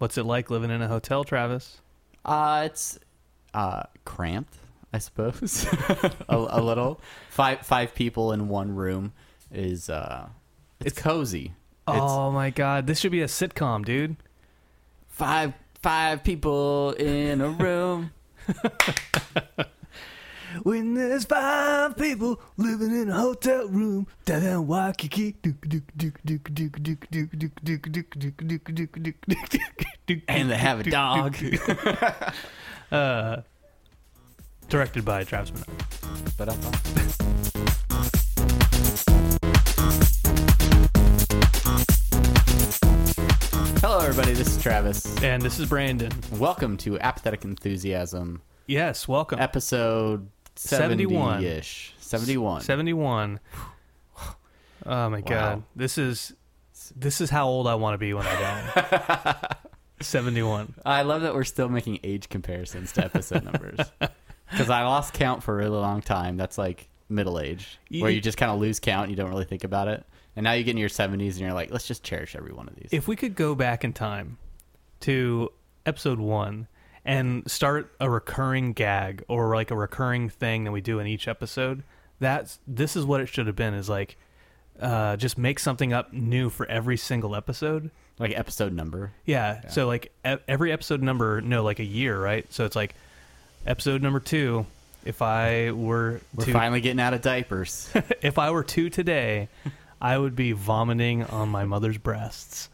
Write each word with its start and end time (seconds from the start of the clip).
What's 0.00 0.16
it 0.16 0.24
like 0.24 0.48
living 0.48 0.70
in 0.70 0.80
a 0.80 0.88
hotel, 0.88 1.24
Travis? 1.24 1.82
Uh, 2.24 2.62
it's 2.64 2.98
uh, 3.52 3.82
cramped, 4.06 4.56
I 4.94 4.98
suppose. 4.98 5.66
a, 6.26 6.36
a 6.38 6.62
little. 6.62 7.02
Five 7.28 7.66
five 7.66 7.94
people 7.94 8.32
in 8.32 8.48
one 8.48 8.74
room 8.74 9.12
is 9.52 9.90
uh, 9.90 10.30
it's, 10.82 10.98
cozy. 10.98 11.52
oh 11.86 12.30
my 12.30 12.48
god, 12.48 12.86
this 12.86 12.98
should 12.98 13.12
be 13.12 13.20
a 13.20 13.26
sitcom, 13.26 13.84
dude. 13.84 14.16
Five 15.08 15.52
five 15.82 16.24
people 16.24 16.92
in 16.92 17.42
a 17.42 17.50
room. 17.50 18.12
When 20.62 20.94
there's 20.94 21.24
five 21.24 21.96
people 21.96 22.40
living 22.56 22.90
in 22.90 23.08
a 23.08 23.14
hotel 23.14 23.68
room 23.68 24.06
down 24.24 24.66
Waikiki, 24.66 25.36
and 30.28 30.50
they 30.50 30.56
have 30.56 30.80
a 30.80 30.90
dog. 30.90 31.36
uh, 32.92 33.36
directed 34.68 35.04
by 35.04 35.22
Travis 35.24 35.52
Minot. 35.52 35.68
Ba-da-ba. 36.36 37.80
Hello, 43.82 43.98
everybody. 44.00 44.32
This 44.34 44.56
is 44.56 44.62
Travis. 44.62 45.04
And 45.22 45.42
this 45.42 45.58
is 45.58 45.68
Brandon. 45.68 46.12
Welcome 46.32 46.76
to 46.78 46.98
Apathetic 47.00 47.44
Enthusiasm, 47.44 48.42
Yes, 48.66 49.08
welcome. 49.08 49.40
episode 49.40 50.28
71. 50.68 51.42
70-ish. 51.42 51.94
71. 51.98 52.62
71. 52.62 53.40
Oh 54.86 55.10
my 55.10 55.20
god. 55.20 55.62
This 55.76 55.98
is 55.98 56.32
this 56.96 57.20
is 57.20 57.28
how 57.28 57.46
old 57.46 57.66
I 57.66 57.74
want 57.74 57.92
to 57.92 57.98
be 57.98 58.14
when 58.14 58.26
I 58.26 58.40
die. 58.40 59.56
71. 60.00 60.72
I 60.86 61.02
love 61.02 61.20
that 61.20 61.34
we're 61.34 61.44
still 61.44 61.68
making 61.68 62.00
age 62.02 62.30
comparisons 62.30 62.90
to 62.92 63.04
episode 63.04 63.44
numbers. 63.44 63.78
Because 64.50 64.68
I 64.68 64.82
lost 64.82 65.12
count 65.14 65.44
for 65.44 65.54
a 65.54 65.56
really 65.58 65.78
long 65.78 66.00
time. 66.02 66.36
That's 66.36 66.58
like 66.58 66.88
middle 67.08 67.38
age, 67.38 67.78
where 68.00 68.10
you 68.10 68.20
just 68.20 68.36
kind 68.36 68.50
of 68.50 68.58
lose 68.58 68.80
count 68.80 69.04
and 69.04 69.10
you 69.10 69.16
don't 69.16 69.30
really 69.30 69.44
think 69.44 69.62
about 69.62 69.86
it. 69.86 70.04
And 70.34 70.42
now 70.42 70.52
you 70.52 70.64
get 70.64 70.72
in 70.72 70.76
your 70.78 70.88
70s 70.88 71.12
and 71.12 71.38
you're 71.38 71.52
like, 71.52 71.70
let's 71.70 71.86
just 71.86 72.02
cherish 72.02 72.34
every 72.34 72.52
one 72.52 72.66
of 72.66 72.74
these. 72.74 72.88
If 72.90 73.06
we 73.06 73.14
could 73.14 73.36
go 73.36 73.54
back 73.54 73.84
in 73.84 73.92
time 73.92 74.38
to 75.00 75.52
episode 75.86 76.18
1 76.18 76.66
and 77.04 77.50
start 77.50 77.92
a 78.00 78.08
recurring 78.10 78.72
gag 78.72 79.24
or 79.28 79.54
like 79.54 79.70
a 79.70 79.76
recurring 79.76 80.28
thing 80.28 80.64
that 80.64 80.72
we 80.72 80.80
do 80.80 80.98
in 80.98 81.06
each 81.06 81.26
episode, 81.28 81.82
that's 82.18 82.58
this 82.66 82.96
is 82.96 83.04
what 83.04 83.20
it 83.20 83.26
should 83.26 83.46
have 83.46 83.56
been 83.56 83.74
is 83.74 83.88
like 83.88 84.16
uh, 84.80 85.16
just 85.16 85.38
make 85.38 85.58
something 85.58 85.92
up 85.92 86.12
new 86.12 86.50
for 86.50 86.66
every 86.66 86.96
single 86.96 87.34
episode. 87.36 87.90
like 88.18 88.38
episode 88.38 88.72
number. 88.72 89.12
Yeah. 89.24 89.68
So 89.68 89.86
like 89.86 90.12
e- 90.26 90.36
every 90.48 90.72
episode 90.72 91.02
number, 91.02 91.40
no, 91.40 91.62
like 91.62 91.78
a 91.78 91.84
year, 91.84 92.20
right? 92.20 92.50
So 92.52 92.64
it's 92.64 92.76
like 92.76 92.94
episode 93.66 94.02
number 94.02 94.20
two. 94.20 94.66
If 95.04 95.22
I 95.22 95.70
were 95.70 96.20
We're 96.34 96.44
to, 96.44 96.52
finally 96.52 96.82
getting 96.82 97.00
out 97.00 97.14
of 97.14 97.22
diapers. 97.22 97.90
if 98.22 98.38
I 98.38 98.50
were 98.50 98.62
two 98.62 98.90
today, 98.90 99.48
I 100.00 100.18
would 100.18 100.36
be 100.36 100.52
vomiting 100.52 101.24
on 101.24 101.48
my 101.48 101.64
mother's 101.64 101.96
breasts. 101.96 102.68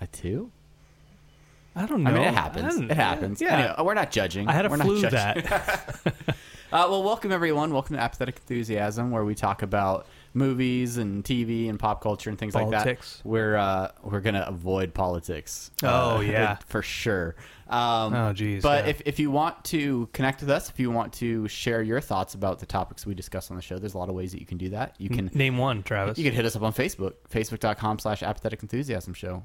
a 0.00 0.06
two? 0.06 0.50
I 1.80 1.86
don't 1.86 2.02
know. 2.02 2.10
I 2.10 2.12
mean, 2.12 2.22
it 2.24 2.34
happens. 2.34 2.76
It 2.78 2.90
happens. 2.92 3.40
Yeah. 3.40 3.56
Anyway, 3.56 3.74
we're 3.86 3.94
not 3.94 4.10
judging. 4.10 4.46
I 4.48 4.52
had 4.52 4.66
a 4.66 4.68
we're 4.68 4.76
not 4.76 4.86
flu 4.86 5.00
judging. 5.00 5.44
that. 5.44 6.36
Uh, 6.72 6.86
well, 6.88 7.02
welcome 7.02 7.32
everyone. 7.32 7.72
Welcome 7.72 7.96
to 7.96 8.00
Apathetic 8.00 8.36
Enthusiasm, 8.36 9.10
where 9.10 9.24
we 9.24 9.34
talk 9.34 9.62
about 9.62 10.06
movies 10.34 10.98
and 10.98 11.24
TV 11.24 11.68
and 11.68 11.80
pop 11.80 12.00
culture 12.00 12.30
and 12.30 12.38
things 12.38 12.54
like 12.54 12.70
Politics. 12.70 13.16
that. 13.16 13.28
We're 13.28 13.56
uh, 13.56 13.90
we're 14.04 14.20
gonna 14.20 14.44
avoid 14.46 14.94
politics. 14.94 15.72
Oh, 15.82 16.18
uh, 16.18 16.20
yeah. 16.20 16.58
for 16.68 16.80
sure. 16.80 17.34
Um, 17.68 18.14
Oh, 18.14 18.32
geez, 18.32 18.62
But 18.62 18.84
yeah. 18.84 18.90
if 18.90 19.02
if 19.04 19.18
you 19.18 19.32
want 19.32 19.64
to 19.64 20.08
connect 20.12 20.42
with 20.42 20.50
us, 20.50 20.70
if 20.70 20.78
you 20.78 20.92
want 20.92 21.12
to 21.14 21.48
share 21.48 21.82
your 21.82 22.00
thoughts 22.00 22.34
about 22.34 22.60
the 22.60 22.66
topics 22.66 23.04
we 23.04 23.14
discuss 23.14 23.50
on 23.50 23.56
the 23.56 23.62
show, 23.62 23.76
there's 23.76 23.94
a 23.94 23.98
lot 23.98 24.08
of 24.08 24.14
ways 24.14 24.30
that 24.30 24.38
you 24.38 24.46
can 24.46 24.56
do 24.58 24.68
that. 24.68 24.94
You 24.98 25.08
can 25.08 25.28
name 25.34 25.58
one, 25.58 25.82
Travis. 25.82 26.18
you 26.18 26.24
can 26.24 26.34
hit 26.34 26.44
us 26.44 26.54
up 26.54 26.62
on 26.62 26.72
Facebook, 26.72 27.14
facebook.com/slash 27.34 28.22
Apathetic 28.22 28.62
Enthusiasm 28.62 29.12
Show. 29.12 29.42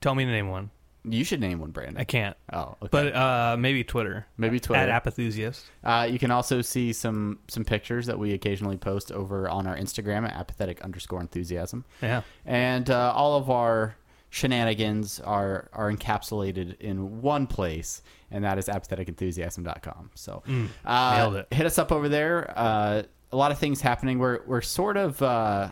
Tell 0.00 0.16
me 0.16 0.24
to 0.24 0.30
name 0.32 0.48
one. 0.48 0.70
You 1.06 1.22
should 1.22 1.40
name 1.40 1.60
one, 1.60 1.70
Brandon. 1.70 1.98
I 1.98 2.04
can't. 2.04 2.36
Oh, 2.52 2.76
okay. 2.82 2.88
But 2.90 3.14
uh, 3.14 3.56
maybe 3.58 3.84
Twitter. 3.84 4.26
Maybe 4.38 4.58
Twitter. 4.58 4.80
At 4.80 4.88
Apathusiast. 4.88 5.62
Uh, 5.82 6.08
you 6.10 6.18
can 6.18 6.30
also 6.30 6.62
see 6.62 6.92
some 6.94 7.40
some 7.48 7.64
pictures 7.64 8.06
that 8.06 8.18
we 8.18 8.32
occasionally 8.32 8.78
post 8.78 9.12
over 9.12 9.48
on 9.48 9.66
our 9.66 9.76
Instagram 9.76 10.24
at 10.24 10.34
apathetic 10.34 10.80
underscore 10.80 11.20
enthusiasm. 11.20 11.84
Yeah. 12.00 12.22
And 12.46 12.88
uh, 12.88 13.12
all 13.14 13.36
of 13.36 13.50
our 13.50 13.96
shenanigans 14.30 15.20
are 15.20 15.68
are 15.74 15.92
encapsulated 15.92 16.80
in 16.80 17.20
one 17.20 17.46
place, 17.46 18.02
and 18.30 18.42
that 18.44 18.56
is 18.58 18.68
apatheticenthusiasm.com. 18.68 20.10
So 20.14 20.42
uh, 20.86 21.16
nailed 21.16 21.36
it. 21.36 21.52
hit 21.52 21.66
us 21.66 21.78
up 21.78 21.92
over 21.92 22.08
there. 22.08 22.52
Uh, 22.56 23.02
a 23.30 23.36
lot 23.36 23.52
of 23.52 23.58
things 23.58 23.80
happening. 23.82 24.18
We're 24.18 24.40
we're 24.46 24.62
sort 24.62 24.96
of 24.96 25.20
uh, 25.20 25.68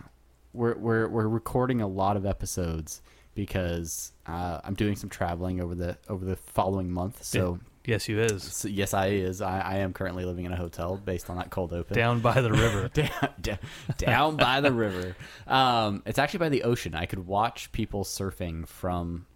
we're 0.53 0.77
we're 0.77 1.09
we're 1.09 1.29
recording 1.29 1.81
a 1.81 1.89
lot 1.89 2.17
of 2.19 2.27
episodes 2.27 3.01
because 3.35 4.13
uh, 4.27 4.61
I'm 4.65 4.75
doing 4.75 4.97
some 4.97 5.09
traveling 5.09 5.61
over 5.61 5.75
the 5.75 5.97
over 6.09 6.25
the 6.25 6.37
following 6.37 6.91
month. 6.91 7.23
So. 7.25 7.59
Yes, 7.85 8.09
you 8.09 8.21
is. 8.21 8.45
So, 8.45 8.69
yes, 8.69 8.95
I 8.95 9.09
is. 9.09 9.41
I, 9.41 9.59
I 9.59 9.77
am 9.79 9.93
currently 9.93 10.25
living 10.25 10.45
in 10.45 10.53
a 10.53 10.57
hotel 10.57 10.97
based 10.97 11.29
on 11.29 11.37
that 11.39 11.51
cold 11.51 11.73
open. 11.73 11.97
Down 11.97 12.21
by 12.21 12.41
the 12.41 12.53
river. 12.53 12.87
down, 12.95 13.11
down, 13.41 13.59
down 13.97 14.37
by 14.37 14.61
the 14.61 14.71
river. 14.71 15.17
Um, 15.49 16.05
it's 16.07 16.21
actually 16.21 16.39
by 16.39 16.49
the 16.51 16.63
ocean. 16.63 16.95
I 16.95 17.07
could 17.07 17.27
watch 17.27 17.73
people 17.73 18.05
surfing 18.05 18.69
from 18.69 19.27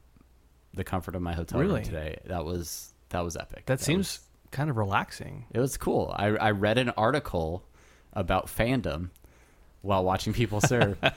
the 0.75 0.85
comfort 0.85 1.17
of 1.17 1.23
my 1.23 1.33
hotel 1.33 1.59
room 1.59 1.83
today. 1.83 2.19
That 2.27 2.45
was 2.45 2.95
that 3.09 3.25
was 3.25 3.37
epic. 3.37 3.67
That 3.67 3.81
seems 3.81 3.99
was- 3.99 4.21
kind 4.53 4.71
of 4.71 4.77
relaxing. 4.77 5.47
it 5.53 5.59
was 5.59 5.77
cool. 5.77 6.15
I, 6.17 6.27
I 6.29 6.51
read 6.53 6.79
an 6.79 6.91
article 6.91 7.65
about 8.13 8.47
fandom 8.47 9.11
while 9.83 10.05
watching 10.05 10.33
people 10.33 10.61
surf, 10.61 10.99
uh, 11.03 11.11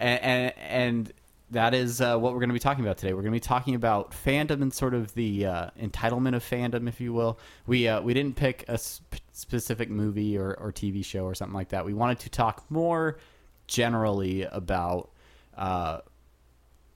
and, 0.00 0.22
and 0.22 0.52
and 0.58 1.12
that 1.50 1.74
is 1.74 2.00
uh, 2.00 2.18
what 2.18 2.32
we're 2.32 2.40
going 2.40 2.48
to 2.48 2.54
be 2.54 2.58
talking 2.58 2.84
about 2.84 2.98
today. 2.98 3.12
We're 3.12 3.22
going 3.22 3.32
to 3.32 3.36
be 3.36 3.40
talking 3.40 3.74
about 3.74 4.10
fandom 4.10 4.62
and 4.62 4.72
sort 4.72 4.94
of 4.94 5.14
the 5.14 5.46
uh, 5.46 5.70
entitlement 5.80 6.34
of 6.34 6.42
fandom, 6.42 6.88
if 6.88 7.00
you 7.00 7.12
will. 7.12 7.38
We 7.66 7.86
uh, 7.88 8.00
we 8.00 8.14
didn't 8.14 8.36
pick 8.36 8.64
a 8.68 8.78
sp- 8.78 9.22
specific 9.32 9.88
movie 9.88 10.36
or, 10.36 10.54
or 10.54 10.72
TV 10.72 11.04
show 11.04 11.24
or 11.24 11.34
something 11.34 11.54
like 11.54 11.68
that. 11.68 11.84
We 11.84 11.94
wanted 11.94 12.18
to 12.20 12.30
talk 12.30 12.64
more 12.68 13.18
generally 13.68 14.42
about 14.42 15.10
uh, 15.56 16.00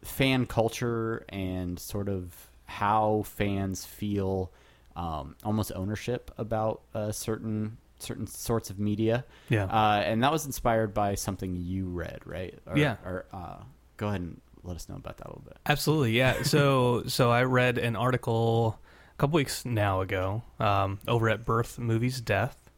fan 0.02 0.46
culture 0.46 1.24
and 1.28 1.78
sort 1.78 2.08
of 2.08 2.34
how 2.66 3.22
fans 3.26 3.84
feel 3.84 4.52
um, 4.96 5.36
almost 5.44 5.72
ownership 5.74 6.30
about 6.38 6.82
uh, 6.94 7.12
certain 7.12 7.76
certain 7.98 8.26
sorts 8.26 8.70
of 8.70 8.78
media. 8.78 9.24
Yeah. 9.48 9.64
Uh, 9.64 10.02
and 10.04 10.22
that 10.22 10.32
was 10.32 10.46
inspired 10.46 10.94
by 10.94 11.14
something 11.14 11.54
you 11.56 11.86
read, 11.86 12.20
right? 12.24 12.58
Or, 12.66 12.78
Yeah. 12.78 12.96
Or 13.04 13.26
uh, 13.32 13.58
go 14.00 14.08
ahead 14.08 14.20
and 14.22 14.40
let 14.64 14.76
us 14.76 14.88
know 14.88 14.96
about 14.96 15.16
that 15.18 15.26
a 15.26 15.30
little 15.30 15.44
bit. 15.44 15.56
Absolutely, 15.66 16.12
yeah. 16.12 16.42
So 16.44 17.04
so 17.06 17.30
I 17.30 17.42
read 17.44 17.78
an 17.78 17.94
article 17.96 18.78
a 19.12 19.16
couple 19.18 19.36
weeks 19.36 19.64
now 19.64 20.00
ago 20.00 20.42
um, 20.58 20.98
over 21.06 21.28
at 21.28 21.44
Birth 21.44 21.78
Movies 21.78 22.20
Death, 22.20 22.70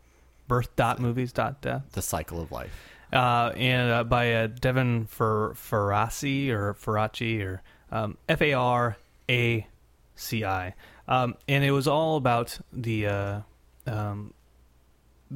Birth 0.48 0.74
dot 0.76 0.98
Movies 0.98 1.32
dot 1.32 1.60
Death, 1.62 1.84
The 1.92 2.02
cycle 2.02 2.40
of 2.40 2.50
life. 2.52 2.72
uh, 3.12 3.52
and 3.56 3.90
uh, 3.90 4.04
by 4.04 4.32
uh, 4.34 4.46
Devin 4.48 5.06
Fer- 5.06 5.50
or 5.50 5.54
Faraci 5.54 6.50
or 6.50 7.62
um, 7.90 8.16
F 8.28 8.42
A 8.42 8.52
R 8.54 8.96
A 9.30 9.66
C 10.16 10.44
I, 10.44 10.74
um, 11.08 11.34
and 11.48 11.62
it 11.64 11.70
was 11.72 11.86
all 11.88 12.16
about 12.16 12.58
the 12.72 13.06
uh, 13.06 13.40
um, 13.86 14.32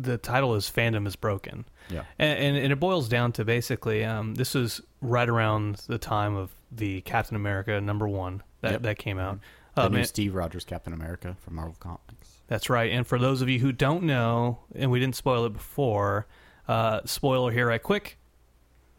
the 0.03 0.19
title 0.19 0.55
is 0.55 0.71
"Fandom 0.71 1.07
is 1.07 1.17
Broken." 1.17 1.65
Yeah. 1.89 2.03
and, 2.19 2.39
and, 2.39 2.57
and 2.57 2.73
it 2.73 2.81
boils 2.81 3.09
down 3.09 3.33
to 3.33 3.45
basically 3.45 4.05
um, 4.05 4.35
this 4.35 4.55
was 4.55 4.81
right 5.01 5.29
around 5.29 5.77
the 5.87 5.99
time 5.99 6.35
of 6.35 6.51
the 6.73 7.01
Captain 7.03 7.37
America 7.37 7.81
number 7.81 8.09
one 8.09 8.43
that, 8.61 8.73
Yep. 8.73 8.83
that 8.83 8.99
came 8.99 9.19
out. 9.19 9.39
The 9.77 9.83
Um, 9.87 9.93
new 9.93 10.05
Steve 10.05 10.35
Rogers 10.35 10.65
Captain 10.65 10.93
America 10.93 11.37
from 11.41 11.55
Marvel 11.55 11.77
Comics. 11.79 12.41
that's 12.49 12.69
right. 12.69 12.91
And 12.91 13.07
for 13.07 13.19
those 13.19 13.41
of 13.43 13.49
you 13.49 13.59
who 13.61 13.71
don't 13.73 14.03
know, 14.05 14.59
and 14.75 14.91
we 14.91 14.99
didn't 15.01 15.17
spoil 15.17 15.45
it 15.45 15.53
before, 15.53 16.27
uh, 16.67 17.01
spoiler 17.05 17.53
here 17.53 17.69
right 17.69 17.83
quick. 17.83 18.19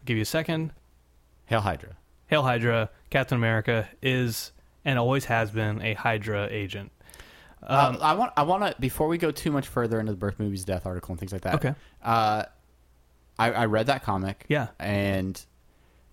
give 0.05 0.15
you 0.15 0.21
a 0.23 0.25
second. 0.25 0.71
Hail 1.47 1.61
Hydra. 1.61 1.97
Hail 2.27 2.43
Hydra, 2.43 2.89
Captain 3.09 3.37
America 3.37 3.89
is 4.01 4.51
and 4.85 4.97
always 4.97 5.25
has 5.25 5.51
been 5.51 5.81
a 5.81 5.93
Hydra 5.95 6.47
agent. 6.49 6.91
Um, 7.63 7.97
I 8.01 8.13
want 8.13 8.33
I 8.37 8.43
want 8.43 8.63
to 8.63 8.75
before 8.79 9.07
we 9.07 9.17
go 9.17 9.31
too 9.31 9.51
much 9.51 9.67
further 9.67 9.99
into 9.99 10.11
the 10.11 10.17
birth 10.17 10.39
movies 10.39 10.63
death 10.63 10.85
article 10.85 11.11
and 11.13 11.19
things 11.19 11.31
like 11.31 11.41
that. 11.41 11.55
Okay. 11.55 11.75
Uh, 12.03 12.43
I, 13.39 13.51
I 13.51 13.65
read 13.65 13.87
that 13.87 14.03
comic. 14.03 14.45
Yeah. 14.47 14.67
And 14.79 15.43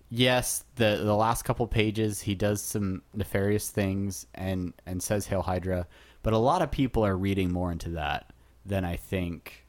yes, 0.09 0.63
the 0.75 1.01
the 1.03 1.15
last 1.15 1.43
couple 1.43 1.67
pages 1.67 2.21
he 2.21 2.35
does 2.35 2.61
some 2.61 3.03
nefarious 3.13 3.69
things 3.69 4.25
and 4.33 4.73
and 4.85 5.01
says 5.01 5.27
Hail 5.27 5.41
Hydra, 5.41 5.87
but 6.23 6.33
a 6.33 6.37
lot 6.37 6.61
of 6.61 6.71
people 6.71 7.05
are 7.05 7.15
reading 7.15 7.51
more 7.51 7.71
into 7.71 7.89
that 7.91 8.33
than 8.65 8.85
I 8.85 8.95
think. 8.95 9.65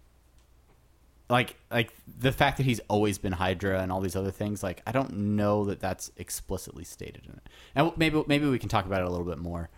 Like 1.29 1.56
like 1.70 1.93
the 2.06 2.32
fact 2.32 2.56
that 2.58 2.64
he's 2.64 2.81
always 2.88 3.19
been 3.19 3.32
Hydra 3.32 3.81
and 3.81 3.90
all 3.90 4.00
these 4.00 4.17
other 4.17 4.31
things, 4.31 4.62
like 4.62 4.82
I 4.87 4.93
don't 4.93 5.12
know 5.37 5.64
that 5.64 5.81
that's 5.81 6.11
explicitly 6.17 6.84
stated 6.84 7.26
in 7.26 7.32
it. 7.32 7.49
And 7.75 7.93
maybe 7.96 8.22
maybe 8.26 8.46
we 8.49 8.58
can 8.58 8.69
talk 8.69 8.87
about 8.87 9.02
it 9.02 9.06
a 9.06 9.11
little 9.11 9.26
bit 9.26 9.38
more. 9.38 9.69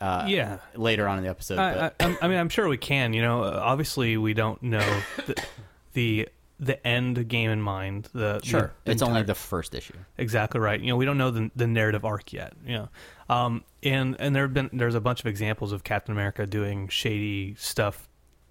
Uh, 0.00 0.24
Yeah. 0.28 0.58
later 0.74 1.06
on 1.08 1.18
in 1.18 1.24
the 1.24 1.30
episode. 1.30 1.58
I, 1.58 1.74
but- 1.74 1.94
I, 2.00 2.16
I 2.22 2.28
mean, 2.28 2.38
I'm 2.38 2.48
sure 2.48 2.68
we 2.68 2.76
can. 2.78 3.12
You 3.12 3.22
know, 3.22 3.42
uh, 3.44 3.60
obviously 3.62 4.16
we 4.16 4.34
don't 4.34 4.62
know 4.62 5.00
the 5.26 5.34
the, 5.94 6.28
the 6.60 6.86
end 6.86 7.28
game 7.28 7.50
in 7.50 7.60
mind. 7.60 8.08
The 8.12 8.40
Sure. 8.42 8.72
the 8.84 8.92
it's 8.92 9.02
only 9.02 9.22
the 9.22 9.34
first 9.34 9.74
issue. 9.74 9.94
exactly 10.18 10.60
right. 10.60 10.80
You 10.80 10.88
know, 10.88 10.96
we 10.96 11.04
don't 11.04 11.18
know 11.18 11.30
the 11.30 11.50
the 11.56 11.66
narrative 11.66 12.04
arc 12.04 12.32
yet. 12.32 12.52
You 12.66 12.74
know, 12.74 12.88
um, 13.34 13.64
and 13.82 14.16
and 14.18 14.34
there 14.34 14.42
have 14.44 14.54
been 14.54 14.70
there's 14.72 14.94
a 14.94 15.00
bunch 15.00 15.20
of 15.20 15.26
examples 15.26 15.72
of 15.72 15.84
Captain 15.84 16.12
America 16.12 16.46
doing 16.46 16.88
shady 16.88 17.54
stuff 17.58 18.08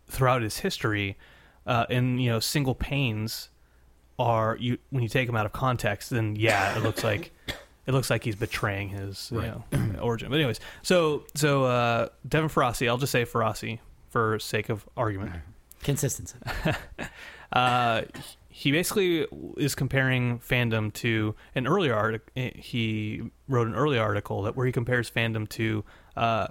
throughout 0.08 0.42
his 0.44 0.60
history, 0.60 1.18
uh, 1.66 1.86
and 1.90 2.22
you 2.22 2.30
know, 2.30 2.40
single 2.40 2.76
panes 2.76 3.50
are 4.18 4.56
you 4.60 4.78
when 4.92 5.04
you 5.04 5.10
take 5.10 5.28
them 5.28 5.36
out 5.36 5.46
of 5.46 5.52
context, 5.52 6.10
then 6.12 6.36
yeah, 6.36 6.78
it 6.78 6.84
looks 6.84 7.04
like 7.04 7.32
it 7.88 7.92
looks 7.94 8.10
like 8.10 8.24
he's 8.24 8.36
betraying 8.36 8.90
his 8.90 9.30
you 9.34 9.42
know, 9.42 9.64
origin. 10.02 10.30
But 10.30 10.36
anyways, 10.36 10.60
so 10.82 11.24
so 11.36 11.66
uh, 11.66 12.10
Devin 12.28 12.50
Faraci, 12.50 12.88
I'll 12.88 12.98
just 12.98 13.12
say 13.12 13.26
Faraci 13.26 13.80
for 14.10 14.40
sake 14.40 14.70
of 14.70 14.88
argument. 14.98 15.34
Consistency. 15.84 16.38
Uh, 17.54 18.02
he 18.50 18.72
basically 18.72 19.26
is 19.56 19.76
comparing 19.76 20.40
fandom 20.40 20.92
to 20.92 21.36
an 21.54 21.68
earlier 21.68 21.94
article. 21.94 22.28
He 22.56 23.22
wrote 23.48 23.68
an 23.68 23.76
earlier 23.76 24.02
article 24.02 24.42
that 24.42 24.58
where 24.58 24.66
he 24.66 24.74
compares 24.74 25.10
fandom 25.10 25.48
to 25.50 25.86
uh, 26.18 26.48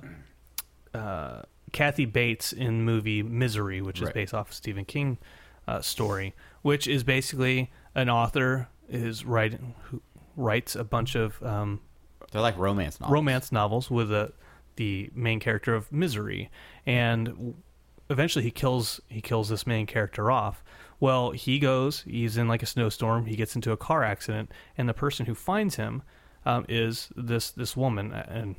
uh, 0.95 1.43
Kathy 1.73 2.07
Bates 2.07 2.53
in 2.53 2.85
movie 2.85 3.23
Misery, 3.23 3.83
which 3.83 3.99
is 3.99 4.07
Right. 4.07 4.15
based 4.15 4.33
off 4.33 4.51
a 4.51 4.55
Stephen 4.55 4.85
King 4.87 5.19
uh, 5.67 5.81
story, 5.83 6.35
which 6.63 6.87
is 6.87 7.03
basically 7.05 7.71
an 7.95 8.09
author 8.09 8.69
is 8.89 9.25
writing 9.25 9.75
who 9.85 10.01
writes 10.37 10.75
a 10.77 10.85
bunch 10.85 11.15
of 11.15 11.43
um, 11.43 11.81
They're 12.33 12.43
like 12.43 12.57
romance 12.59 13.01
novels. 13.01 13.13
romance 13.13 13.53
novels 13.53 13.91
with 13.91 14.13
a, 14.13 14.33
the 14.77 15.11
main 15.15 15.41
character 15.41 15.75
of 15.75 15.91
Misery, 15.93 16.51
and 16.87 17.55
eventually 18.11 18.45
he 18.45 18.51
kills 18.51 19.01
he 19.09 19.21
kills 19.21 19.49
this 19.49 19.67
main 19.67 19.87
character 19.87 20.31
off. 20.31 20.63
Well, 21.01 21.33
he 21.33 21.59
goes, 21.59 22.03
he's 22.03 22.37
in 22.37 22.49
like 22.49 22.63
a 22.63 22.67
snowstorm, 22.67 23.27
he 23.27 23.37
gets 23.37 23.55
into 23.57 23.73
a 23.73 23.77
car 23.77 24.03
accident, 24.05 24.51
and 24.79 24.89
the 24.89 24.95
person 24.95 25.27
who 25.27 25.35
finds 25.35 25.77
him 25.77 26.03
um, 26.47 26.65
is 26.69 27.11
this 27.17 27.51
this 27.51 27.77
woman, 27.77 28.13
and 28.13 28.57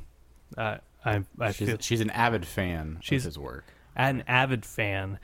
uh, 0.56 0.78
I 1.04 1.24
I 1.40 1.52
She's, 1.52 1.68
feel 1.68 1.78
she's 1.80 2.00
an 2.00 2.10
avid 2.10 2.46
fan 2.46 2.98
She's- 3.02 3.22
of 3.22 3.26
his 3.26 3.38
work. 3.38 3.64
an 3.96 4.22
avid 4.28 4.64
fan. 4.66 5.18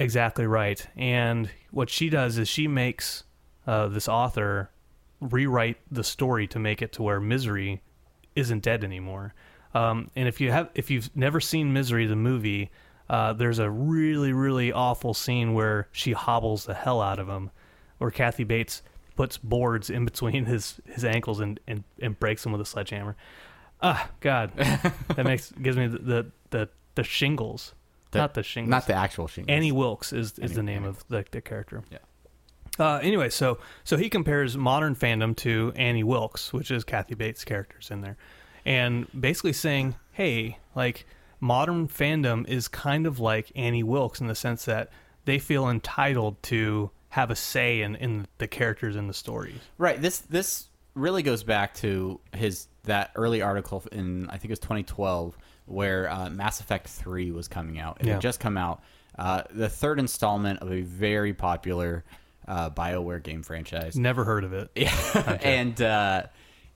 Exactly 0.00 0.46
right. 0.46 0.86
And 0.96 1.50
what 1.72 1.90
she 1.90 2.08
does 2.08 2.38
is 2.38 2.48
she 2.48 2.68
makes 2.68 3.24
uh, 3.66 3.88
this 3.88 4.08
author 4.08 4.70
rewrite 5.20 5.78
the 5.90 6.04
story 6.04 6.46
to 6.48 6.58
make 6.58 6.82
it 6.82 6.92
to 6.94 7.02
where 7.02 7.20
Misery 7.20 7.82
isn't 8.36 8.62
dead 8.62 8.84
anymore. 8.84 9.34
Um, 9.74 10.10
and 10.16 10.28
if 10.28 10.40
you 10.40 10.50
have, 10.50 10.70
if 10.74 10.90
you've 10.90 11.14
never 11.16 11.40
seen 11.40 11.72
Misery, 11.72 12.06
the 12.06 12.16
movie, 12.16 12.70
uh, 13.10 13.32
there's 13.32 13.58
a 13.58 13.70
really, 13.70 14.32
really 14.32 14.72
awful 14.72 15.14
scene 15.14 15.54
where 15.54 15.88
she 15.92 16.12
hobbles 16.12 16.64
the 16.64 16.74
hell 16.74 17.00
out 17.00 17.18
of 17.18 17.28
him, 17.28 17.50
where 17.98 18.10
Kathy 18.10 18.44
Bates 18.44 18.82
puts 19.16 19.36
boards 19.36 19.90
in 19.90 20.04
between 20.04 20.44
his, 20.46 20.80
his 20.86 21.04
ankles 21.04 21.40
and, 21.40 21.58
and, 21.66 21.84
and 22.00 22.18
breaks 22.18 22.42
them 22.44 22.52
with 22.52 22.60
a 22.60 22.64
sledgehammer. 22.66 23.16
Ah, 23.82 24.08
God, 24.20 24.52
that 24.56 25.24
makes 25.24 25.52
gives 25.52 25.76
me 25.76 25.86
the 25.86 25.98
the 25.98 26.26
the, 26.50 26.68
the 26.96 27.04
shingles, 27.04 27.74
The- 28.10 28.18
not 28.18 28.34
the 28.34 28.42
shingles. 28.42 28.70
Not 28.70 28.86
the 28.88 28.94
actual 28.94 29.28
shingles. 29.28 29.54
Annie 29.54 29.70
Wilkes 29.72 30.12
is 30.12 30.32
is 30.32 30.38
Annie- 30.38 30.54
the 30.54 30.62
name 30.64 30.76
Annie 30.78 30.88
of 30.88 31.04
the, 31.08 31.24
the 31.30 31.40
character. 31.40 31.84
Yeah. 31.90 31.98
Uh, 32.78 32.98
anyway, 33.02 33.28
so 33.28 33.58
so 33.84 33.96
he 33.96 34.08
compares 34.08 34.56
modern 34.56 34.94
fandom 34.94 35.34
to 35.36 35.72
Annie 35.76 36.04
Wilkes, 36.04 36.52
which 36.52 36.70
is 36.70 36.84
Kathy 36.84 37.14
Bates' 37.14 37.44
characters 37.44 37.90
in 37.90 38.00
there, 38.02 38.16
and 38.64 39.06
basically 39.18 39.52
saying, 39.52 39.94
hey, 40.12 40.58
like 40.74 41.06
modern 41.40 41.88
fandom 41.88 42.46
is 42.48 42.68
kind 42.68 43.06
of 43.06 43.18
like 43.20 43.50
Annie 43.56 43.82
Wilkes 43.82 44.20
in 44.20 44.26
the 44.26 44.34
sense 44.34 44.64
that 44.66 44.90
they 45.24 45.38
feel 45.38 45.68
entitled 45.68 46.42
to 46.44 46.90
have 47.10 47.30
a 47.30 47.36
say 47.36 47.80
in, 47.82 47.94
in 47.96 48.26
the 48.38 48.46
characters 48.46 48.94
in 48.96 49.06
the 49.06 49.14
stories. 49.14 49.58
Right. 49.78 50.00
This 50.00 50.18
this 50.20 50.68
really 50.94 51.22
goes 51.22 51.42
back 51.42 51.74
to 51.74 52.20
his 52.34 52.66
that 52.84 53.10
early 53.14 53.40
article 53.42 53.82
in 53.92 54.26
I 54.28 54.32
think 54.32 54.46
it 54.46 54.50
was 54.50 54.58
2012 54.60 55.36
where 55.66 56.10
uh, 56.10 56.30
Mass 56.30 56.60
Effect 56.60 56.88
3 56.88 57.30
was 57.32 57.46
coming 57.48 57.78
out. 57.78 57.98
It 58.00 58.06
Yeah. 58.06 58.12
had 58.14 58.22
just 58.22 58.40
come 58.40 58.56
out. 58.56 58.82
Uh, 59.18 59.42
the 59.50 59.68
third 59.68 59.98
installment 59.98 60.60
of 60.60 60.72
a 60.72 60.80
very 60.82 61.34
popular 61.34 62.04
uh, 62.48 62.70
BioWare 62.70 63.22
game 63.22 63.42
franchise. 63.42 63.96
Never 63.96 64.24
heard 64.24 64.42
of 64.42 64.52
it. 64.52 64.70
Yeah. 64.76 65.38
and 65.42 65.80
uh, 65.80 66.22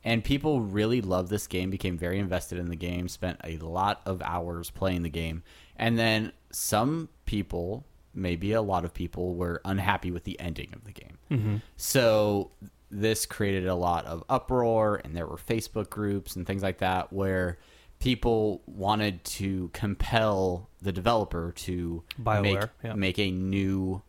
and 0.05 0.23
people 0.23 0.61
really 0.61 1.00
loved 1.00 1.31
this 1.31 1.47
game, 1.47 1.71
became 1.71 1.97
very 1.97 2.19
invested 2.19 2.59
in 2.59 2.69
the 2.69 2.76
game, 2.76 3.09
spent 3.09 3.41
a 3.45 3.57
lot 3.59 4.02
of 4.05 4.21
hours 4.23 4.71
playing 4.71 5.02
the 5.02 5.09
game. 5.09 5.43
And 5.76 5.99
then 5.99 6.33
some 6.50 7.09
people, 7.25 7.87
maybe 8.12 8.52
a 8.52 8.62
lot 8.62 8.85
of 8.85 8.93
people, 8.93 9.35
were 9.35 9.61
unhappy 9.64 10.11
with 10.11 10.25
the 10.25 10.38
ending 10.41 10.71
of 10.75 10.85
the 10.85 10.93
game. 10.93 11.62
So 11.76 12.50
this 12.91 13.25
created 13.25 13.67
a 13.69 13.75
lot 13.75 14.05
of 14.07 14.23
uproar, 14.29 15.00
and 15.05 15.17
there 15.17 15.26
were 15.26 15.37
Facebook 15.37 15.88
groups 15.88 16.37
and 16.37 16.47
things 16.47 16.62
like 16.62 16.79
that 16.79 17.12
where 17.12 17.59
people 18.00 18.62
wanted 18.67 19.23
to 19.25 19.71
compel 19.73 20.69
the 20.83 20.93
developer 20.93 21.52
to 21.52 22.02
BioWare, 22.21 22.43
make, 22.43 22.69
yeah. 22.83 22.95
make 22.95 23.19
a 23.19 23.31
new 23.31 24.02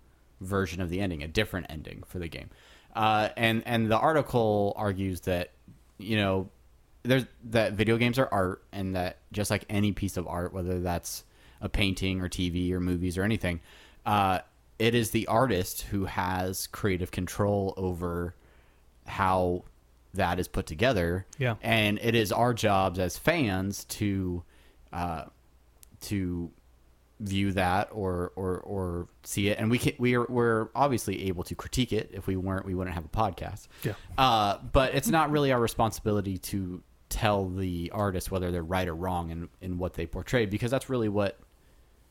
version 0.43 0.81
of 0.81 0.89
the 0.89 0.99
ending, 1.01 1.23
a 1.23 1.27
different 1.27 1.67
ending 1.69 2.03
for 2.07 2.19
the 2.19 2.27
game. 2.27 2.49
Uh, 2.95 3.29
and 3.35 3.63
and 3.65 3.89
the 3.89 3.97
article 3.97 4.73
argues 4.75 5.21
that 5.21 5.51
you 5.97 6.15
know 6.17 6.49
there's 7.03 7.25
that 7.45 7.73
video 7.73 7.97
games 7.97 8.19
are 8.19 8.29
art, 8.31 8.63
and 8.71 8.95
that 8.95 9.17
just 9.31 9.49
like 9.49 9.65
any 9.69 9.91
piece 9.91 10.17
of 10.17 10.27
art, 10.27 10.53
whether 10.53 10.79
that's 10.79 11.23
a 11.61 11.69
painting 11.69 12.21
or 12.21 12.29
TV 12.29 12.71
or 12.71 12.79
movies 12.79 13.17
or 13.17 13.23
anything, 13.23 13.59
uh, 14.05 14.39
it 14.79 14.95
is 14.95 15.11
the 15.11 15.27
artist 15.27 15.81
who 15.83 16.05
has 16.05 16.67
creative 16.67 17.11
control 17.11 17.73
over 17.77 18.35
how 19.07 19.63
that 20.13 20.39
is 20.39 20.47
put 20.47 20.65
together. 20.65 21.25
Yeah. 21.37 21.55
and 21.61 21.99
it 22.01 22.15
is 22.15 22.31
our 22.31 22.53
jobs 22.53 22.99
as 22.99 23.17
fans 23.17 23.85
to 23.85 24.43
uh, 24.91 25.25
to 26.01 26.51
view 27.19 27.53
that 27.53 27.89
or 27.91 28.31
or 28.35 28.57
or 28.59 29.07
see 29.23 29.49
it, 29.49 29.59
and 29.59 29.69
we 29.71 29.77
can 29.77 29.93
we 29.97 30.15
are 30.15 30.25
we're 30.27 30.69
obviously 30.75 31.27
able 31.27 31.43
to 31.43 31.55
critique 31.55 31.93
it. 31.93 32.09
If 32.13 32.27
we 32.27 32.35
weren't, 32.35 32.65
we 32.65 32.75
wouldn't 32.75 32.93
have 32.93 33.05
a 33.05 33.09
podcast. 33.09 33.67
Yeah. 33.83 33.93
Uh, 34.17 34.57
but 34.71 34.95
it's 34.95 35.09
not 35.09 35.31
really 35.31 35.51
our 35.51 35.59
responsibility 35.59 36.37
to 36.39 36.81
tell 37.09 37.47
the 37.47 37.91
artist 37.93 38.31
whether 38.31 38.49
they're 38.51 38.63
right 38.63 38.87
or 38.87 38.95
wrong 38.95 39.29
in 39.29 39.49
in 39.61 39.77
what 39.77 39.93
they 39.93 40.05
portray 40.05 40.45
because 40.45 40.71
that's 40.71 40.89
really 40.89 41.09
what 41.09 41.39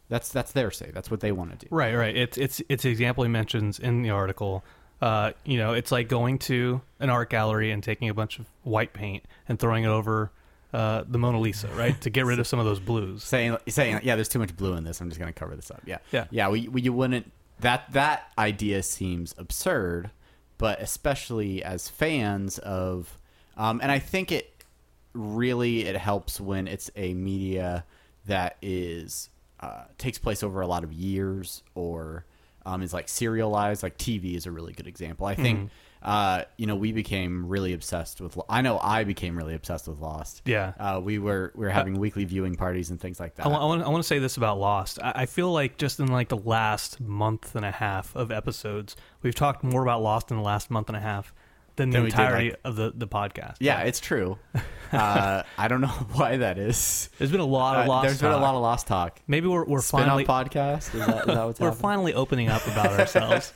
that's 0.08 0.28
that's 0.28 0.52
their 0.52 0.70
say. 0.70 0.90
That's 0.92 1.10
what 1.10 1.20
they 1.20 1.32
want 1.32 1.58
to 1.58 1.66
do. 1.66 1.74
Right, 1.74 1.94
right. 1.94 2.16
It's 2.16 2.38
it's 2.38 2.62
it's 2.68 2.82
the 2.82 2.90
example 2.90 3.24
he 3.24 3.30
mentions 3.30 3.78
in 3.78 4.02
the 4.02 4.10
article. 4.10 4.64
Uh, 5.00 5.32
you 5.44 5.58
know, 5.58 5.72
it's 5.72 5.90
like 5.90 6.08
going 6.08 6.38
to 6.38 6.80
an 7.00 7.10
art 7.10 7.28
gallery 7.28 7.72
and 7.72 7.82
taking 7.82 8.08
a 8.08 8.14
bunch 8.14 8.38
of 8.38 8.46
white 8.62 8.92
paint 8.92 9.24
and 9.48 9.58
throwing 9.58 9.82
it 9.82 9.88
over 9.88 10.30
uh, 10.72 11.04
the 11.06 11.18
Mona 11.18 11.40
Lisa, 11.40 11.68
right, 11.68 11.98
to 12.00 12.10
get 12.10 12.24
rid 12.24 12.38
of 12.38 12.46
some 12.46 12.58
of 12.58 12.64
those 12.64 12.80
blues. 12.80 13.22
saying 13.32 13.56
saying 13.68 14.00
yeah 14.02 14.14
there's 14.14 14.28
too 14.28 14.38
much 14.38 14.56
blue 14.56 14.74
in 14.74 14.84
this. 14.84 15.00
I'm 15.00 15.08
just 15.08 15.20
going 15.20 15.32
to 15.32 15.38
cover 15.38 15.54
this 15.54 15.70
up. 15.70 15.82
Yeah. 15.84 15.98
Yeah. 16.10 16.26
yeah 16.30 16.48
we, 16.48 16.68
we 16.68 16.82
you 16.82 16.92
wouldn't 16.92 17.30
that 17.60 17.92
that 17.92 18.32
idea 18.38 18.82
seems 18.82 19.34
absurd 19.38 20.10
but 20.58 20.80
especially 20.80 21.62
as 21.62 21.88
fans 21.88 22.58
of 22.58 23.18
um, 23.56 23.80
and 23.82 23.92
i 23.92 23.98
think 23.98 24.32
it 24.32 24.64
really 25.12 25.84
it 25.84 25.96
helps 25.96 26.40
when 26.40 26.66
it's 26.66 26.90
a 26.96 27.14
media 27.14 27.84
that 28.26 28.56
is 28.62 29.28
uh, 29.60 29.84
takes 29.98 30.18
place 30.18 30.42
over 30.42 30.60
a 30.60 30.66
lot 30.66 30.82
of 30.84 30.92
years 30.92 31.62
or 31.74 32.24
um, 32.66 32.82
is 32.82 32.92
like 32.92 33.08
serialized. 33.08 33.82
Like 33.82 33.96
tv 33.98 34.34
is 34.34 34.46
a 34.46 34.50
really 34.50 34.72
good 34.72 34.86
example. 34.86 35.26
I 35.26 35.34
think 35.34 35.70
uh, 36.02 36.42
you 36.56 36.66
know 36.66 36.74
we 36.76 36.92
became 36.92 37.46
really 37.46 37.72
obsessed 37.72 38.20
with 38.20 38.36
i 38.48 38.60
know 38.60 38.78
i 38.82 39.04
became 39.04 39.36
really 39.36 39.54
obsessed 39.54 39.86
with 39.88 39.98
lost 40.00 40.42
Yeah. 40.44 40.72
uh, 40.78 41.00
we 41.02 41.18
were 41.18 41.52
we 41.54 41.64
were 41.66 41.70
having 41.70 41.98
weekly 41.98 42.24
viewing 42.24 42.54
parties 42.56 42.90
and 42.90 43.00
things 43.00 43.20
like 43.20 43.36
that. 43.36 43.46
I 43.46 43.48
want, 43.48 43.62
I, 43.62 43.66
want, 43.66 43.82
I 43.84 43.88
want 43.88 44.02
to 44.02 44.06
say 44.08 44.18
this 44.18 44.36
about 44.36 44.58
Lost. 44.58 44.98
I, 45.02 45.12
I 45.22 45.26
feel 45.26 45.52
like 45.52 45.76
just 45.78 46.00
in 46.00 46.08
like 46.08 46.28
the 46.28 46.36
last 46.36 47.00
month 47.00 47.54
and 47.54 47.64
a 47.64 47.70
half 47.70 48.14
of 48.16 48.30
episodes, 48.32 48.96
we've 49.22 49.34
talked 49.34 49.62
more 49.64 49.82
about 49.82 50.02
Lost 50.02 50.30
in 50.30 50.36
the 50.36 50.42
last 50.42 50.70
month 50.70 50.88
and 50.88 50.96
a 50.96 51.00
half 51.00 51.32
than 51.76 51.90
the 51.90 51.94
Than 51.98 52.04
we 52.04 52.10
did, 52.10 52.18
entirety 52.20 52.50
like- 52.50 52.60
of 52.64 52.76
the, 52.76 52.92
the 52.94 53.06
podcast. 53.08 53.56
yeah, 53.60 53.80
it's 53.82 54.00
true. 54.00 54.38
Uh, 54.92 55.42
I 55.56 55.68
don't 55.68 55.80
know 55.80 55.86
why 56.12 56.36
that 56.36 56.58
is. 56.58 57.08
There's 57.16 57.30
been 57.30 57.40
a 57.40 57.46
lot 57.46 57.78
of 57.78 57.86
Uh, 57.86 57.88
Lost. 57.88 58.06
there's 58.06 58.20
been 58.20 58.28
a 58.28 58.34
talk. 58.34 58.42
lot 58.42 58.54
of 58.56 58.60
lost 58.60 58.86
talk. 58.86 59.20
Maybe 59.26 59.46
we're 59.46 59.64
we're 59.64 59.80
Spin 59.80 60.00
finally 60.00 60.26
podcast. 60.26 60.94
Is 60.94 61.06
that, 61.06 61.20
is 61.20 61.24
that 61.24 61.26
we're 61.36 61.68
happening? 61.68 61.72
finally 61.72 62.12
opening 62.12 62.48
up 62.50 62.66
about 62.66 63.00
ourselves. 63.00 63.54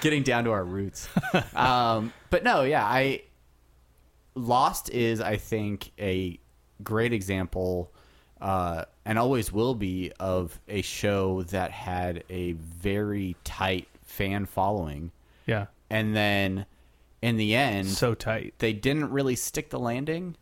Getting 0.00 0.22
down 0.22 0.44
to 0.44 0.50
our 0.50 0.64
roots. 0.64 1.08
um, 1.54 2.12
but 2.30 2.44
no, 2.44 2.62
yeah, 2.62 2.84
I 2.84 3.22
Lost 4.34 4.90
is 4.90 5.20
I 5.20 5.36
think 5.36 5.92
a 5.98 6.38
great 6.82 7.12
example, 7.12 7.92
uh, 8.40 8.84
and 9.04 9.18
always 9.18 9.52
will 9.52 9.74
be 9.74 10.12
of 10.18 10.58
a 10.68 10.82
show 10.82 11.42
that 11.44 11.70
had 11.70 12.24
a 12.28 12.52
very 12.52 13.36
tight 13.44 13.88
fan 14.02 14.46
following, 14.46 15.12
yeah, 15.46 15.66
and 15.90 16.16
then 16.16 16.66
in 17.22 17.36
the 17.36 17.54
end, 17.54 17.88
so 17.88 18.14
tight. 18.14 18.54
they 18.58 18.72
didn't 18.72 19.10
really 19.10 19.36
stick 19.36 19.70
the 19.70 19.78
landing, 19.78 20.36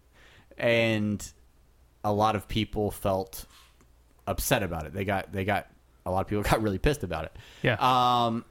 and 0.56 1.32
a 2.02 2.12
lot 2.12 2.35
of 2.35 2.49
people 2.49 2.90
felt 2.90 3.47
upset 4.26 4.62
about 4.62 4.87
it. 4.87 4.94
They 4.94 5.04
got 5.04 5.32
they 5.32 5.44
got 5.44 5.68
a 6.06 6.11
lot 6.11 6.21
of 6.21 6.28
people 6.28 6.42
got 6.50 6.62
really 6.62 6.78
pissed 6.78 7.02
about 7.02 7.25
it. 7.25 7.37
Yeah. 7.62 7.76
Um, 7.78 8.44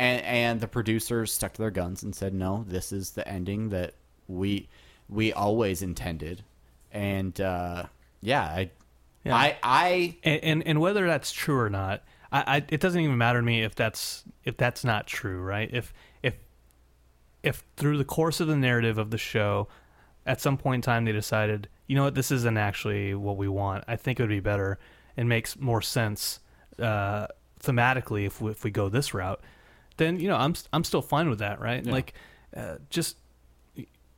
and 0.00 0.22
and 0.24 0.60
the 0.60 0.68
producers 0.68 1.32
stuck 1.32 1.52
to 1.54 1.62
their 1.62 1.70
guns 1.70 2.02
and 2.02 2.14
said, 2.14 2.34
no, 2.34 2.64
this 2.66 2.92
is 2.92 3.10
the 3.10 3.26
ending 3.28 3.68
that 3.70 3.94
we 4.26 4.68
we 5.08 5.32
always 5.32 5.82
intended, 5.82 6.42
and 6.90 7.40
uh, 7.40 7.84
yeah, 8.20 8.42
I. 8.42 8.70
Yeah. 9.22 9.36
I, 9.36 9.58
I 9.62 10.16
and, 10.24 10.44
and 10.44 10.66
and 10.66 10.80
whether 10.80 11.06
that's 11.06 11.30
true 11.30 11.58
or 11.58 11.68
not, 11.68 12.02
I, 12.32 12.56
I 12.56 12.64
it 12.70 12.80
doesn't 12.80 13.02
even 13.02 13.18
matter 13.18 13.40
to 13.40 13.44
me 13.44 13.62
if 13.62 13.74
that's 13.74 14.24
if 14.44 14.56
that's 14.56 14.82
not 14.82 15.06
true, 15.06 15.42
right? 15.42 15.68
If 15.70 15.92
if 16.22 16.36
if 17.42 17.62
through 17.76 17.98
the 17.98 18.04
course 18.06 18.40
of 18.40 18.48
the 18.48 18.56
narrative 18.56 18.96
of 18.96 19.10
the 19.10 19.18
show, 19.18 19.68
at 20.24 20.40
some 20.40 20.56
point 20.56 20.76
in 20.76 20.82
time 20.82 21.04
they 21.04 21.12
decided, 21.12 21.68
you 21.86 21.96
know 21.96 22.04
what, 22.04 22.14
this 22.14 22.30
isn't 22.30 22.56
actually 22.56 23.14
what 23.14 23.36
we 23.36 23.46
want. 23.46 23.84
I 23.86 23.96
think 23.96 24.18
it 24.18 24.22
would 24.22 24.30
be 24.30 24.40
better 24.40 24.78
and 25.18 25.28
makes 25.28 25.58
more 25.58 25.82
sense 25.82 26.40
uh, 26.78 27.26
thematically 27.62 28.24
if 28.26 28.40
we, 28.40 28.52
if 28.52 28.64
we 28.64 28.70
go 28.70 28.88
this 28.88 29.12
route. 29.12 29.42
Then 30.00 30.18
you 30.18 30.28
know 30.28 30.36
I'm 30.36 30.54
I'm 30.72 30.82
still 30.82 31.02
fine 31.02 31.28
with 31.28 31.40
that, 31.40 31.60
right? 31.60 31.84
Yeah. 31.84 31.92
Like 31.92 32.14
uh, 32.56 32.76
just 32.88 33.18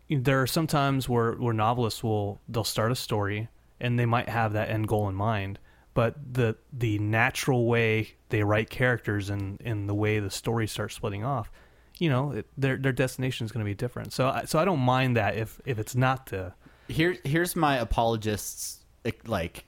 there 0.09 0.41
are 0.41 0.47
some 0.47 0.69
times 0.69 1.09
where, 1.09 1.33
where 1.33 1.53
novelists 1.53 2.05
will 2.05 2.41
they'll 2.49 2.65
start 2.65 2.93
a 2.93 2.95
story 2.95 3.49
and 3.81 3.99
they 3.99 4.07
might 4.07 4.29
have 4.29 4.53
that 4.53 4.69
end 4.69 4.87
goal 4.87 5.09
in 5.09 5.15
mind 5.15 5.59
but 5.95 6.15
the 6.35 6.57
the 6.73 6.99
natural 6.99 7.67
way 7.67 8.15
they 8.29 8.43
write 8.43 8.71
characters 8.71 9.31
and, 9.31 9.61
and 9.65 9.89
the 9.89 9.95
way 9.95 10.19
the 10.19 10.31
story 10.31 10.67
starts 10.67 10.95
splitting 10.95 11.25
off 11.25 11.51
you 11.99 12.09
know 12.09 12.33
it, 12.33 12.47
their 12.57 12.77
their 12.77 12.93
destination 12.93 13.45
is 13.45 13.53
going 13.53 13.65
to 13.65 13.69
be 13.69 13.75
different 13.75 14.13
so 14.13 14.29
I, 14.29 14.45
so 14.45 14.59
I 14.59 14.65
don't 14.65 14.81
mind 14.81 15.17
that 15.17 15.37
if 15.37 15.61
if 15.65 15.79
it's 15.79 15.97
not 15.97 16.27
the 16.27 16.53
here 16.89 17.17
here's 17.25 17.57
my 17.57 17.79
apologist's 17.79 18.85
like 19.27 19.65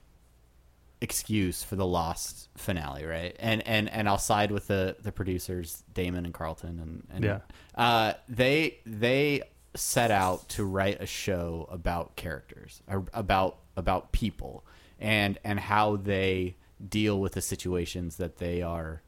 excuse 1.05 1.61
for 1.63 1.75
the 1.75 1.85
lost 1.85 2.49
finale 2.57 3.05
right 3.05 3.35
and 3.39 3.65
and 3.67 3.87
and 3.89 4.09
i'll 4.09 4.17
side 4.17 4.49
with 4.51 4.65
the 4.67 4.95
the 5.01 5.11
producers 5.11 5.83
damon 5.93 6.25
and 6.25 6.33
carlton 6.33 6.79
and, 6.79 7.07
and 7.13 7.23
Yeah. 7.23 7.39
uh 7.75 8.13
they 8.27 8.79
they 8.85 9.43
set 9.75 10.09
out 10.09 10.49
to 10.49 10.63
write 10.65 10.99
a 11.01 11.05
show 11.05 11.67
about 11.69 12.15
characters 12.15 12.81
about 13.13 13.57
about 13.77 14.11
people 14.11 14.65
and 14.99 15.37
and 15.43 15.59
how 15.59 15.95
they 15.97 16.55
deal 16.89 17.19
with 17.19 17.33
the 17.33 17.41
situations 17.41 18.17
that 18.17 18.37
they 18.37 18.61
are 18.61 19.01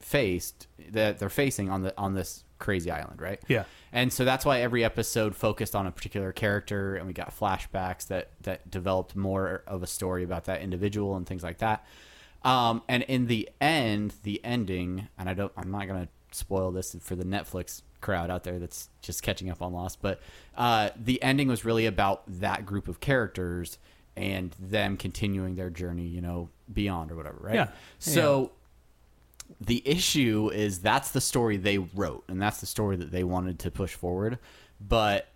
faced 0.00 0.66
that 0.90 1.18
they're 1.18 1.28
facing 1.28 1.68
on 1.70 1.82
the 1.82 1.92
on 1.98 2.14
this 2.14 2.44
crazy 2.58 2.90
island 2.90 3.20
right 3.20 3.40
Yeah. 3.48 3.64
And 3.94 4.12
so 4.12 4.24
that's 4.24 4.44
why 4.44 4.60
every 4.60 4.84
episode 4.84 5.36
focused 5.36 5.76
on 5.76 5.86
a 5.86 5.92
particular 5.92 6.32
character, 6.32 6.96
and 6.96 7.06
we 7.06 7.12
got 7.12 7.34
flashbacks 7.34 8.08
that 8.08 8.30
that 8.42 8.68
developed 8.70 9.14
more 9.14 9.62
of 9.68 9.84
a 9.84 9.86
story 9.86 10.24
about 10.24 10.44
that 10.46 10.60
individual 10.60 11.16
and 11.16 11.26
things 11.26 11.44
like 11.44 11.58
that. 11.58 11.86
Um, 12.42 12.82
and 12.88 13.04
in 13.04 13.28
the 13.28 13.48
end, 13.60 14.14
the 14.24 14.44
ending, 14.44 15.08
and 15.16 15.28
I 15.28 15.34
don't, 15.34 15.52
I'm 15.56 15.70
not 15.70 15.86
gonna 15.86 16.08
spoil 16.32 16.72
this 16.72 16.96
for 17.00 17.14
the 17.14 17.24
Netflix 17.24 17.82
crowd 18.00 18.30
out 18.30 18.42
there 18.42 18.58
that's 18.58 18.90
just 19.00 19.22
catching 19.22 19.48
up 19.48 19.62
on 19.62 19.72
Lost, 19.72 20.02
but 20.02 20.20
uh, 20.56 20.90
the 20.96 21.22
ending 21.22 21.46
was 21.46 21.64
really 21.64 21.86
about 21.86 22.24
that 22.26 22.66
group 22.66 22.88
of 22.88 22.98
characters 22.98 23.78
and 24.16 24.54
them 24.58 24.96
continuing 24.96 25.54
their 25.54 25.70
journey, 25.70 26.06
you 26.06 26.20
know, 26.20 26.48
beyond 26.72 27.12
or 27.12 27.16
whatever, 27.16 27.38
right? 27.40 27.54
Yeah. 27.54 27.68
So 28.00 28.50
the 29.60 29.82
issue 29.86 30.50
is 30.52 30.80
that's 30.80 31.10
the 31.10 31.20
story 31.20 31.56
they 31.56 31.78
wrote 31.78 32.24
and 32.28 32.40
that's 32.40 32.60
the 32.60 32.66
story 32.66 32.96
that 32.96 33.10
they 33.10 33.24
wanted 33.24 33.58
to 33.60 33.70
push 33.70 33.94
forward. 33.94 34.38
But 34.80 35.28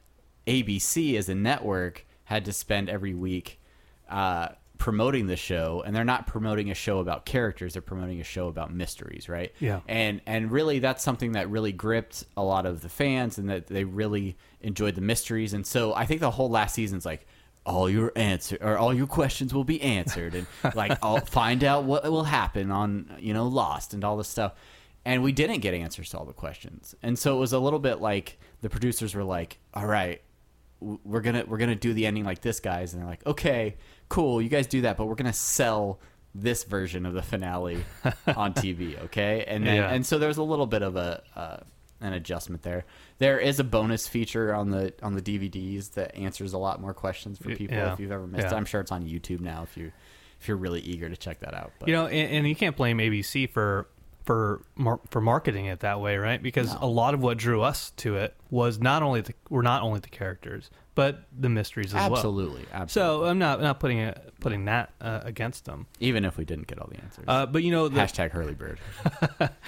abc 0.46 1.14
as 1.18 1.28
a 1.28 1.34
network 1.34 2.06
had 2.25 2.44
to 2.46 2.52
spend 2.52 2.88
every 2.88 3.14
week 3.14 3.60
uh, 4.08 4.48
promoting 4.78 5.26
the 5.26 5.37
show 5.37 5.82
and 5.84 5.94
they're 5.94 6.04
not 6.04 6.26
promoting 6.26 6.70
a 6.70 6.75
show 6.75 7.00
about 7.00 7.26
characters 7.26 7.75
they're 7.75 7.82
promoting 7.82 8.20
a 8.20 8.25
show 8.25 8.48
about 8.48 8.72
mysteries 8.72 9.28
right? 9.28 9.52
Yeah. 9.58 9.80
and 9.88 10.20
and 10.26 10.50
really 10.50 10.78
that's 10.78 11.02
something 11.02 11.32
that 11.32 11.50
really 11.50 11.72
gripped 11.72 12.25
a 12.37 12.42
lot 12.42 12.64
of 12.64 12.80
the 12.80 12.88
fans 12.88 13.38
and 13.38 13.50
that 13.50 13.66
they 13.66 13.84
really 13.84 14.37
enjoyed 14.60 14.94
the 14.94 15.00
mysteries. 15.00 15.52
And 15.52 15.66
so 15.66 15.94
i 15.94 16.06
think 16.06 16.20
the 16.20 16.30
whole 16.30 16.50
last 16.50 16.75
season's 16.75 17.04
like 17.04 17.26
all 17.68 17.88
your 17.90 18.10
answer 18.16 18.56
or 18.60 18.78
all 18.78 18.94
your 18.94 19.06
questions 19.06 19.52
will 19.52 19.64
be 19.64 19.80
answered 19.82 20.34
and 20.34 20.46
like 20.75 20.98
I'll 21.02 21.20
find 21.20 21.62
out 21.62 21.84
what 21.84 22.02
will 22.10 22.25
happen 22.25 22.70
on 22.70 23.16
you 23.20 23.34
know 23.34 23.46
Lost 23.46 23.92
and 23.94 24.02
all 24.04 24.16
this 24.16 24.28
stuff. 24.28 24.54
And 25.04 25.22
we 25.22 25.32
didn't 25.32 25.60
get 25.60 25.72
answers 25.75 26.10
to 26.10 26.18
all 26.18 26.25
the 26.25 26.32
questions. 26.32 26.94
And 27.02 27.18
so 27.18 27.37
it 27.37 27.40
was 27.40 27.52
a 27.52 27.58
little 27.58 27.78
bit 27.78 28.00
like 28.00 28.38
the 28.60 28.68
producers 28.68 29.14
were 29.14 29.25
like, 29.25 29.58
"All 29.72 29.87
right, 29.87 30.20
we're 30.80 31.20
to 31.37 31.44
we're 31.44 31.56
to 31.70 31.76
do 31.76 31.94
the 31.94 32.04
ending 32.06 32.25
like 32.25 32.40
this 32.42 32.60
guys." 32.60 32.92
And 32.92 33.00
they're 33.00 33.08
like, 33.08 33.25
"Okay, 33.26 33.76
cool. 34.08 34.42
You 34.42 34.48
guys 34.50 34.66
do 34.66 34.82
that, 34.82 34.96
but 34.96 35.06
we're 35.06 35.14
to 35.26 35.32
sell 35.32 36.00
this 36.34 36.64
version 36.64 37.06
of 37.06 37.14
the 37.14 37.22
finale 37.22 37.84
on 38.26 38.52
TV, 38.54 39.02
okay?" 39.04 39.44
And 39.46 39.66
then 39.66 39.76
Yeah. 39.82 39.90
and 39.94 40.04
so 40.04 40.18
there 40.18 40.28
was 40.28 40.37
a 40.38 40.42
little 40.42 40.66
bit 40.66 40.82
of 40.82 40.96
a 40.96 41.22
uh, 41.34 41.56
an 42.00 42.12
adjustment 42.12 42.62
there. 42.62 42.84
There 43.18 43.38
is 43.38 43.58
a 43.58 43.64
bonus 43.64 44.06
feature 44.06 44.54
on 44.54 44.70
the 44.70 44.92
on 45.02 45.14
the 45.14 45.22
DVDs 45.22 45.92
that 45.92 46.14
answers 46.16 46.52
a 46.52 46.58
lot 46.58 46.80
more 46.80 46.94
questions 46.94 47.38
for 47.38 47.54
people 47.54 47.76
yeah. 47.76 47.92
if 47.92 48.00
you've 48.00 48.12
ever 48.12 48.26
missed 48.26 48.46
it. 48.46 48.52
I'm 48.52 48.64
sure 48.64 48.80
it's 48.80 48.92
on 48.92 49.04
YouTube 49.04 49.40
now 49.40 49.62
if 49.64 49.76
you 49.76 49.92
if 50.40 50.46
you're 50.46 50.56
really 50.56 50.80
eager 50.80 51.08
to 51.08 51.16
check 51.16 51.40
that 51.40 51.54
out. 51.54 51.72
But 51.78 51.88
you 51.88 51.94
know 51.94 52.06
and, 52.06 52.37
and 52.37 52.48
you 52.48 52.54
can't 52.54 52.76
blame 52.76 52.98
abc 52.98 53.50
for 53.50 53.88
for 54.25 54.60
mar- 54.76 55.00
for 55.10 55.20
marketing 55.22 55.64
it 55.66 55.80
that 55.80 56.00
way 56.00 56.18
right 56.18 56.42
because 56.42 56.75
No. 56.75 56.80
a 56.82 56.87
lot 56.87 57.14
of 57.14 57.20
what 57.20 57.38
drew 57.38 57.62
us 57.62 57.92
to 57.96 58.16
it 58.16 58.37
was 58.50 58.78
not 58.78 59.02
only 59.02 59.22
the 59.22 59.32
were 59.48 59.62
not 59.62 59.82
only 59.82 60.00
the 60.00 60.10
characters 60.10 60.70
but 60.94 61.22
the 61.34 61.48
mysteries 61.48 61.94
as 61.94 62.10
well 62.10 62.16
absolutely, 62.16 62.66
absolutely. 62.70 63.25
so 63.25 63.25
i'm 63.25 63.38
not 63.38 63.62
not 63.62 63.80
putting 63.80 63.98
it 64.00 64.34
putting 64.40 64.66
that 64.66 64.92
uh, 65.00 65.20
against 65.22 65.64
them 65.64 65.87
even 65.98 66.26
if 66.26 66.37
we 66.37 66.44
didn't 66.44 66.66
get 66.66 66.78
all 66.78 66.88
the 66.88 67.00
answers, 67.02 67.25
uh, 67.26 67.46
but 67.46 67.62
you 67.62 67.70
know 67.72 67.88
the, 67.88 67.98
hashtag 67.98 68.30
Hurleybird. 68.32 68.76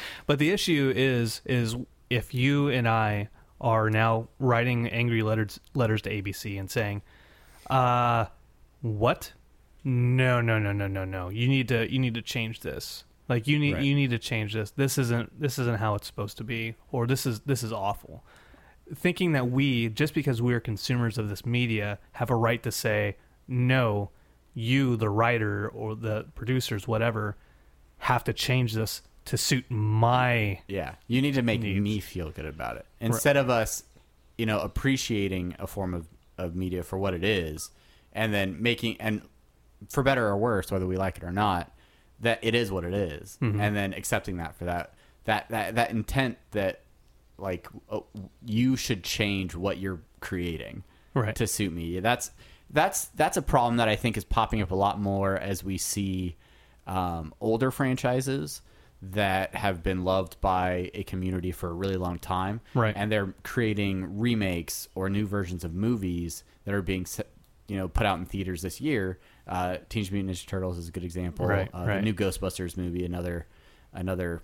But 0.26 0.38
the 0.38 0.50
issue 0.50 0.92
is 0.94 1.40
is 1.46 1.74
if 2.10 2.34
you 2.34 2.68
and 2.68 2.86
I 2.86 3.30
are 3.60 3.90
now 3.90 4.28
writing 4.38 4.88
angry 4.88 5.22
letters 5.22 5.60
letters 5.74 6.02
to 6.02 6.10
ABC 6.10 6.58
and 6.58 6.70
saying, 6.70 7.02
uh, 7.68 8.26
what? 8.80 9.32
no, 9.82 10.42
no, 10.42 10.58
no, 10.58 10.72
no, 10.72 10.86
no, 10.86 11.04
no. 11.06 11.28
You 11.30 11.48
need 11.48 11.68
to 11.68 11.90
you 11.90 11.98
need 11.98 12.14
to 12.14 12.22
change 12.22 12.60
this. 12.60 13.04
Like 13.28 13.46
you 13.46 13.58
need 13.58 13.74
Right. 13.74 13.82
you 13.82 13.94
need 13.94 14.10
to 14.10 14.18
change 14.18 14.52
this. 14.52 14.70
This 14.72 14.98
isn't 14.98 15.40
this 15.40 15.58
isn't 15.58 15.78
how 15.78 15.94
it's 15.94 16.06
supposed 16.06 16.36
to 16.38 16.44
be, 16.44 16.74
or 16.92 17.06
this 17.06 17.24
is 17.24 17.40
this 17.40 17.62
is 17.62 17.72
awful. 17.72 18.24
Thinking 18.94 19.32
that 19.32 19.50
we 19.50 19.88
just 19.88 20.12
because 20.14 20.42
we 20.42 20.52
are 20.52 20.60
consumers 20.60 21.16
of 21.16 21.28
this 21.28 21.46
media 21.46 21.98
have 22.12 22.28
a 22.28 22.34
right 22.36 22.62
to 22.62 22.72
say 22.72 23.16
no, 23.48 24.10
you 24.52 24.96
the 24.96 25.08
writer 25.08 25.68
or 25.68 25.94
the 25.94 26.26
producers 26.34 26.86
whatever 26.88 27.36
have 27.98 28.24
to 28.24 28.32
change 28.32 28.74
this 28.74 29.00
to 29.30 29.36
suit 29.36 29.64
my 29.70 30.60
Yeah, 30.68 30.94
you 31.06 31.22
need 31.22 31.34
to 31.34 31.42
make 31.42 31.60
Needs. 31.62 31.80
me 31.80 32.00
feel 32.00 32.30
good 32.30 32.46
about 32.46 32.76
it 32.76 32.86
instead 33.00 33.36
of 33.36 33.48
us, 33.48 33.82
you 34.36 34.44
know, 34.46 34.60
appreciating 34.60 35.54
a 35.58 35.66
form 35.66 35.94
of, 35.94 36.06
of 36.38 36.54
media 36.56 36.82
for 36.82 36.98
what 36.98 37.14
it 37.14 37.24
is, 37.24 37.70
and 38.12 38.34
then 38.34 38.60
making 38.62 38.96
and 39.00 39.22
for 39.88 40.02
better 40.02 40.26
or 40.26 40.36
worse, 40.36 40.70
whether 40.70 40.86
we 40.86 40.96
like 40.96 41.16
it 41.16 41.24
or 41.24 41.32
not, 41.32 41.72
that 42.20 42.38
it 42.42 42.54
is 42.54 42.70
what 42.70 42.84
it 42.84 42.92
is, 42.94 43.38
Mm-hmm. 43.40 43.60
and 43.60 43.74
then 43.76 43.92
accepting 43.94 44.36
that 44.38 44.54
for 44.56 44.64
that 44.66 44.94
that 45.24 45.48
that 45.50 45.74
that 45.76 45.90
intent 45.90 46.38
that 46.50 46.80
like 47.38 47.66
uh, 47.88 48.00
you 48.44 48.76
should 48.76 49.02
change 49.04 49.54
what 49.54 49.78
you're 49.78 50.00
creating 50.20 50.82
Right. 51.14 51.34
to 51.36 51.46
suit 51.46 51.72
me. 51.72 52.00
That's 52.00 52.30
that's 52.70 53.06
that's 53.14 53.36
a 53.36 53.42
problem 53.42 53.76
that 53.78 53.88
I 53.88 53.96
think 53.96 54.16
is 54.16 54.24
popping 54.24 54.60
up 54.60 54.70
a 54.70 54.74
lot 54.76 55.00
more 55.00 55.36
as 55.36 55.62
we 55.64 55.78
see 55.78 56.36
um, 56.86 57.32
older 57.40 57.70
franchises 57.70 58.60
that 59.02 59.54
have 59.54 59.82
been 59.82 60.04
loved 60.04 60.40
by 60.40 60.90
a 60.94 61.02
community 61.04 61.52
for 61.52 61.70
a 61.70 61.72
really 61.72 61.96
long 61.96 62.18
time, 62.18 62.60
Right. 62.74 62.94
And 62.96 63.10
they're 63.10 63.34
creating 63.42 64.18
remakes 64.18 64.88
or 64.94 65.08
new 65.08 65.26
versions 65.26 65.64
of 65.64 65.74
movies 65.74 66.44
that 66.64 66.74
are 66.74 66.82
being, 66.82 67.06
you 67.66 67.76
know, 67.76 67.88
put 67.88 68.04
out 68.06 68.18
in 68.18 68.26
theaters 68.26 68.60
this 68.62 68.80
year. 68.80 69.18
Uh, 69.48 69.78
Teenage 69.88 70.12
Mutant 70.12 70.34
Ninja 70.36 70.46
Turtles 70.46 70.76
is 70.76 70.88
a 70.88 70.92
good 70.92 71.04
example. 71.04 71.46
Right, 71.46 71.68
uh, 71.74 71.84
right. 71.86 71.96
The 71.96 72.02
new 72.02 72.14
Ghostbusters 72.14 72.76
movie, 72.76 73.04
another 73.04 73.46
another 73.92 74.42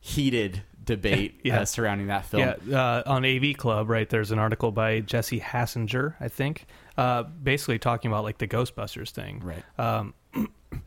heated 0.00 0.62
debate 0.84 1.40
Yeah. 1.44 1.60
uh, 1.60 1.64
surrounding 1.64 2.08
that 2.08 2.26
film. 2.26 2.52
Yeah, 2.66 2.78
uh, 2.78 3.02
on 3.06 3.24
AV 3.24 3.56
Club, 3.56 3.88
right? 3.88 4.08
There's 4.08 4.30
an 4.32 4.38
article 4.38 4.70
by 4.70 5.00
Jesse 5.00 5.40
Hassenger, 5.40 6.14
I 6.20 6.28
think, 6.28 6.66
uh, 6.98 7.22
basically 7.22 7.78
talking 7.78 8.10
about 8.10 8.22
like 8.24 8.36
the 8.38 8.46
Ghostbusters 8.46 9.10
thing. 9.10 9.40
Right. 9.42 9.62
Um, 9.78 10.12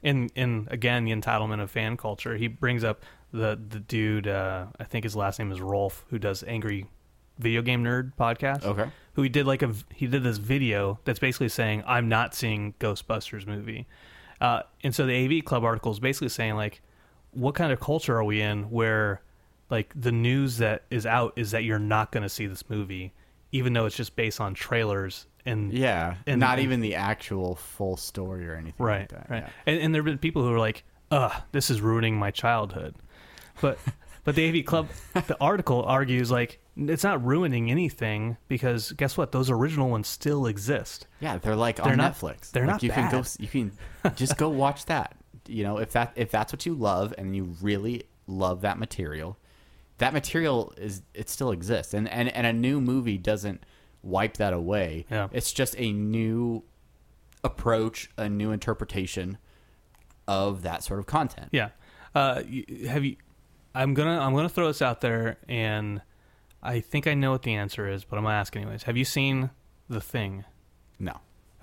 in 0.07 0.29
in 0.35 0.67
again 0.71 1.03
the 1.03 1.11
entitlement 1.11 1.61
of 1.61 1.69
fan 1.69 1.97
culture, 1.97 2.37
he 2.37 2.47
brings 2.47 2.83
up 2.83 3.03
the 3.33 3.59
the 3.69 3.79
dude. 3.79 4.27
Uh, 4.27 4.67
I 4.79 4.85
think 4.85 5.03
his 5.03 5.15
last 5.15 5.37
name 5.37 5.51
is 5.51 5.59
Rolfe, 5.59 6.05
who 6.09 6.17
does 6.17 6.43
Angry 6.47 6.85
Video 7.37 7.61
Game 7.61 7.83
Nerd 7.83 8.13
podcast. 8.17 8.63
Okay. 8.63 8.89
Who 9.13 9.21
he 9.21 9.29
did 9.29 9.45
like 9.45 9.61
a 9.61 9.73
he 9.93 10.07
did 10.07 10.23
this 10.23 10.37
video 10.37 10.99
that's 11.03 11.19
basically 11.19 11.49
saying 11.49 11.83
I'm 11.85 12.07
not 12.07 12.33
seeing 12.33 12.73
Ghostbusters 12.79 13.45
movie, 13.45 13.85
uh, 14.39 14.61
and 14.81 14.95
so 14.95 15.05
the 15.05 15.39
AV 15.39 15.43
Club 15.43 15.65
article 15.65 15.91
is 15.91 15.99
basically 15.99 16.29
saying 16.29 16.55
like, 16.55 16.81
what 17.31 17.53
kind 17.53 17.73
of 17.73 17.81
culture 17.81 18.15
are 18.15 18.23
we 18.23 18.39
in 18.39 18.69
where 18.69 19.21
like 19.69 19.91
the 19.93 20.13
news 20.13 20.57
that 20.59 20.83
is 20.89 21.05
out 21.05 21.33
is 21.35 21.51
that 21.51 21.65
you're 21.65 21.79
not 21.79 22.13
going 22.13 22.23
to 22.23 22.29
see 22.29 22.47
this 22.47 22.69
movie, 22.69 23.11
even 23.51 23.73
though 23.73 23.85
it's 23.85 23.97
just 23.97 24.15
based 24.15 24.39
on 24.39 24.53
trailers 24.53 25.25
and 25.47 25.73
Yeah, 25.73 26.15
And- 26.27 26.39
not 26.39 26.59
and- 26.59 26.63
even 26.65 26.81
the 26.81 26.95
actual 26.95 27.55
full 27.55 27.97
story 27.97 28.47
or 28.47 28.55
anything 28.55 28.85
right 28.85 28.99
like 29.01 29.09
that. 29.09 29.29
right 29.29 29.43
yeah. 29.43 29.49
and, 29.65 29.81
and 29.81 29.95
there 29.95 30.01
have 30.01 30.05
been 30.05 30.17
people 30.17 30.43
who 30.43 30.53
are 30.53 30.59
like 30.59 30.83
ugh 31.11 31.33
this 31.51 31.69
is 31.69 31.81
ruining 31.81 32.17
my 32.17 32.31
childhood 32.31 32.95
but 33.61 33.79
but 34.23 34.35
the 34.35 34.47
av 34.49 34.65
club 34.65 34.87
the 35.27 35.37
article 35.41 35.83
argues 35.83 36.29
like 36.29 36.59
it's 36.75 37.03
not 37.03 37.25
ruining 37.25 37.71
anything 37.71 38.37
because 38.47 38.91
guess 38.91 39.17
what 39.17 39.31
those 39.31 39.49
original 39.49 39.89
ones 39.89 40.07
still 40.07 40.45
exist 40.45 41.07
Yeah, 41.19 41.37
they're 41.39 41.55
like 41.55 41.77
They're 41.77 41.93
on 41.93 41.97
not- 41.97 42.13
Netflix. 42.13 42.51
they're 42.51 42.67
Like, 42.67 42.73
not 42.75 42.83
you 42.83 42.91
can 42.91 43.09
go 43.11 43.23
you 43.39 43.47
can 43.47 43.71
just 44.15 44.37
go 44.37 44.49
watch 44.63 44.85
that. 44.85 45.15
You 45.47 45.63
know, 45.63 45.77
if 45.79 45.93
that 45.93 46.11
if 46.15 46.29
that's 46.29 46.51
what 46.53 46.65
you 46.67 46.75
love 46.75 47.13
and 47.17 47.35
you 47.35 47.55
really 47.61 48.03
love 48.27 48.61
that 48.61 48.77
material, 48.77 49.39
that 49.97 50.13
material 50.13 50.73
is 50.77 51.01
it 51.15 51.29
still 51.29 51.51
exists. 51.51 51.93
And 51.95 52.07
and, 52.09 52.29
and 52.29 52.45
a 52.45 52.53
new 52.53 52.79
movie 52.81 53.17
doesn't 53.17 53.63
wipe 54.03 54.37
that 54.37 54.53
away. 54.53 55.05
Yeah. 55.11 55.27
It's 55.31 55.51
just 55.51 55.75
a 55.77 55.91
new 55.91 56.63
approach, 57.43 58.09
a 58.17 58.27
new 58.29 58.51
interpretation 58.51 59.37
of 60.27 60.63
that 60.63 60.83
sort 60.83 60.99
of 60.99 61.05
content. 61.05 61.47
yeah 61.53 61.69
uh 62.15 62.41
have 62.87 63.05
you 63.05 63.15
i'm 63.73 63.93
gonna 63.93 64.19
i'm 64.19 64.33
gonna 64.35 64.49
throw 64.49 64.67
this 64.67 64.81
out 64.81 64.99
there 64.99 65.37
and 65.47 66.01
i 66.61 66.79
think 66.81 67.07
i 67.07 67.13
know 67.13 67.31
what 67.31 67.43
the 67.43 67.53
answer 67.53 67.87
is 67.87 68.03
but 68.03 68.17
i'm 68.17 68.23
gonna 68.23 68.35
ask 68.35 68.53
anyways 68.57 68.83
have 68.83 68.97
you 68.97 69.05
seen 69.05 69.49
the 69.87 70.01
thing 70.01 70.43
No. 70.99 71.13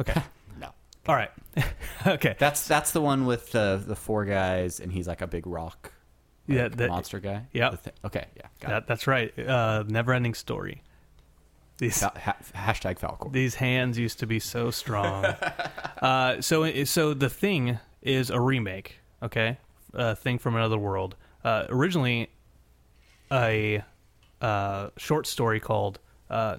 okay 0.00 0.22
No. 0.58 0.68
all 1.08 1.14
right 1.14 1.30
okay 2.06 2.36
That's 2.38 2.66
that's 2.66 2.92
the 2.92 3.00
one 3.02 3.26
with 3.26 3.52
the 3.52 3.82
the 3.86 3.96
four 3.96 4.24
guys 4.24 4.80
and 4.80 4.90
he's 4.92 5.06
like 5.08 5.20
a 5.20 5.26
big 5.26 5.46
rock 5.46 5.92
like, 6.48 6.56
Yeah, 6.58 6.68
that- 6.68 6.88
monster 6.88 7.20
guy. 7.20 7.46
Yeah. 7.52 7.76
Okay, 8.04 8.26
yeah. 8.36 8.46
Got 8.60 8.68
that, 8.68 8.86
that's 8.86 9.06
right 9.06 9.36
uh 9.38 9.84
never 9.88 10.12
ending 10.14 10.32
story 10.34 10.82
these 11.78 12.00
ha- 12.00 12.36
hashtag 12.54 12.98
Falkor. 12.98 13.32
These 13.32 13.56
hands 13.56 13.98
used 13.98 14.18
to 14.20 14.26
be 14.26 14.38
so 14.38 14.70
strong. 14.70 15.24
uh, 16.02 16.40
so, 16.40 16.84
so 16.84 17.14
the 17.14 17.30
thing 17.30 17.78
is 18.02 18.30
a 18.30 18.40
remake. 18.40 19.00
Okay, 19.22 19.58
a 19.92 20.14
thing 20.14 20.38
from 20.38 20.56
another 20.56 20.78
world. 20.78 21.16
Uh, 21.42 21.64
originally, 21.68 22.30
a 23.32 23.82
uh, 24.40 24.90
short 24.96 25.26
story 25.26 25.60
called 25.60 25.98
uh, 26.30 26.56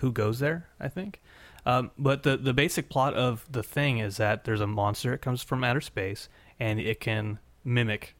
"Who 0.00 0.12
Goes 0.12 0.38
There," 0.38 0.68
I 0.80 0.88
think. 0.88 1.20
Um, 1.64 1.90
but 1.98 2.22
the 2.22 2.36
the 2.36 2.54
basic 2.54 2.88
plot 2.88 3.14
of 3.14 3.44
the 3.50 3.62
thing 3.62 3.98
is 3.98 4.16
that 4.18 4.44
there's 4.44 4.60
a 4.60 4.66
monster. 4.66 5.12
It 5.12 5.20
comes 5.20 5.42
from 5.42 5.64
outer 5.64 5.80
space, 5.80 6.28
and 6.60 6.78
it 6.78 7.00
can 7.00 7.38
mimic 7.64 8.14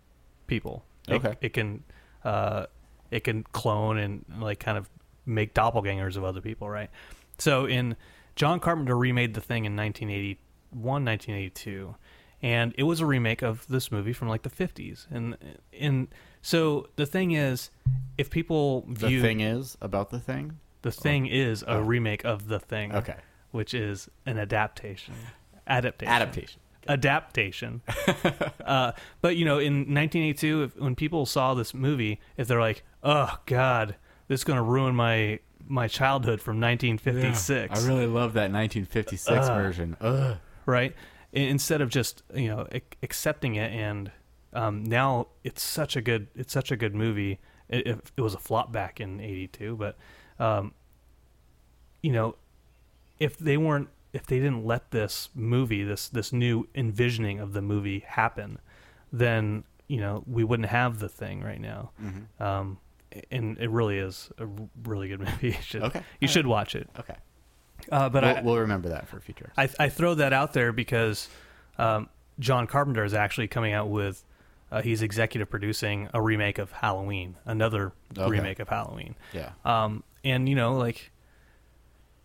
people. 0.46 0.84
It, 1.08 1.14
Okay. 1.14 1.36
It 1.40 1.52
can 1.52 1.84
uh, 2.24 2.66
it 3.10 3.20
can 3.24 3.44
clone 3.52 3.98
and 3.98 4.24
like 4.40 4.58
kind 4.58 4.76
of 4.76 4.90
make 5.26 5.52
doppelgangers 5.54 6.16
of 6.16 6.24
other 6.24 6.40
people, 6.40 6.70
right? 6.70 6.88
So 7.38 7.66
in 7.66 7.96
John 8.36 8.60
Carpenter 8.60 8.96
remade 8.96 9.34
the 9.34 9.40
thing 9.40 9.64
in 9.64 9.76
1981, 9.76 11.04
1982, 11.04 11.94
and 12.42 12.74
it 12.78 12.84
was 12.84 13.00
a 13.00 13.06
remake 13.06 13.42
of 13.42 13.66
this 13.66 13.90
movie 13.90 14.12
from 14.12 14.28
like 14.28 14.42
the 14.42 14.50
50s. 14.50 15.06
And 15.10 15.36
and 15.78 16.08
so 16.42 16.88
the 16.96 17.06
thing 17.06 17.32
is, 17.32 17.70
if 18.18 18.30
people 18.30 18.84
view 18.88 19.20
the 19.20 19.26
thing 19.28 19.40
is 19.40 19.76
about 19.80 20.10
the 20.10 20.20
thing. 20.20 20.58
the 20.82 20.92
thing 20.92 21.26
is 21.26 21.64
a 21.66 21.82
remake 21.82 22.24
of 22.24 22.48
the 22.48 22.60
thing, 22.60 22.94
Okay. 22.94 23.16
which 23.50 23.74
is 23.74 24.08
an 24.26 24.38
adaptation, 24.38 25.14
adaptation, 25.66 26.12
Adaptation. 26.12 26.60
adaptation. 26.88 27.82
uh, 28.64 28.92
but 29.22 29.36
you 29.36 29.44
know, 29.44 29.58
in 29.58 29.74
1982, 29.94 30.62
if, 30.62 30.76
when 30.76 30.94
people 30.94 31.26
saw 31.26 31.54
this 31.54 31.74
movie, 31.74 32.20
if 32.36 32.46
they're 32.46 32.60
like, 32.60 32.84
"Oh 33.02 33.38
God, 33.46 33.96
this 34.28 34.40
is 34.40 34.44
going 34.44 34.56
to 34.56 34.62
ruin 34.62 34.94
my 34.94 35.40
my 35.68 35.88
childhood 35.88 36.40
from 36.40 36.60
1956," 36.60 37.84
I 37.84 37.88
really 37.88 38.06
love 38.06 38.34
that 38.34 38.50
1956 38.52 39.48
version. 39.48 39.96
Ugh. 40.00 40.36
right? 40.64 40.94
Instead 41.32 41.80
of 41.80 41.88
just 41.90 42.22
you 42.34 42.48
know 42.48 42.66
accepting 43.02 43.56
it, 43.56 43.72
and 43.72 44.10
um, 44.52 44.84
now 44.84 45.28
it's 45.44 45.62
such 45.62 45.96
a 45.96 46.00
good 46.00 46.28
it's 46.34 46.52
such 46.52 46.70
a 46.70 46.76
good 46.76 46.94
movie. 46.94 47.38
It, 47.68 47.86
it, 47.86 48.12
it 48.16 48.20
was 48.20 48.34
a 48.34 48.38
flop 48.38 48.72
back 48.72 49.00
in 49.00 49.20
'82, 49.20 49.76
but 49.76 49.96
um, 50.38 50.72
you 52.02 52.12
know, 52.12 52.36
if 53.18 53.36
they 53.36 53.56
weren't 53.56 53.88
if 54.12 54.26
they 54.26 54.38
didn't 54.38 54.64
let 54.64 54.92
this 54.92 55.28
movie 55.34 55.82
this 55.82 56.08
this 56.08 56.32
new 56.32 56.68
envisioning 56.74 57.38
of 57.40 57.52
the 57.52 57.60
movie 57.60 58.04
happen, 58.06 58.58
then 59.12 59.64
you 59.88 60.00
know 60.00 60.22
we 60.26 60.42
wouldn't 60.44 60.68
have 60.68 61.00
the 61.00 61.08
thing 61.08 61.42
right 61.42 61.60
now. 61.60 61.90
Um, 62.40 62.78
and 63.30 63.58
it 63.58 63.70
really 63.70 63.98
is 63.98 64.30
a 64.38 64.46
really 64.84 65.08
good 65.08 65.20
movie. 65.28 65.48
You 65.48 65.52
should, 65.62 65.82
Okay. 65.82 66.02
you 66.20 66.28
should 66.28 66.46
watch 66.46 66.74
it. 66.74 66.88
Okay. 66.98 67.16
Uh, 67.92 68.08
but 68.08 68.22
we'll, 68.24 68.36
I, 68.36 68.40
we'll 68.42 68.58
remember 68.58 68.88
that 68.90 69.06
for 69.08 69.20
future. 69.20 69.52
I, 69.56 69.68
I 69.78 69.88
throw 69.88 70.14
that 70.14 70.32
out 70.32 70.52
there 70.54 70.72
because 70.72 71.28
um, 71.78 72.08
John 72.40 72.66
Carpenter 72.66 73.04
is 73.04 73.14
actually 73.14 73.48
coming 73.48 73.72
out 73.72 73.88
with. 73.88 74.24
Uh, 74.72 74.82
he's 74.82 75.00
executive 75.00 75.48
producing 75.48 76.08
a 76.12 76.20
remake 76.20 76.58
of 76.58 76.72
Halloween, 76.72 77.36
another 77.44 77.92
Okay. 78.18 78.28
remake 78.28 78.58
of 78.58 78.68
Halloween. 78.68 79.14
Yeah. 79.32 79.50
Um, 79.64 80.02
and 80.24 80.48
you 80.48 80.56
know, 80.56 80.76
like 80.76 81.12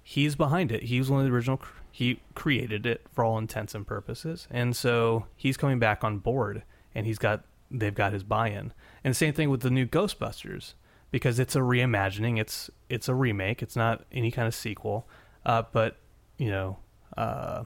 he's 0.04 0.36
behind 0.36 0.72
it. 0.72 0.84
He 0.84 0.98
was 1.00 1.10
one 1.10 1.20
of 1.22 1.28
the 1.28 1.34
original. 1.34 1.58
cr- 1.58 1.78
He 1.92 2.20
created 2.34 2.86
it 2.88 3.06
for 3.12 3.24
all 3.24 3.38
intents 3.38 3.76
and 3.76 3.86
purposes, 3.86 4.48
and 4.50 4.76
so 4.76 5.26
he's 5.36 5.56
coming 5.58 5.78
back 5.78 6.04
on 6.04 6.18
board, 6.18 6.64
and 6.96 7.06
he's 7.06 7.20
got 7.20 7.44
they've 7.72 7.96
got 7.96 8.14
his 8.14 8.24
buy-in. 8.24 8.74
And 9.04 9.16
same 9.16 9.34
thing 9.34 9.50
with 9.50 9.62
the 9.62 9.70
new 9.70 9.86
Ghostbusters 9.86 10.74
because 11.12 11.40
it's 11.40 11.56
a 11.56 11.60
reimagining. 11.60 12.40
It's 12.40 12.70
it's 12.90 13.08
a 13.08 13.16
remake. 13.16 13.62
It's 13.62 13.76
not 13.76 14.06
any 14.12 14.32
kind 14.32 14.48
of 14.48 14.54
sequel. 14.56 15.08
Uh, 15.46 15.64
but 15.72 15.98
you 16.38 16.50
know, 16.50 16.78
uh, 17.18 17.64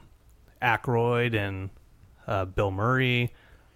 Aykroyd 0.61 1.35
and 1.35 1.69
uh, 2.27 2.45
Bill 2.45 2.71
Murray, 2.71 3.33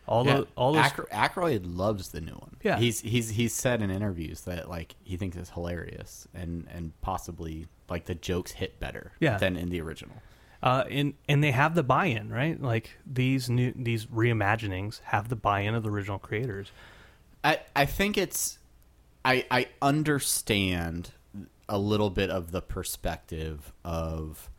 all 0.08 0.26
yeah. 0.26 0.38
those, 0.38 0.48
all 0.56 0.74
those. 0.74 0.86
Aykroyd 0.86 1.62
loves 1.66 2.10
the 2.10 2.22
new 2.22 2.34
one. 2.34 2.58
Yeah. 2.64 2.78
He's 2.78 3.02
he's 3.02 3.30
he's 3.30 3.54
said 3.54 3.82
in 3.82 3.92
interviews 3.92 4.42
that 4.42 4.70
like 4.70 4.96
he 5.04 5.18
thinks 5.18 5.38
it's 5.38 5.52
hilarious 5.52 6.28
and 6.34 6.68
and 6.74 7.00
possibly 7.02 7.68
like 7.90 8.06
the 8.06 8.16
jokes 8.16 8.52
hit 8.52 8.80
better 8.80 9.12
Yeah. 9.20 9.38
than 9.38 9.56
in 9.56 9.70
the 9.70 9.82
original. 9.82 10.22
Uh, 10.62 10.84
and 10.90 11.14
and 11.28 11.44
they 11.44 11.52
have 11.52 11.76
the 11.76 11.84
buy-in, 11.84 12.30
right? 12.30 12.62
Like 12.62 12.98
these 13.06 13.50
new 13.50 13.74
these 13.76 14.06
reimaginings 14.08 15.02
have 15.06 15.30
the 15.30 15.36
buy-in 15.36 15.74
of 15.74 15.84
the 15.84 15.90
original 15.90 16.20
creators. 16.20 16.72
I 17.44 17.60
I 17.76 17.86
think 17.86 18.18
it's 18.18 18.60
I 19.24 19.46
I 19.50 19.68
understand 19.82 21.12
a 21.70 21.78
little 21.78 22.10
bit 22.10 22.30
of 22.30 22.52
the 22.52 22.62
perspective 22.62 23.72
of 23.86 24.50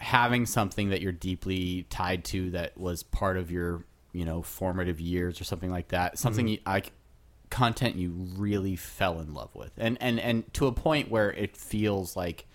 having 0.00 0.46
something 0.46 0.90
that 0.90 1.00
you're 1.00 1.12
deeply 1.12 1.86
tied 1.90 2.24
to 2.24 2.50
that 2.50 2.76
was 2.78 3.02
part 3.02 3.36
of 3.36 3.50
your 3.50 3.84
you 4.12 4.24
know 4.24 4.42
formative 4.42 5.00
years 5.00 5.40
or 5.40 5.44
something 5.44 5.70
like 5.70 5.88
that 5.88 6.18
something 6.18 6.48
you, 6.48 6.58
I 6.66 6.82
content 7.50 7.96
you 7.96 8.10
really 8.36 8.76
fell 8.76 9.20
in 9.20 9.32
love 9.32 9.54
with 9.54 9.72
and 9.76 9.96
and 10.00 10.20
and 10.20 10.52
to 10.54 10.66
a 10.66 10.72
point 10.72 11.10
where 11.10 11.32
it 11.32 11.56
feels 11.56 12.16
like 12.16 12.46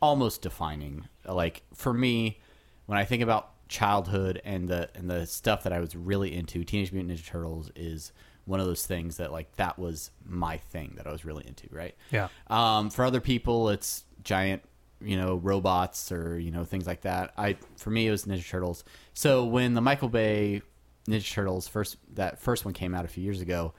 almost 0.00 0.42
defining 0.42 1.08
like 1.26 1.62
for 1.74 1.92
me 1.92 2.40
when 2.86 2.98
I 2.98 3.04
think 3.04 3.22
about 3.22 3.50
childhood 3.68 4.40
and 4.44 4.68
the 4.68 4.88
and 4.94 5.10
the 5.10 5.26
stuff 5.26 5.64
that 5.64 5.72
I 5.72 5.80
was 5.80 5.94
really 5.96 6.34
into 6.34 6.64
Teenage 6.64 6.92
Mutant 6.92 7.18
Ninja 7.18 7.26
Turtles 7.26 7.70
is 7.76 8.12
one 8.44 8.60
of 8.60 8.66
those 8.66 8.86
things 8.86 9.18
that 9.18 9.30
like 9.32 9.54
that 9.56 9.78
was 9.78 10.10
my 10.24 10.56
thing 10.56 10.94
that 10.96 11.06
I 11.06 11.12
was 11.12 11.24
really 11.24 11.46
into 11.46 11.68
right 11.70 11.94
Yeah. 12.10 12.28
um, 12.48 12.88
for 12.90 13.04
other 13.04 13.20
people, 13.20 13.68
it's 13.68 14.04
giant, 14.24 14.62
you 15.02 15.16
know, 15.16 15.34
robots 15.36 16.10
or 16.10 16.38
you 16.38 16.50
know 16.50 16.64
things 16.64 16.86
like 16.86 17.02
that. 17.02 17.32
I 17.36 17.56
for 17.76 17.90
me, 17.90 18.06
it 18.06 18.10
was 18.10 18.24
Ninja 18.24 18.48
Turtles. 18.48 18.84
So 19.12 19.44
when 19.44 19.74
the 19.74 19.80
Michael 19.82 20.08
Bay 20.08 20.62
Ninja 21.06 21.30
Turtles 21.30 21.68
first 21.68 21.96
that 22.14 22.40
first 22.40 22.64
one 22.64 22.72
came 22.72 22.94
out 22.94 23.04
a 23.04 23.08
few 23.08 23.22
years 23.22 23.40
ago, 23.42 23.74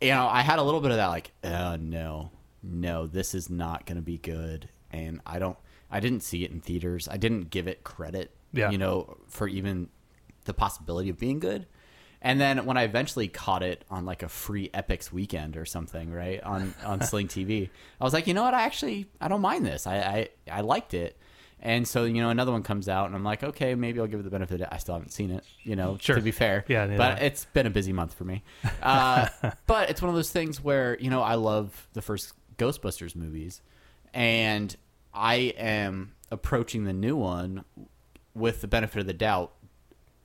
you 0.00 0.08
know, 0.10 0.26
I 0.28 0.40
had 0.40 0.58
a 0.58 0.62
little 0.62 0.80
bit 0.80 0.92
of 0.92 0.96
that 0.96 1.08
like, 1.08 1.32
oh 1.44 1.76
no, 1.76 2.30
no, 2.62 3.06
this 3.06 3.34
is 3.34 3.50
not 3.50 3.84
going 3.84 3.96
to 3.96 4.02
be 4.02 4.16
good, 4.16 4.68
and 4.92 5.20
I 5.26 5.38
don't, 5.38 5.56
I 5.90 6.00
didn't 6.00 6.22
see 6.22 6.44
it 6.44 6.50
in 6.50 6.60
theaters. 6.60 7.08
I 7.08 7.16
didn't 7.16 7.50
give 7.50 7.66
it 7.68 7.84
credit, 7.84 8.30
Yeah. 8.52 8.70
you 8.70 8.78
know, 8.78 9.16
for 9.28 9.48
even 9.48 9.88
the 10.44 10.54
possibility 10.54 11.10
of 11.10 11.18
being 11.18 11.38
good. 11.40 11.66
And 12.22 12.38
then 12.40 12.66
when 12.66 12.76
I 12.76 12.82
eventually 12.82 13.28
caught 13.28 13.62
it 13.62 13.84
on 13.90 14.04
like 14.04 14.22
a 14.22 14.28
free 14.28 14.68
Epix 14.74 15.10
weekend 15.10 15.56
or 15.56 15.64
something, 15.64 16.12
right 16.12 16.42
on 16.42 16.74
on 16.84 17.00
Sling 17.10 17.28
TV, 17.28 17.70
I 18.00 18.04
was 18.04 18.12
like, 18.12 18.26
you 18.26 18.34
know 18.34 18.42
what? 18.42 18.52
I 18.52 18.62
actually 18.62 19.06
I 19.20 19.28
don't 19.28 19.40
mind 19.40 19.64
this. 19.64 19.86
I 19.86 19.96
I, 19.96 20.28
I 20.50 20.60
liked 20.60 20.92
it. 20.92 21.16
And 21.62 21.86
so 21.88 22.04
you 22.04 22.20
know 22.22 22.28
another 22.30 22.52
one 22.52 22.62
comes 22.62 22.88
out, 22.88 23.06
and 23.06 23.14
I'm 23.14 23.24
like, 23.24 23.42
okay, 23.42 23.74
maybe 23.74 24.00
I'll 24.00 24.06
give 24.06 24.20
it 24.20 24.22
the 24.22 24.30
benefit. 24.30 24.54
of 24.54 24.60
the- 24.60 24.74
I 24.74 24.78
still 24.78 24.94
haven't 24.94 25.12
seen 25.12 25.30
it, 25.30 25.44
you 25.62 25.76
know. 25.76 25.96
Sure. 26.00 26.16
To 26.16 26.22
be 26.22 26.30
fair, 26.30 26.64
Yeah, 26.68 26.84
neither 26.86 26.96
but 26.98 27.22
it's 27.22 27.44
been 27.52 27.66
a 27.66 27.70
busy 27.70 27.92
month 27.92 28.14
for 28.14 28.24
me. 28.24 28.42
Uh, 28.82 29.28
but 29.66 29.88
it's 29.90 30.00
one 30.02 30.08
of 30.10 30.14
those 30.14 30.30
things 30.30 30.62
where 30.62 30.98
you 31.00 31.08
know 31.10 31.22
I 31.22 31.34
love 31.36 31.88
the 31.94 32.02
first 32.02 32.32
Ghostbusters 32.58 33.14
movies, 33.16 33.60
and 34.14 34.74
I 35.14 35.34
am 35.56 36.12
approaching 36.30 36.84
the 36.84 36.92
new 36.92 37.16
one 37.16 37.64
with 38.34 38.60
the 38.60 38.68
benefit 38.68 39.00
of 39.00 39.06
the 39.06 39.12
doubt 39.12 39.52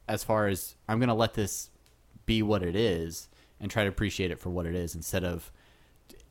as 0.07 0.23
far 0.23 0.47
as 0.47 0.75
I'm 0.87 0.99
going 0.99 1.09
to 1.09 1.15
let 1.15 1.33
this 1.33 1.69
be 2.25 2.41
what 2.41 2.61
it 2.63 2.75
is 2.75 3.27
and 3.59 3.71
try 3.71 3.83
to 3.83 3.89
appreciate 3.89 4.31
it 4.31 4.39
for 4.39 4.49
what 4.49 4.65
it 4.65 4.75
is 4.75 4.93
instead 4.95 5.23
of 5.23 5.51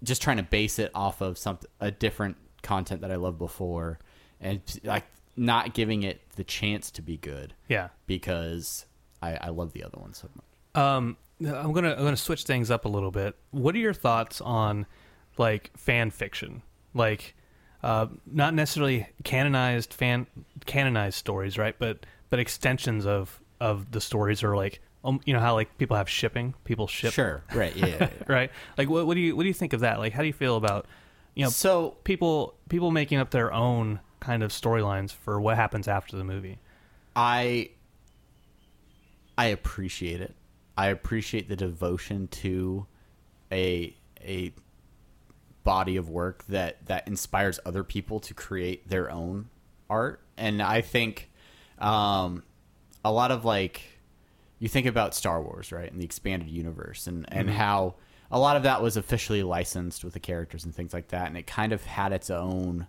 just 0.03 0.23
trying 0.23 0.37
to 0.37 0.43
base 0.43 0.79
it 0.79 0.90
off 0.95 1.21
of 1.21 1.37
some 1.38 1.59
a 1.81 1.90
different 1.90 2.37
content 2.62 3.01
that 3.01 3.11
I 3.11 3.17
loved 3.17 3.38
before 3.38 3.99
and 4.40 4.61
like 4.85 5.05
not 5.37 5.75
giving 5.75 6.03
it 6.05 6.21
the 6.37 6.45
chance 6.45 6.90
to 6.93 7.03
be 7.03 7.17
good 7.17 7.55
Yeah. 7.69 7.88
because 8.07 8.87
I, 9.23 9.35
I 9.37 9.49
love 9.49 9.73
the 9.73 9.83
other 9.83 9.99
one 9.99 10.12
so 10.14 10.29
much. 10.35 10.45
Um, 10.83 11.17
I'm 11.40 11.73
gonna 11.73 11.93
I'm 11.93 12.05
gonna 12.05 12.17
switch 12.17 12.45
things 12.45 12.71
up 12.71 12.85
a 12.85 12.88
little 12.88 13.11
bit. 13.11 13.35
What 13.51 13.75
are 13.75 13.79
your 13.79 13.95
thoughts 13.95 14.40
on 14.40 14.87
like 15.38 15.71
fan 15.77 16.11
fiction, 16.11 16.62
like 16.95 17.35
uh, 17.85 18.07
not 18.25 18.55
necessarily 18.55 19.07
canonized 19.25 19.92
fan 19.92 20.27
canonized 20.64 21.18
stories, 21.18 21.59
right? 21.59 21.77
But 21.79 22.07
but 22.31 22.38
extensions 22.38 23.05
of 23.05 23.38
of 23.61 23.90
the 23.90 24.01
stories, 24.01 24.42
or 24.42 24.57
like 24.57 24.81
um, 25.05 25.20
you 25.27 25.35
know 25.35 25.38
how 25.40 25.53
like 25.53 25.77
people 25.77 25.94
have 25.94 26.09
shipping, 26.09 26.55
people 26.64 26.87
ship, 26.87 27.12
Sure, 27.12 27.44
right, 27.55 27.77
yeah, 27.77 27.87
yeah, 27.87 27.97
yeah. 28.01 28.09
right? 28.27 28.51
Like 28.79 28.88
what 28.88 29.07
what 29.07 29.14
do 29.14 29.20
you 29.20 29.37
what 29.37 29.42
do 29.42 29.49
you 29.49 29.55
think 29.55 29.75
of 29.75 29.81
that? 29.81 29.99
Like 29.99 30.14
how 30.14 30.23
do 30.23 30.27
you 30.27 30.33
feel 30.33 30.57
about 30.57 30.87
you 31.35 31.44
know 31.44 31.51
so 31.51 31.99
people 32.05 32.55
people 32.70 32.90
making 32.90 33.18
up 33.18 33.31
their 33.31 33.53
own 33.53 34.01
kind 34.18 34.42
of 34.42 34.51
storylines 34.51 35.12
for 35.12 35.38
what 35.38 35.57
happens 35.57 35.87
after 35.87 36.16
the 36.16 36.25
movie? 36.25 36.61
I 37.14 37.68
I 39.37 39.47
appreciate 39.49 40.23
it. 40.23 40.35
I 40.79 40.87
appreciate 40.87 41.51
the 41.51 41.57
devotion 41.57 42.29
to 42.29 42.87
a 43.53 43.94
a 44.23 44.55
body 45.64 45.96
of 45.96 46.09
work 46.09 46.44
that 46.46 46.85
that 46.87 47.09
inspires 47.09 47.59
other 47.66 47.83
people 47.83 48.20
to 48.20 48.35
create 48.35 48.88
their 48.88 49.11
own 49.11 49.48
art. 49.90 50.20
And 50.37 50.62
I 50.62 50.81
think 50.83 51.31
um, 51.79 52.42
a 53.05 53.11
lot 53.11 53.31
of 53.31 53.44
like 53.44 53.83
you 54.59 54.68
think 54.68 54.87
about 54.87 55.14
Star 55.14 55.42
Wars, 55.42 55.72
right, 55.72 55.90
and 55.90 56.00
the 56.00 56.05
expanded 56.05 56.48
universe, 56.48 57.07
and 57.07 57.24
and 57.33 57.50
how 57.50 57.94
a 58.31 58.38
lot 58.38 58.57
of 58.57 58.62
that 58.64 58.83
was 58.83 58.96
officially 58.96 59.42
licensed 59.42 60.05
with 60.05 60.12
the 60.14 60.20
characters 60.20 60.64
and 60.64 60.74
things 60.74 60.92
like 60.92 61.09
that, 61.09 61.27
and 61.29 61.37
it 61.37 61.46
kind 61.46 61.72
of 61.72 61.85
had 61.85 62.12
its 62.12 62.31
own 62.31 62.87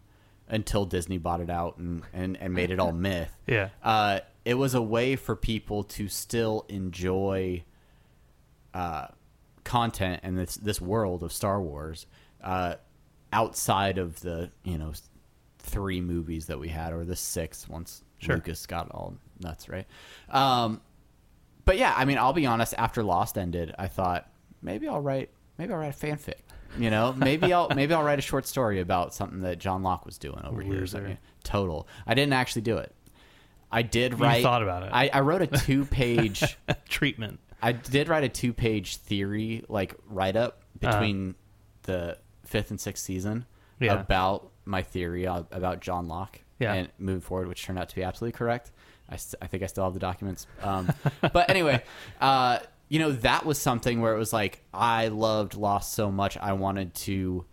until 0.48 0.86
Disney 0.86 1.18
bought 1.18 1.42
it 1.42 1.50
out 1.50 1.78
and 1.78 2.04
and, 2.14 2.38
and 2.38 2.54
made 2.54 2.70
it 2.72 2.80
all 2.80 2.92
myth 3.10 3.36
Yeah. 3.48 3.70
uh, 3.84 4.20
it 4.46 4.54
was 4.54 4.76
a 4.76 4.82
way 4.82 5.16
for 5.16 5.36
people 5.36 5.84
to 5.86 6.08
still 6.08 6.66
enjoy 6.70 7.64
uh, 8.74 9.08
content 9.64 10.20
and 10.24 10.38
this 10.38 10.56
this 10.56 10.80
world 10.80 11.24
of 11.24 11.34
Star 11.34 11.60
Wars 11.62 12.06
uh, 12.44 12.76
outside 13.34 13.98
of 13.98 14.20
the 14.22 14.50
you 14.64 14.78
know 14.78 14.94
three 15.60 16.02
movies 16.02 16.48
that 16.48 16.60
we 16.60 16.68
had 16.70 16.94
or 16.94 17.04
the 17.06 17.16
six 17.16 17.68
once 17.68 18.04
Sure. 18.18 18.36
Lucas 18.36 18.66
got 18.66 18.90
all 18.92 19.16
nuts 19.42 19.68
right. 19.70 19.86
Um, 20.30 20.82
but 21.66 21.78
yeah, 21.78 21.94
I 21.96 22.06
mean, 22.06 22.18
I'll 22.18 22.34
be 22.34 22.46
honest. 22.46 22.74
After 22.78 23.04
Lost 23.04 23.38
ended, 23.38 23.74
I 23.78 23.88
thought 23.88 24.30
maybe 24.62 24.88
I'll 24.88 25.02
write 25.02 25.30
maybe 25.58 25.74
I'll 25.74 25.80
write 25.80 25.94
a 25.94 26.06
fanfic. 26.06 26.36
You 26.78 26.90
know, 26.90 27.14
maybe 27.14 27.54
I'll 27.54 27.70
maybe 27.70 27.94
I'll 27.94 28.04
write 28.04 28.20
a 28.20 28.24
short 28.24 28.48
story 28.48 28.80
about 28.80 29.14
something 29.14 29.42
that 29.42 29.60
John 29.60 29.84
Locke 29.84 30.06
was 30.06 30.18
doing 30.18 30.42
over 30.44 30.62
here. 30.62 30.74
Loser. 30.74 30.88
something. 30.88 31.18
Total. 31.44 31.88
I 32.06 32.14
didn't 32.14 32.34
actually 32.34 32.64
do 32.64 32.78
it. 32.78 32.94
I 33.72 33.82
did 33.82 34.20
write. 34.20 34.44
thought 34.44 34.64
about 34.64 34.84
it. 34.84 34.90
I, 34.94 35.10
I 35.12 35.20
wrote 35.22 35.42
a 35.42 35.48
two-page. 35.66 36.58
Treatment. 36.88 37.40
I 37.62 37.72
did 37.72 38.08
write 38.10 38.24
a 38.24 38.30
two-page 38.30 38.98
theory, 38.98 39.64
like 39.68 39.96
write-up 40.08 40.62
between 40.80 41.36
the 41.84 42.18
fifth 42.46 42.70
and 42.72 42.80
sixth 42.80 43.04
season. 43.04 43.46
Yeah. 43.78 44.00
about 44.00 44.52
my 44.64 44.82
theory 44.84 45.26
about 45.26 45.82
John 45.82 46.08
Locke 46.08 46.40
Yeah. 46.60 46.74
and 46.76 46.90
moving 46.98 47.20
forward, 47.20 47.50
which 47.50 47.62
turned 47.66 47.78
out 47.78 47.90
to 47.90 47.96
be 47.96 48.04
absolutely 48.04 48.38
correct. 48.38 48.72
I, 49.10 49.18
st- 49.18 49.44
I 49.44 49.48
think 49.48 49.64
I 49.64 49.66
still 49.66 49.84
have 49.84 49.94
the 49.94 50.00
documents. 50.00 50.48
Um, 50.62 50.90
but 51.34 51.50
anyway, 51.50 51.84
uh, 52.22 52.60
you 52.88 53.00
know, 53.00 53.12
that 53.12 53.46
was 53.46 53.58
something 53.60 54.00
where 54.00 54.16
it 54.16 54.18
was 54.18 54.32
like 54.32 54.62
I 54.74 55.10
loved 55.10 55.56
Lost 55.56 55.92
so 55.94 56.10
much, 56.10 56.38
I 56.38 56.54
wanted 56.54 56.94
to 56.96 57.46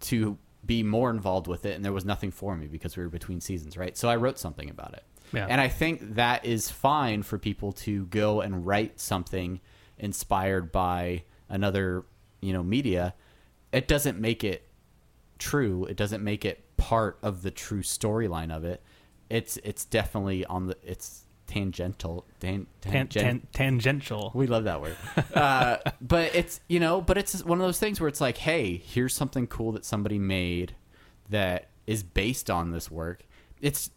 to 0.00 0.36
be 0.66 0.82
more 0.82 1.10
involved 1.10 1.46
with 1.46 1.64
it, 1.66 1.74
and 1.76 1.84
there 1.84 1.92
was 1.92 2.04
nothing 2.04 2.30
for 2.30 2.56
me 2.56 2.66
because 2.66 2.96
we 2.96 3.02
were 3.02 3.08
between 3.08 3.40
seasons, 3.40 3.76
right? 3.76 3.96
So 3.96 4.08
I 4.08 4.16
wrote 4.16 4.38
something 4.38 4.70
about 4.70 4.94
it. 4.94 5.04
Yeah. 5.32 5.46
And 5.48 5.60
I 5.60 5.68
think 5.68 6.16
that 6.16 6.44
is 6.44 6.68
fine 6.70 7.22
for 7.22 7.38
people 7.38 7.72
to 7.72 8.06
go 8.06 8.40
and 8.40 8.66
write 8.66 9.00
something 9.00 9.60
inspired 9.98 10.72
by 10.72 11.22
another, 11.48 12.04
you 12.40 12.52
know, 12.52 12.62
media. 12.62 13.14
It 13.72 13.88
doesn't 13.88 14.20
make 14.20 14.44
it 14.44 14.68
true. 15.38 15.86
It 15.86 15.96
doesn't 15.96 16.22
make 16.22 16.44
it 16.44 16.64
part 16.76 17.18
of 17.22 17.42
the 17.42 17.50
true 17.50 17.82
storyline 17.82 18.54
of 18.54 18.64
it. 18.64 18.82
It's 19.30 19.56
it's 19.64 19.84
definitely 19.84 20.44
on 20.46 20.66
the 20.66 20.76
it's 20.84 21.24
tangential. 21.46 22.26
Tan, 22.40 22.66
Tan- 22.80 23.08
tan- 23.08 23.46
tangential. 23.52 24.30
we 24.34 24.46
love 24.46 24.64
that 24.64 24.80
word. 24.80 24.96
Uh, 25.34 25.78
but 26.00 26.34
it's 26.34 26.60
you 26.68 26.78
know, 26.78 27.00
but 27.00 27.16
it's 27.18 27.42
one 27.44 27.58
of 27.60 27.66
those 27.66 27.78
things 27.78 28.00
where 28.00 28.08
it's 28.08 28.20
like, 28.20 28.36
hey, 28.38 28.76
here's 28.76 29.14
something 29.14 29.46
cool 29.46 29.72
that 29.72 29.84
somebody 29.84 30.18
made 30.18 30.74
that 31.30 31.68
is 31.86 32.02
based 32.02 32.50
on 32.50 32.70
this 32.70 32.90
work. 32.90 33.24
It's 33.60 33.90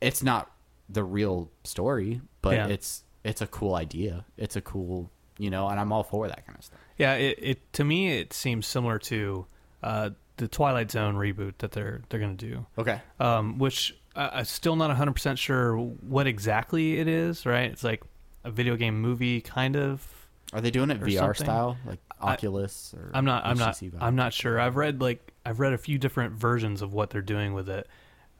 it's 0.00 0.22
not 0.22 0.50
the 0.88 1.04
real 1.04 1.50
story, 1.64 2.20
but 2.42 2.54
Yeah. 2.54 2.66
it's 2.68 3.04
it's 3.22 3.42
a 3.42 3.46
cool 3.46 3.74
idea. 3.74 4.24
It's 4.38 4.56
a 4.56 4.60
cool 4.62 5.10
you 5.40 5.50
know, 5.50 5.68
and 5.68 5.80
I'm 5.80 5.92
all 5.92 6.02
for 6.02 6.28
that 6.28 6.46
kind 6.46 6.58
of 6.58 6.64
stuff. 6.64 6.78
Yeah, 6.98 7.14
it, 7.14 7.38
it 7.40 7.72
to 7.74 7.84
me 7.84 8.18
it 8.18 8.32
seems 8.32 8.66
similar 8.66 8.98
to 9.00 9.46
uh, 9.82 10.10
the 10.36 10.48
Twilight 10.48 10.90
Zone 10.90 11.14
reboot 11.16 11.54
that 11.58 11.72
they're 11.72 12.02
they're 12.08 12.20
gonna 12.20 12.34
do, 12.34 12.66
Okay. 12.78 13.00
um, 13.18 13.58
which 13.58 13.96
I, 14.14 14.28
I'm 14.40 14.44
still 14.44 14.76
not 14.76 14.88
100 14.88 15.12
percent 15.12 15.38
sure 15.38 15.76
what 15.76 16.26
exactly 16.26 16.98
it 16.98 17.08
is. 17.08 17.46
Right? 17.46 17.70
It's 17.70 17.84
like 17.84 18.02
a 18.44 18.50
video 18.50 18.76
game 18.76 19.00
movie 19.00 19.40
kind 19.40 19.76
of. 19.76 20.06
Are 20.52 20.60
they 20.60 20.70
doing 20.72 20.90
it 20.90 21.00
VR 21.00 21.18
something. 21.36 21.44
style, 21.46 21.76
like 21.86 22.00
Oculus 22.20 22.92
or? 22.96 23.10
I'm 23.14 23.24
not. 23.24 23.46
I'm 23.46 23.56
not. 23.56 23.78
Vive? 23.78 23.94
I'm 24.00 24.16
not 24.16 24.32
sure. 24.34 24.58
I've 24.60 24.76
read 24.76 25.00
like 25.00 25.32
I've 25.46 25.60
read 25.60 25.72
a 25.72 25.78
few 25.78 25.96
different 25.96 26.34
versions 26.34 26.82
of 26.82 26.92
what 26.92 27.10
they're 27.10 27.22
doing 27.22 27.54
with 27.54 27.68
it, 27.68 27.86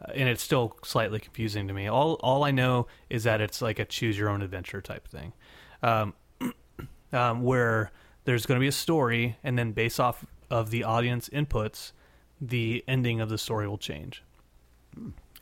uh, 0.04 0.10
and 0.14 0.28
it's 0.28 0.42
still 0.42 0.76
slightly 0.84 1.20
confusing 1.20 1.68
to 1.68 1.72
me. 1.74 1.86
All 1.86 2.14
all 2.14 2.42
I 2.44 2.50
know 2.50 2.88
is 3.08 3.24
that 3.24 3.40
it's 3.40 3.62
like 3.62 3.78
a 3.78 3.84
choose 3.84 4.18
your 4.18 4.28
own 4.28 4.42
adventure 4.42 4.80
type 4.80 5.06
thing, 5.06 5.32
um, 5.84 6.14
um, 7.12 7.42
where 7.42 7.90
there's 8.24 8.46
going 8.46 8.56
to 8.58 8.60
be 8.60 8.68
a 8.68 8.72
story, 8.72 9.36
and 9.42 9.58
then 9.58 9.72
based 9.72 9.98
off 10.00 10.24
of 10.50 10.70
the 10.70 10.84
audience 10.84 11.28
inputs, 11.30 11.92
the 12.40 12.84
ending 12.88 13.20
of 13.20 13.28
the 13.28 13.38
story 13.38 13.66
will 13.68 13.78
change. 13.78 14.22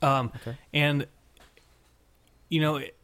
Um, 0.03 0.33
and 0.73 1.07
you 2.49 2.61
know, 2.61 2.77
it- 2.77 2.95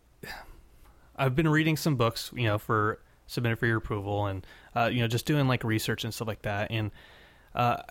I've 1.16 1.36
been 1.36 1.48
reading 1.48 1.76
some 1.76 1.94
books, 1.96 2.30
you 2.34 2.44
know, 2.44 2.58
for 2.58 2.98
submitted 3.26 3.56
for 3.58 3.66
your 3.66 3.76
approval, 3.78 4.26
and 4.26 4.44
uh, 4.74 4.86
you 4.92 5.00
know, 5.00 5.06
just 5.08 5.26
doing 5.26 5.46
like 5.46 5.62
research 5.62 6.02
and 6.04 6.12
stuff 6.12 6.26
like 6.28 6.42
that. 6.42 6.70
And 6.70 6.90
uh, 7.54 7.82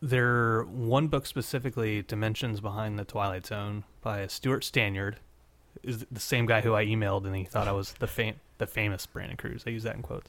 there, 0.00 0.62
one 0.64 1.08
book 1.08 1.26
specifically, 1.26 2.02
"Dimensions 2.02 2.60
Behind 2.60 2.96
the 2.98 3.04
Twilight 3.04 3.46
Zone" 3.46 3.82
by 4.00 4.26
Stewart 4.28 4.62
Stanyard, 4.62 5.16
is 5.82 6.06
the 6.10 6.20
same 6.20 6.46
guy 6.46 6.60
who 6.60 6.74
I 6.74 6.86
emailed, 6.86 7.26
and 7.26 7.34
he 7.34 7.44
thought 7.44 7.66
I 7.66 7.72
was 7.72 7.94
the 7.94 8.06
fam- 8.06 8.36
the 8.58 8.66
famous 8.66 9.06
Brandon 9.06 9.36
Cruz. 9.36 9.64
I 9.66 9.70
use 9.70 9.82
that 9.84 9.96
in 9.96 10.02
quotes. 10.02 10.28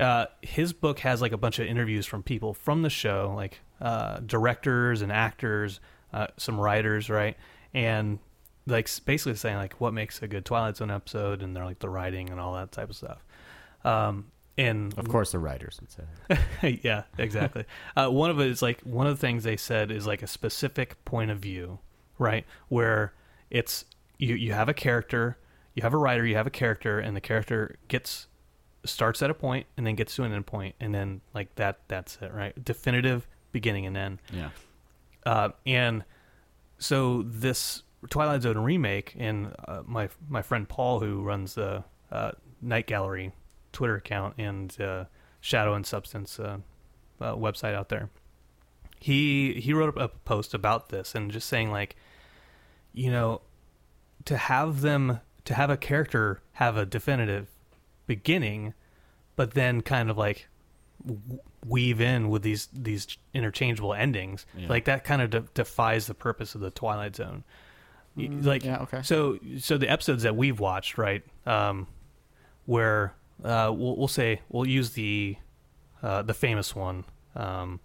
Uh, 0.00 0.26
his 0.40 0.72
book 0.72 1.00
has 1.00 1.20
like 1.20 1.32
a 1.32 1.36
bunch 1.36 1.58
of 1.58 1.66
interviews 1.66 2.06
from 2.06 2.22
people 2.22 2.54
from 2.54 2.82
the 2.82 2.90
show, 2.90 3.32
like 3.36 3.60
uh, 3.80 4.20
directors 4.20 5.02
and 5.02 5.12
actors, 5.12 5.80
uh, 6.12 6.28
some 6.36 6.58
writers, 6.58 7.10
right? 7.10 7.36
And 7.74 8.18
like 8.66 8.88
basically 9.04 9.34
saying 9.36 9.56
like 9.56 9.80
what 9.80 9.92
makes 9.92 10.22
a 10.22 10.28
good 10.28 10.44
Twilight 10.44 10.76
Zone 10.76 10.90
episode, 10.90 11.42
and 11.42 11.54
they're 11.54 11.64
like 11.64 11.80
the 11.80 11.88
writing 11.88 12.30
and 12.30 12.40
all 12.40 12.54
that 12.54 12.72
type 12.72 12.90
of 12.90 12.96
stuff. 12.96 13.24
Um, 13.84 14.30
and 14.58 14.96
Of 14.98 15.08
course, 15.08 15.32
the 15.32 15.38
writers 15.38 15.80
would 15.80 15.90
say. 15.90 16.80
yeah, 16.82 17.04
exactly. 17.18 17.64
uh, 17.96 18.08
one 18.08 18.30
of 18.30 18.40
it 18.40 18.48
is 18.48 18.60
like 18.62 18.80
one 18.82 19.06
of 19.06 19.16
the 19.16 19.20
things 19.20 19.44
they 19.44 19.56
said 19.56 19.90
is 19.90 20.06
like 20.06 20.22
a 20.22 20.26
specific 20.26 21.02
point 21.04 21.30
of 21.30 21.38
view, 21.38 21.78
right? 22.18 22.44
Where 22.68 23.14
it's 23.50 23.84
you 24.18 24.34
you 24.34 24.52
have 24.52 24.68
a 24.68 24.74
character, 24.74 25.38
you 25.74 25.82
have 25.82 25.94
a 25.94 25.98
writer, 25.98 26.24
you 26.24 26.36
have 26.36 26.46
a 26.46 26.50
character, 26.50 26.98
and 26.98 27.16
the 27.16 27.20
character 27.20 27.76
gets 27.88 28.26
starts 28.84 29.22
at 29.22 29.30
a 29.30 29.34
point 29.34 29.66
and 29.76 29.86
then 29.86 29.94
gets 29.94 30.14
to 30.16 30.24
an 30.24 30.32
end 30.32 30.46
point, 30.46 30.74
and 30.80 30.94
then 30.94 31.20
like 31.34 31.54
that 31.56 31.80
that's 31.88 32.18
it, 32.20 32.32
right? 32.32 32.64
Definitive 32.64 33.26
beginning 33.52 33.86
and 33.86 33.96
end. 33.96 34.18
Yeah. 34.32 34.50
Uh, 35.24 35.50
and 35.66 36.04
so 36.78 37.22
this 37.22 37.82
Twilight 38.10 38.42
Zone 38.42 38.58
remake, 38.58 39.14
and 39.18 39.54
uh, 39.66 39.82
my 39.86 40.08
my 40.28 40.42
friend 40.42 40.68
Paul, 40.68 41.00
who 41.00 41.22
runs 41.22 41.54
the 41.54 41.84
uh, 42.10 42.32
Night 42.60 42.86
Gallery 42.86 43.32
Twitter 43.72 43.96
account 43.96 44.34
and 44.38 44.78
uh, 44.80 45.04
Shadow 45.40 45.74
and 45.74 45.86
Substance 45.86 46.38
uh, 46.38 46.58
uh, 47.20 47.34
website 47.34 47.74
out 47.74 47.88
there, 47.88 48.10
he 48.98 49.54
he 49.54 49.72
wrote 49.72 49.96
a 49.96 50.08
post 50.08 50.54
about 50.54 50.88
this 50.88 51.14
and 51.14 51.30
just 51.30 51.48
saying 51.48 51.70
like, 51.70 51.96
you 52.92 53.10
know, 53.10 53.42
to 54.24 54.36
have 54.36 54.80
them 54.80 55.20
to 55.44 55.54
have 55.54 55.70
a 55.70 55.76
character 55.76 56.40
have 56.52 56.76
a 56.76 56.84
definitive 56.86 57.48
beginning, 58.06 58.74
but 59.36 59.52
then 59.54 59.80
kind 59.80 60.10
of 60.10 60.16
like 60.18 60.48
weave 61.66 62.00
in 62.00 62.28
with 62.28 62.42
these 62.42 62.68
these 62.72 63.16
interchangeable 63.34 63.92
endings 63.94 64.46
Yeah. 64.56 64.68
like 64.68 64.84
that 64.84 65.02
kind 65.04 65.20
of 65.22 65.30
de- 65.30 65.44
defies 65.54 66.06
the 66.06 66.14
purpose 66.14 66.54
of 66.54 66.60
the 66.60 66.70
twilight 66.70 67.16
zone 67.16 67.42
Y- 68.16 68.28
like 68.30 68.64
yeah, 68.64 68.78
okay. 68.82 69.02
so 69.02 69.38
so 69.58 69.78
the 69.78 69.88
episodes 69.90 70.22
that 70.22 70.36
we've 70.36 70.60
watched 70.60 70.98
right 70.98 71.24
um 71.46 71.88
where 72.66 73.14
uh 73.42 73.72
we'll, 73.74 73.96
we'll 73.96 74.06
say 74.08 74.42
we'll 74.48 74.66
use 74.66 74.90
the 74.90 75.36
uh 76.04 76.22
the 76.22 76.34
famous 76.34 76.74
one 76.76 77.04
um 77.34 77.80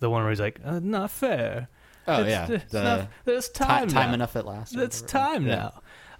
the 0.00 0.10
one 0.10 0.22
where 0.22 0.30
he's 0.30 0.40
like 0.40 0.60
uh, 0.64 0.80
not 0.82 1.10
fair 1.10 1.68
Oh, 2.08 2.22
It's- 2.22 2.48
yeah. 2.48 2.56
it's 2.56 2.72
The 2.72 2.82
not- 2.82 3.08
it's 3.26 3.48
Ti- 3.48 3.64
time 3.64 3.88
time 3.88 4.08
now. 4.08 4.14
enough 4.14 4.36
at 4.36 4.44
last. 4.44 4.74
it's 4.76 5.00
time 5.02 5.46
Yeah. 5.46 5.70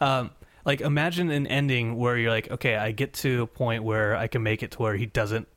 now. 0.01 0.19
Um, 0.21 0.31
like 0.65 0.81
imagine 0.81 1.31
an 1.31 1.47
ending 1.47 1.97
where 1.97 2.17
you're 2.17 2.31
like, 2.31 2.51
okay, 2.51 2.77
I 2.77 2.93
get 2.93 3.13
to 3.15 3.43
a 3.43 3.47
point 3.47 3.85
where 3.85 4.17
I 4.17 4.27
can 4.27 4.43
make 4.43 4.63
it 4.63 4.73
to 4.73 4.79
where 4.79 4.97
he 4.97 5.07
doesn't, 5.07 5.49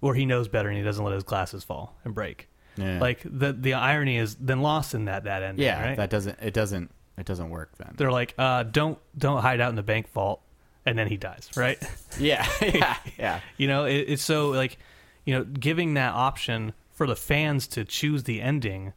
where 0.00 0.14
he 0.14 0.26
knows 0.26 0.48
better 0.48 0.68
and 0.68 0.78
he 0.78 0.84
doesn't 0.84 1.04
let 1.04 1.14
his 1.14 1.24
glasses 1.24 1.64
fall 1.64 1.96
and 2.04 2.14
break. 2.14 2.48
Yeah. 2.76 3.00
Like 3.00 3.20
the 3.24 3.52
the 3.52 3.74
irony 3.74 4.16
is 4.16 4.34
then 4.36 4.62
lost 4.62 4.94
in 4.94 5.04
that 5.06 5.24
that 5.24 5.42
ending. 5.42 5.64
yeah, 5.64 5.88
right? 5.88 5.96
that 5.96 6.10
doesn't. 6.10 6.38
It 6.40 6.54
doesn't. 6.54 6.90
It 7.18 7.26
doesn't 7.26 7.50
work 7.50 7.76
then. 7.76 7.94
They're 7.96 8.10
like, 8.10 8.34
uh, 8.38 8.62
don't 8.62 8.98
don't 9.16 9.42
hide 9.42 9.60
out 9.60 9.68
in 9.70 9.76
the 9.76 9.82
bank 9.82 10.10
vault, 10.12 10.40
and 10.86 10.98
then 10.98 11.08
he 11.08 11.16
dies, 11.16 11.50
right? 11.56 11.78
yeah, 12.18 12.46
yeah, 12.62 12.96
yeah. 13.18 13.40
You 13.58 13.68
know, 13.68 13.84
it, 13.84 14.06
it's 14.08 14.22
so 14.22 14.48
like, 14.48 14.78
you 15.26 15.34
know, 15.34 15.44
giving 15.44 15.94
that 15.94 16.14
option 16.14 16.72
for 16.92 17.06
the 17.06 17.16
fans 17.16 17.66
to 17.68 17.84
choose 17.84 18.24
the 18.24 18.40
ending 18.40 18.94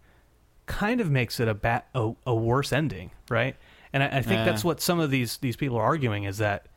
kind 0.65 1.01
of 1.01 1.11
makes 1.11 1.39
it 1.39 1.47
a 1.47 1.53
ba- 1.53 1.83
a, 1.93 2.13
a 2.25 2.33
worse 2.33 2.71
ending, 2.71 3.11
right? 3.29 3.55
And 3.95 4.03
I, 4.03 4.07
I 4.07 4.21
think 4.21 4.39
Yeah. 4.39 4.43
that's 4.43 4.61
what 4.65 4.81
some 4.81 4.99
of 4.99 5.09
these 5.09 5.37
these 5.37 5.55
people 5.55 5.77
are 5.77 5.83
arguing 5.83 6.25
is 6.25 6.39
that 6.39 6.67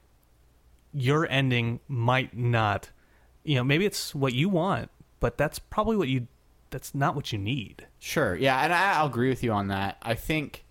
your 0.95 1.29
ending 1.29 1.81
might 1.89 2.37
not, 2.37 2.91
you 3.43 3.57
know, 3.57 3.65
maybe 3.65 3.85
it's 3.85 4.15
what 4.15 4.35
you 4.35 4.49
want, 4.49 4.89
but 5.19 5.37
that's 5.37 5.59
probably 5.59 5.97
what 5.97 6.07
you 6.07 6.29
that's 6.71 6.95
not 6.95 7.17
what 7.17 7.33
you 7.33 7.39
need. 7.39 7.87
Sure. 7.99 8.37
Yeah, 8.37 8.61
and 8.63 8.73
I, 8.73 8.93
I'll 8.99 9.07
agree 9.07 9.31
with 9.31 9.43
you 9.43 9.51
on 9.51 9.67
that. 9.69 9.97
I 10.01 10.15
think, 10.15 10.65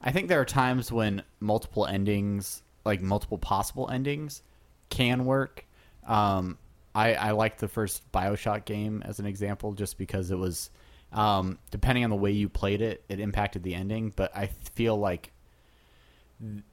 I 0.00 0.12
think 0.12 0.28
there 0.28 0.40
are 0.40 0.44
times 0.44 0.92
when 0.92 1.22
multiple 1.40 1.86
endings, 1.86 2.62
like 2.84 3.00
multiple 3.00 3.38
possible 3.38 3.90
endings, 3.90 4.42
can 4.90 5.24
work. 5.24 5.66
Um, 6.06 6.56
I, 6.94 7.14
I 7.14 7.30
like 7.32 7.58
the 7.58 7.68
first 7.68 8.12
Bioshock 8.12 8.64
game 8.66 9.02
as 9.04 9.18
an 9.18 9.26
example, 9.26 9.72
just 9.72 9.98
because 9.98 10.30
it 10.30 10.38
was, 10.38 10.70
um, 11.12 11.58
depending 11.70 12.04
on 12.04 12.10
the 12.10 12.16
way 12.16 12.30
you 12.30 12.48
played 12.48 12.80
it, 12.82 13.02
it 13.08 13.18
impacted 13.18 13.62
the 13.64 13.74
ending. 13.74 14.12
But 14.14 14.36
I 14.36 14.46
feel 14.46 14.96
like 14.96 15.32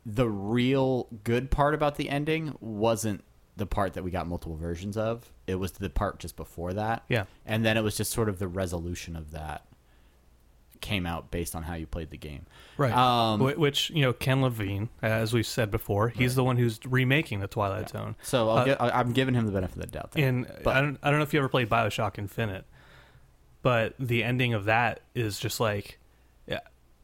the 0.06 0.30
real 0.30 1.08
good 1.24 1.52
part 1.52 1.74
about 1.74 1.96
the 1.96 2.10
ending 2.10 2.56
wasn't 2.60 3.24
the 3.58 3.66
part 3.66 3.94
that 3.94 4.04
we 4.04 4.12
got 4.12 4.28
multiple 4.28 4.56
versions 4.56 4.98
of. 4.98 5.32
It 5.48 5.56
was 5.56 5.74
the 5.74 5.90
part 5.90 6.20
just 6.20 6.36
before 6.36 6.74
that. 6.74 7.04
Yeah. 7.10 7.26
And 7.46 7.64
then 7.66 7.78
it 7.78 7.84
was 7.84 7.96
just 7.98 8.12
sort 8.12 8.30
of 8.30 8.40
the 8.40 8.48
resolution 8.48 9.16
of 9.16 9.32
that 9.32 9.66
came 10.80 11.06
out 11.06 11.30
based 11.30 11.56
on 11.56 11.62
how 11.64 11.76
you 11.76 11.86
played 11.86 12.10
the 12.10 12.18
game. 12.18 12.48
Right. 12.76 12.92
Um, 12.92 13.40
Which 13.40 13.92
you 13.92 14.02
know, 14.02 14.14
Ken 14.14 14.42
Levine, 14.42 14.90
as 15.04 15.32
we've 15.32 15.46
said 15.46 15.70
before, 15.70 16.10
he's 16.10 16.34
the 16.34 16.44
one 16.44 16.58
who's 16.58 16.80
remaking 16.88 17.40
the 17.40 17.48
Twilight 17.48 17.90
Zone. 17.90 18.16
so 18.24 18.50
I'll 18.50 18.70
Uh, 18.72 18.76
I- 18.80 19.00
I'm 19.00 19.12
giving 19.14 19.36
him 19.36 19.46
the 19.46 19.52
benefit 19.52 19.76
of 19.78 19.82
the 19.84 19.88
doubt. 19.92 20.12
There. 20.14 20.28
And 20.28 20.48
But- 20.64 20.76
I 20.76 20.82
don't 20.82 20.98
I 21.04 21.12
don't 21.12 21.20
know 21.20 21.24
if 21.24 21.34
you 21.34 21.40
ever 21.40 21.50
played 21.50 21.70
Bioshock 21.70 22.18
Infinite, 22.18 22.66
but 23.62 23.94
the 24.00 24.24
ending 24.24 24.56
of 24.56 24.66
that 24.66 25.02
is 25.14 25.40
just 25.40 25.60
like, 25.60 26.00
yeah, 26.00 26.01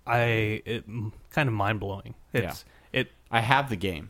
I 0.07 0.61
it 0.65 0.85
kind 1.31 1.49
of 1.49 1.53
mind 1.53 1.79
blowing. 1.79 2.15
It's 2.33 2.65
it 2.93 3.11
I 3.31 3.41
have 3.41 3.69
the 3.69 3.75
game. 3.75 4.09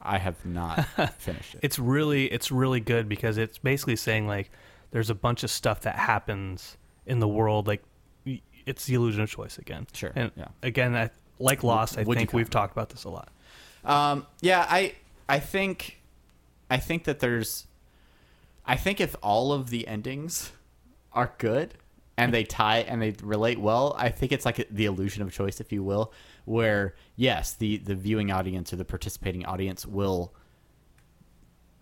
I 0.00 0.18
have 0.18 0.44
not 0.46 0.84
finished 1.18 1.54
it. 1.54 1.60
it's 1.62 1.78
really 1.78 2.26
it's 2.26 2.52
really 2.52 2.80
good 2.80 3.08
because 3.08 3.36
it's 3.36 3.58
basically 3.58 3.96
saying 3.96 4.26
like 4.26 4.50
there's 4.90 5.10
a 5.10 5.14
bunch 5.14 5.42
of 5.42 5.50
stuff 5.50 5.80
that 5.82 5.96
happens 5.96 6.76
in 7.06 7.18
the 7.18 7.28
world 7.28 7.66
like 7.66 7.82
it's 8.66 8.84
the 8.84 8.94
illusion 8.94 9.22
of 9.22 9.30
choice 9.30 9.58
again. 9.58 9.86
Sure, 9.94 10.12
And 10.14 10.30
yeah. 10.36 10.48
again, 10.62 10.94
I, 10.94 11.10
like 11.38 11.64
Lost, 11.64 11.96
I 11.96 12.02
Would 12.02 12.18
think 12.18 12.32
we've 12.34 12.50
talked 12.50 12.72
about 12.72 12.90
this 12.90 13.04
a 13.04 13.08
lot. 13.08 13.30
Um, 13.84 14.26
yeah, 14.40 14.66
I 14.68 14.94
I 15.28 15.40
think 15.40 16.00
I 16.70 16.76
think 16.76 17.04
that 17.04 17.20
there's 17.20 17.66
I 18.66 18.76
think 18.76 19.00
if 19.00 19.16
all 19.22 19.52
of 19.52 19.70
the 19.70 19.88
endings 19.88 20.52
are 21.12 21.32
good 21.38 21.74
and 22.18 22.34
they 22.34 22.44
tie 22.44 22.78
and 22.80 23.00
they 23.00 23.14
relate 23.22 23.60
well, 23.60 23.94
I 23.98 24.08
think 24.10 24.32
it's 24.32 24.44
like 24.44 24.66
the 24.70 24.84
illusion 24.86 25.22
of 25.22 25.32
choice, 25.32 25.60
if 25.60 25.72
you 25.72 25.82
will, 25.82 26.12
where 26.44 26.94
yes, 27.16 27.52
the 27.54 27.78
the 27.78 27.94
viewing 27.94 28.30
audience 28.30 28.72
or 28.72 28.76
the 28.76 28.84
participating 28.84 29.44
audience 29.46 29.86
will 29.86 30.34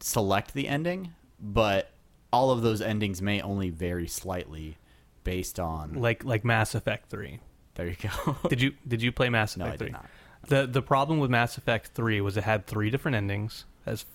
select 0.01 0.55
the 0.55 0.69
ending, 0.69 1.13
but 1.41 1.91
all 2.33 2.51
of 2.51 2.63
those 2.63 2.81
endings 2.81 3.23
may 3.23 3.41
only 3.41 3.71
vary 3.71 4.07
slightly 4.07 4.77
based 5.25 5.59
on. 5.59 5.95
Like 5.95 6.25
like 6.25 6.45
Mass 6.45 6.75
Effect 6.75 7.09
Three. 7.09 7.41
There 7.75 7.87
you 7.87 7.97
go. 7.97 8.37
Did 8.49 8.63
you 8.63 8.73
did 8.89 9.03
you 9.03 9.13
play 9.13 9.29
Mass 9.29 9.57
No, 9.57 9.67
Effect 9.67 9.83
I 9.83 9.85
did 9.85 9.93
3? 9.93 9.93
not. 9.93 10.07
The 10.49 10.67
the 10.67 10.83
problem 10.83 11.19
with 11.19 11.31
Mass 11.31 11.59
Effect 11.59 11.89
3 11.89 12.21
was 12.21 12.37
it 12.37 12.45
had 12.45 12.67
three 12.67 12.89
different 12.89 13.17
endings 13.17 13.65
as 13.85 14.07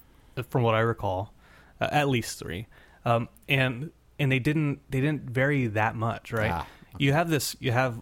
from 0.49 0.63
what 0.63 0.73
I 0.73 0.79
recall, 0.79 1.33
uh, 1.79 1.89
at 1.91 2.07
least 2.09 2.39
3. 2.39 2.65
Um, 3.05 3.27
and 3.49 3.91
and 4.21 4.31
they 4.31 4.39
didn't 4.39 4.79
they 4.89 5.01
didn't 5.01 5.29
vary 5.29 5.67
that 5.67 5.95
much, 5.95 6.31
right? 6.31 6.51
Ah, 6.51 6.67
You 6.99 7.13
have 7.13 7.29
this 7.29 7.55
you 7.59 7.71
have 7.71 8.01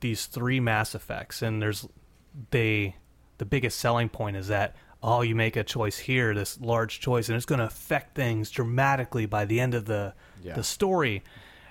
these 0.00 0.26
three 0.26 0.60
Mass 0.60 0.94
Effects 0.94 1.42
and 1.42 1.60
there's 1.60 1.86
they 2.50 2.94
the 3.38 3.44
biggest 3.44 3.78
selling 3.80 4.08
point 4.08 4.36
is 4.36 4.48
that 4.48 4.76
oh 5.02 5.22
you 5.22 5.34
make 5.34 5.56
a 5.56 5.64
choice 5.64 5.98
here 5.98 6.34
this 6.34 6.60
large 6.60 7.00
choice 7.00 7.28
and 7.28 7.36
it's 7.36 7.46
going 7.46 7.58
to 7.58 7.64
affect 7.64 8.14
things 8.14 8.50
dramatically 8.50 9.26
by 9.26 9.44
the 9.44 9.58
end 9.60 9.74
of 9.74 9.84
the 9.86 10.14
Yeah. 10.42 10.54
the 10.54 10.62
story 10.62 11.22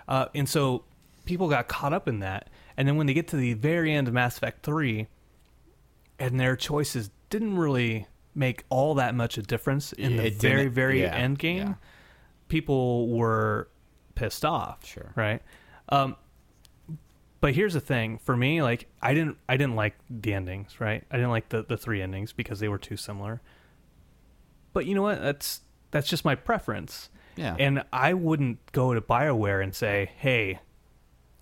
uh, 0.07 0.25
and 0.35 0.47
so 0.49 0.83
people 1.25 1.47
got 1.49 1.67
caught 1.67 1.93
up 1.93 2.07
in 2.07 2.19
that 2.19 2.49
and 2.75 2.87
then 2.87 2.95
when 2.97 3.07
they 3.07 3.13
get 3.13 3.27
to 3.29 3.37
the 3.37 3.53
very 3.53 3.93
end 3.93 4.07
of 4.09 4.13
mass 4.13 4.37
effect 4.37 4.63
3 4.63 5.07
and 6.19 6.39
their 6.39 6.55
choices 6.55 7.09
didn't 7.29 7.57
really 7.57 8.07
make 8.35 8.63
all 8.69 8.95
that 8.95 9.13
much 9.15 9.37
of 9.37 9.43
a 9.45 9.47
difference 9.47 9.93
in 9.93 10.13
Yeah, 10.13 10.23
the 10.23 10.29
very 10.31 10.67
very 10.67 11.01
yeah, 11.01 11.15
end 11.15 11.37
game 11.39 11.57
yeah. 11.67 11.73
people 12.49 13.07
were 13.09 13.69
pissed 14.17 14.43
off 14.45 14.85
Sure. 14.85 15.11
right 15.15 15.41
um, 15.89 16.15
but 17.39 17.53
here's 17.53 17.73
the 17.73 17.79
thing 17.79 18.17
for 18.17 18.35
me 18.35 18.61
like 18.61 18.87
i 19.01 19.13
didn't 19.13 19.37
i 19.47 19.55
didn't 19.57 19.75
like 19.75 19.95
the 20.09 20.33
endings 20.33 20.79
right 20.79 21.03
i 21.11 21.15
didn't 21.15 21.29
like 21.31 21.49
the, 21.49 21.63
the 21.63 21.77
three 21.77 22.01
endings 22.01 22.33
because 22.33 22.59
they 22.59 22.67
were 22.67 22.77
too 22.79 22.97
similar 22.97 23.41
but 24.73 24.85
you 24.85 24.95
know 24.95 25.03
what 25.03 25.21
that's 25.21 25.61
that's 25.91 26.07
just 26.07 26.25
my 26.25 26.35
preference 26.35 27.09
Yeah. 27.35 27.55
and 27.59 27.83
i 27.93 28.13
wouldn't 28.13 28.59
go 28.71 28.93
to 28.93 29.01
bioware 29.01 29.61
and 29.63 29.73
say 29.75 30.11
hey 30.17 30.59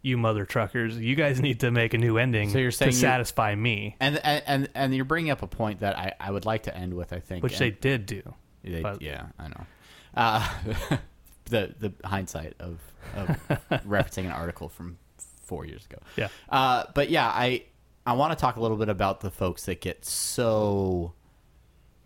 you 0.01 0.17
mother 0.19 0.45
truckers, 0.45 0.99
you 0.99 1.15
guys 1.15 1.41
need 1.47 1.61
to 1.61 1.71
make 1.71 1.95
a 1.95 1.97
new 1.97 2.19
ending 2.19 2.51
So 2.51 2.59
you're 2.59 2.69
saying 2.69 2.91
to 2.91 2.95
you- 2.95 3.01
satisfy 3.01 3.55
me, 3.55 3.95
And, 3.99 4.17
and 4.23 4.43
and 4.45 4.69
and 4.75 4.95
you're 4.95 5.03
bringing 5.03 5.31
up 5.31 5.41
a 5.41 5.47
point 5.47 5.79
that 5.79 5.97
I, 5.97 6.13
I 6.19 6.29
would 6.29 6.45
like 6.45 6.61
to 6.69 6.77
end 6.77 6.93
with. 6.93 7.11
I 7.11 7.19
think, 7.19 7.41
which 7.41 7.53
and- 7.53 7.61
they 7.61 7.71
did 7.71 8.05
do. 8.05 8.21
They, 8.63 8.83
But- 8.83 9.01
yeah, 9.01 9.25
I 9.39 9.47
know. 9.47 9.65
Uh, 10.13 10.47
the 11.45 11.73
the 11.79 11.93
hindsight 12.07 12.53
of, 12.59 12.79
of 13.15 13.27
referencing 13.87 14.25
an 14.25 14.31
article 14.31 14.69
from 14.69 14.97
four 15.43 15.65
years 15.65 15.85
ago. 15.85 15.97
Yeah. 16.15 16.27
Uh, 16.49 16.83
but 16.93 17.09
yeah, 17.09 17.27
I 17.27 17.63
I 18.05 18.13
want 18.13 18.31
to 18.37 18.39
talk 18.41 18.55
a 18.55 18.59
little 18.61 18.77
bit 18.77 18.89
about 18.89 19.21
the 19.21 19.31
folks 19.31 19.65
that 19.65 19.81
get 19.81 20.05
so 20.05 21.13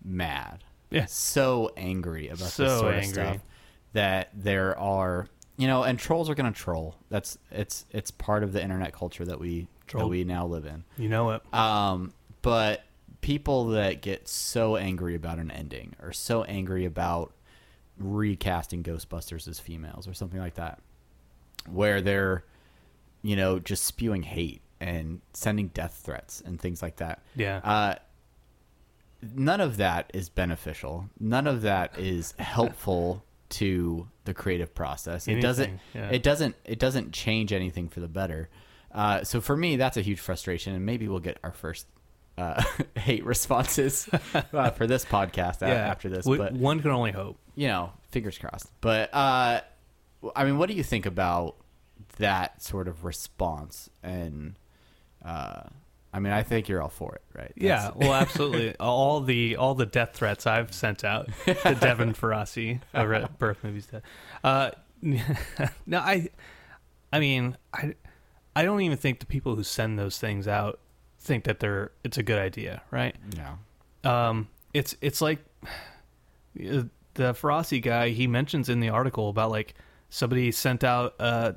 mad, 0.04 0.64
Yeah. 0.90 1.06
so 1.06 1.72
angry 1.78 2.28
about 2.28 2.50
So 2.50 2.64
this 2.64 2.80
sort 2.80 2.96
angry. 2.96 3.08
of 3.08 3.14
stuff 3.14 3.38
that 3.94 4.30
there 4.34 4.78
are, 4.80 5.28
you 5.58 5.68
know, 5.68 5.84
and 5.84 5.98
trolls 6.00 6.30
are 6.30 6.36
going 6.36 6.52
to 6.52 6.58
troll. 6.58 6.96
That's 7.10 7.38
it's 7.52 7.86
it's 7.92 8.12
part 8.12 8.44
of 8.44 8.54
the 8.54 8.62
internet 8.64 8.94
culture 8.94 9.26
that 9.26 9.40
we 9.40 9.68
that 9.94 10.08
we 10.08 10.24
now 10.24 10.46
live 10.46 10.66
in. 10.66 10.84
You 10.98 11.10
know 11.10 11.32
it. 11.32 11.54
Um, 11.54 12.14
but 12.42 12.84
people 13.22 13.70
that 13.70 14.02
get 14.02 14.28
so 14.28 14.78
angry 14.78 15.16
about 15.16 15.40
an 15.40 15.52
ending 15.52 15.96
or 16.02 16.14
so 16.14 16.44
angry 16.44 16.86
about 16.86 17.34
recasting 18.00 18.84
Ghostbusters 18.84 19.48
as 19.48 19.60
females 19.60 20.08
or 20.08 20.14
something 20.14 20.40
like 20.40 20.56
that, 20.56 20.80
where 21.70 22.02
they're, 22.02 22.44
you 23.22 23.36
know, 23.36 23.60
just 23.60 23.84
spewing 23.84 24.24
hate 24.24 24.62
and 24.80 25.22
sending 25.34 25.68
death 25.70 26.02
threats 26.04 26.42
and 26.46 26.60
things 26.60 26.82
like 26.82 26.96
that. 26.98 27.22
Yeah. 27.36 27.58
Uh, 27.64 27.96
none 29.36 29.62
of 29.62 29.78
that 29.78 30.10
is 30.14 30.30
beneficial. 30.30 31.10
None 31.20 31.48
of 31.48 31.62
that 31.64 31.98
is 32.00 32.34
helpful 32.40 33.24
to 33.50 34.08
the 34.26 34.34
creative 34.34 34.74
process. 34.74 35.28
It 35.28 35.42
doesn't. 35.42 35.80
Yeah. 35.94 36.10
It 36.10 36.24
doesn't. 36.24 36.56
It 36.66 36.80
doesn't 36.80 37.14
change 37.14 37.52
anything 37.52 37.90
for 37.90 38.00
the 38.00 38.08
better. 38.08 38.50
Uh, 38.92 39.24
so 39.24 39.40
for 39.42 39.56
me, 39.56 39.76
that's 39.76 39.98
a 39.98 40.02
huge 40.02 40.20
frustration, 40.20 40.74
and 40.74 40.86
maybe 40.86 41.08
we'll 41.08 41.20
get 41.20 41.38
our 41.44 41.52
first 41.52 41.86
uh, 42.38 42.64
hate 42.96 43.24
responses 43.26 44.08
uh, 44.54 44.70
for 44.72 44.88
this 44.88 45.06
podcast 45.06 45.62
a- 45.62 45.68
after 45.68 46.10
this. 46.10 46.26
W- 46.26 46.42
but 46.42 46.54
one 46.54 46.80
can 46.80 46.92
only 46.92 47.12
hope. 47.12 47.38
You 47.60 47.68
know, 47.68 47.92
fingers 48.12 48.38
crossed. 48.38 48.72
But 48.80 49.14
uh, 49.14 49.60
I 50.34 50.46
mean, 50.46 50.58
what 50.58 50.70
do 50.70 50.76
you 50.76 50.84
think 50.84 51.06
about 51.06 51.58
that 52.20 52.64
sort 52.64 52.88
of 52.88 53.04
response? 53.04 53.90
And 54.02 54.58
uh, 55.26 55.64
I 56.14 56.20
mean, 56.20 56.32
I 56.32 56.42
think 56.42 56.70
you're 56.70 56.82
all 56.82 56.88
for 56.88 57.16
it, 57.16 57.22
right? 57.38 57.52
Yeah, 57.58 57.82
That's- 57.92 57.98
well, 57.98 58.14
absolutely. 58.22 58.78
all 58.78 59.20
the 59.20 59.58
all 59.58 59.76
the 59.76 59.86
death 59.86 60.12
threats 60.14 60.48
I've 60.48 60.74
sent 60.74 61.04
out 61.04 61.28
to 61.48 61.54
Devin 61.82 62.14
Faraci 62.14 62.80
over 62.96 63.14
at 63.14 63.38
Birth 63.38 63.62
Movies. 63.62 63.88
Death. 63.88 64.04
Uh, 64.42 64.72
no, 65.02 66.00
I, 66.00 66.30
I 67.12 67.20
mean, 67.20 67.58
I, 67.74 67.94
I 68.56 68.64
don't 68.64 68.80
even 68.80 68.98
think 68.98 69.20
the 69.20 69.26
people 69.26 69.58
who 69.58 69.64
send 69.64 70.00
those 70.00 70.18
things 70.18 70.48
out 70.48 70.80
think 71.20 71.44
that 71.44 71.60
they're 71.60 71.92
it's 72.06 72.18
a 72.18 72.24
good 72.24 72.40
idea, 72.40 72.84
right? 72.90 73.18
yeah. 73.36 73.56
Um, 74.06 74.48
it's 74.74 74.96
it's 75.02 75.20
like 75.22 75.40
uh, 76.66 76.84
the 77.20 77.34
Faraci 77.34 77.82
guy. 77.82 78.10
He 78.10 78.28
mentions 78.28 78.70
in 78.70 78.80
the 78.80 78.88
article 78.90 79.28
about 79.30 79.52
like 79.52 79.76
somebody 80.10 80.52
sent 80.52 80.84
out 80.86 81.16
uh 81.20 81.52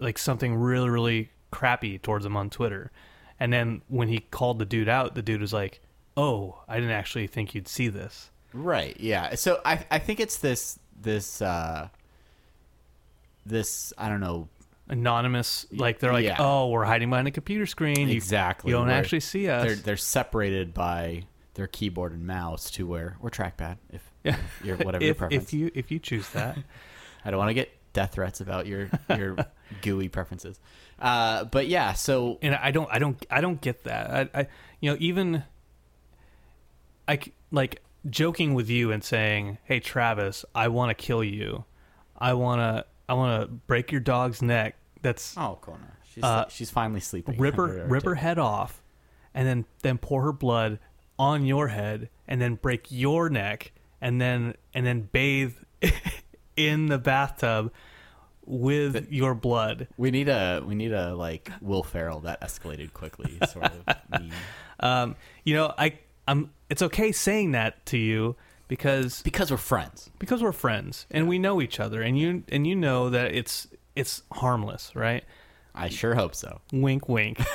like 0.00 0.16
something 0.16 0.54
really 0.54 0.88
really 0.88 1.30
crappy 1.50 1.98
towards 1.98 2.24
him 2.24 2.36
on 2.36 2.50
Twitter, 2.50 2.92
and 3.40 3.52
then 3.52 3.82
when 3.88 4.08
he 4.08 4.20
called 4.20 4.60
the 4.60 4.64
dude 4.64 4.88
out, 4.88 5.14
the 5.16 5.22
dude 5.22 5.40
was 5.40 5.52
like, 5.52 5.80
"Oh, 6.16 6.60
I 6.68 6.76
didn't 6.76 6.92
actually 6.92 7.26
think 7.26 7.54
you'd 7.54 7.66
see 7.68 7.88
this." 7.88 8.30
Right. 8.52 8.96
Yeah. 9.00 9.34
So 9.34 9.60
I 9.64 9.84
I 9.90 9.98
think 9.98 10.20
it's 10.20 10.38
this 10.38 10.78
this 11.00 11.42
uh 11.42 11.88
this 13.44 13.92
I 13.98 14.08
don't 14.08 14.20
know 14.20 14.48
Anonymous, 14.86 15.66
like 15.72 15.98
they're 15.98 16.12
like, 16.12 16.24
Yeah. 16.26 16.36
"Oh, 16.38 16.68
we're 16.68 16.84
hiding 16.84 17.08
behind 17.08 17.26
a 17.26 17.30
computer 17.30 17.64
screen. 17.66 18.08
Exactly. 18.10 18.70
You 18.70 18.76
don't 18.76 18.86
where 18.86 18.94
actually 18.94 19.20
see 19.20 19.48
us." 19.48 19.64
They're 19.64 19.74
they're 19.76 19.96
separated 19.96 20.74
by 20.74 21.24
their 21.54 21.66
keyboard 21.66 22.12
and 22.12 22.26
mouse 22.26 22.70
to 22.72 22.86
where 22.86 23.16
or 23.20 23.30
trackpad 23.30 23.78
if 23.90 24.02
Yeah. 24.24 24.36
your 24.62 24.76
whatever 24.78 25.04
your 25.04 25.12
if, 25.12 25.18
preference. 25.18 25.44
if 25.44 25.52
you 25.52 25.70
if 25.74 25.90
you 25.90 25.98
choose 25.98 26.28
that. 26.30 26.58
I 27.24 27.30
don't 27.30 27.38
want 27.38 27.50
to 27.50 27.54
get 27.54 27.70
death 27.92 28.12
threats 28.12 28.40
about 28.40 28.66
your 28.66 28.90
your 29.08 29.36
gooey 29.82 30.08
preferences. 30.08 30.60
Uh, 30.98 31.44
but 31.44 31.66
yeah, 31.68 31.94
so 31.94 32.38
and 32.42 32.54
I 32.54 32.70
don't, 32.70 32.88
I 32.92 32.98
don't, 32.98 33.24
I 33.30 33.40
don't 33.40 33.60
get 33.60 33.84
that. 33.84 34.30
I, 34.34 34.40
I 34.40 34.46
you 34.80 34.90
know, 34.90 34.96
even 35.00 35.44
I 37.08 37.20
like 37.50 37.82
joking 38.08 38.54
with 38.54 38.68
you 38.68 38.92
and 38.92 39.02
saying, 39.02 39.58
"Hey, 39.64 39.80
Travis, 39.80 40.44
I 40.54 40.68
want 40.68 40.90
to 40.90 40.94
kill 40.94 41.24
you. 41.24 41.64
I 42.16 42.34
want 42.34 42.60
to, 42.60 42.84
I 43.08 43.14
want 43.14 43.42
to 43.42 43.48
break 43.48 43.90
your 43.90 44.00
dog's 44.00 44.42
neck. 44.42 44.76
That's 45.02 45.36
oh, 45.36 45.58
Kona, 45.60 45.78
she's 46.12 46.24
Uh, 46.24 46.48
she's 46.48 46.70
finally 46.70 47.00
sleeping. 47.00 47.38
rip 47.38 47.56
her, 47.56 47.86
rip 47.86 48.04
her 48.04 48.14
head 48.14 48.38
off, 48.38 48.82
and 49.34 49.46
then 49.46 49.64
then 49.82 49.98
pour 49.98 50.22
her 50.22 50.32
blood 50.32 50.78
on 51.18 51.44
your 51.44 51.68
head, 51.68 52.08
and 52.28 52.40
then 52.40 52.54
break 52.54 52.86
your 52.90 53.28
neck, 53.28 53.72
and 54.00 54.20
then 54.20 54.54
and 54.74 54.84
then 54.86 55.08
bathe 55.12 55.54
in 56.56 56.86
the 56.86 56.98
bathtub 56.98 57.72
with 58.46 59.10
your 59.10 59.34
blood." 59.34 59.88
We 59.96 60.10
need 60.10 60.28
a 60.28 60.62
we 60.66 60.74
need 60.74 60.92
a 60.92 61.14
like 61.14 61.50
Will 61.60 61.82
Ferrell 61.82 62.20
that 62.20 62.40
escalated 62.40 62.92
quickly 62.92 63.38
sort 63.48 63.66
of. 63.66 63.96
Um, 64.80 65.14
you 65.44 65.54
know, 65.54 65.72
I, 65.78 65.98
I'm. 66.26 66.50
It's 66.68 66.82
okay 66.82 67.12
saying 67.12 67.52
that 67.52 67.86
to 67.86 67.96
you 67.96 68.34
because 68.66 69.22
because 69.22 69.50
we're 69.52 69.56
friends. 69.56 70.10
because 70.18 70.42
we're 70.42 70.50
friends 70.52 71.06
and 71.12 71.28
we 71.28 71.38
know 71.38 71.62
each 71.62 71.78
other 71.78 72.02
and 72.02 72.18
you 72.18 72.42
and 72.48 72.66
you 72.66 72.74
know 72.74 73.08
that 73.08 73.32
it's 73.34 73.68
it's 73.94 74.22
harmless 74.32 74.90
right 74.96 75.22
I 75.74 75.88
sure 75.90 76.16
hope 76.16 76.34
so. 76.34 76.60
wink 76.72 77.08
wink 77.08 77.38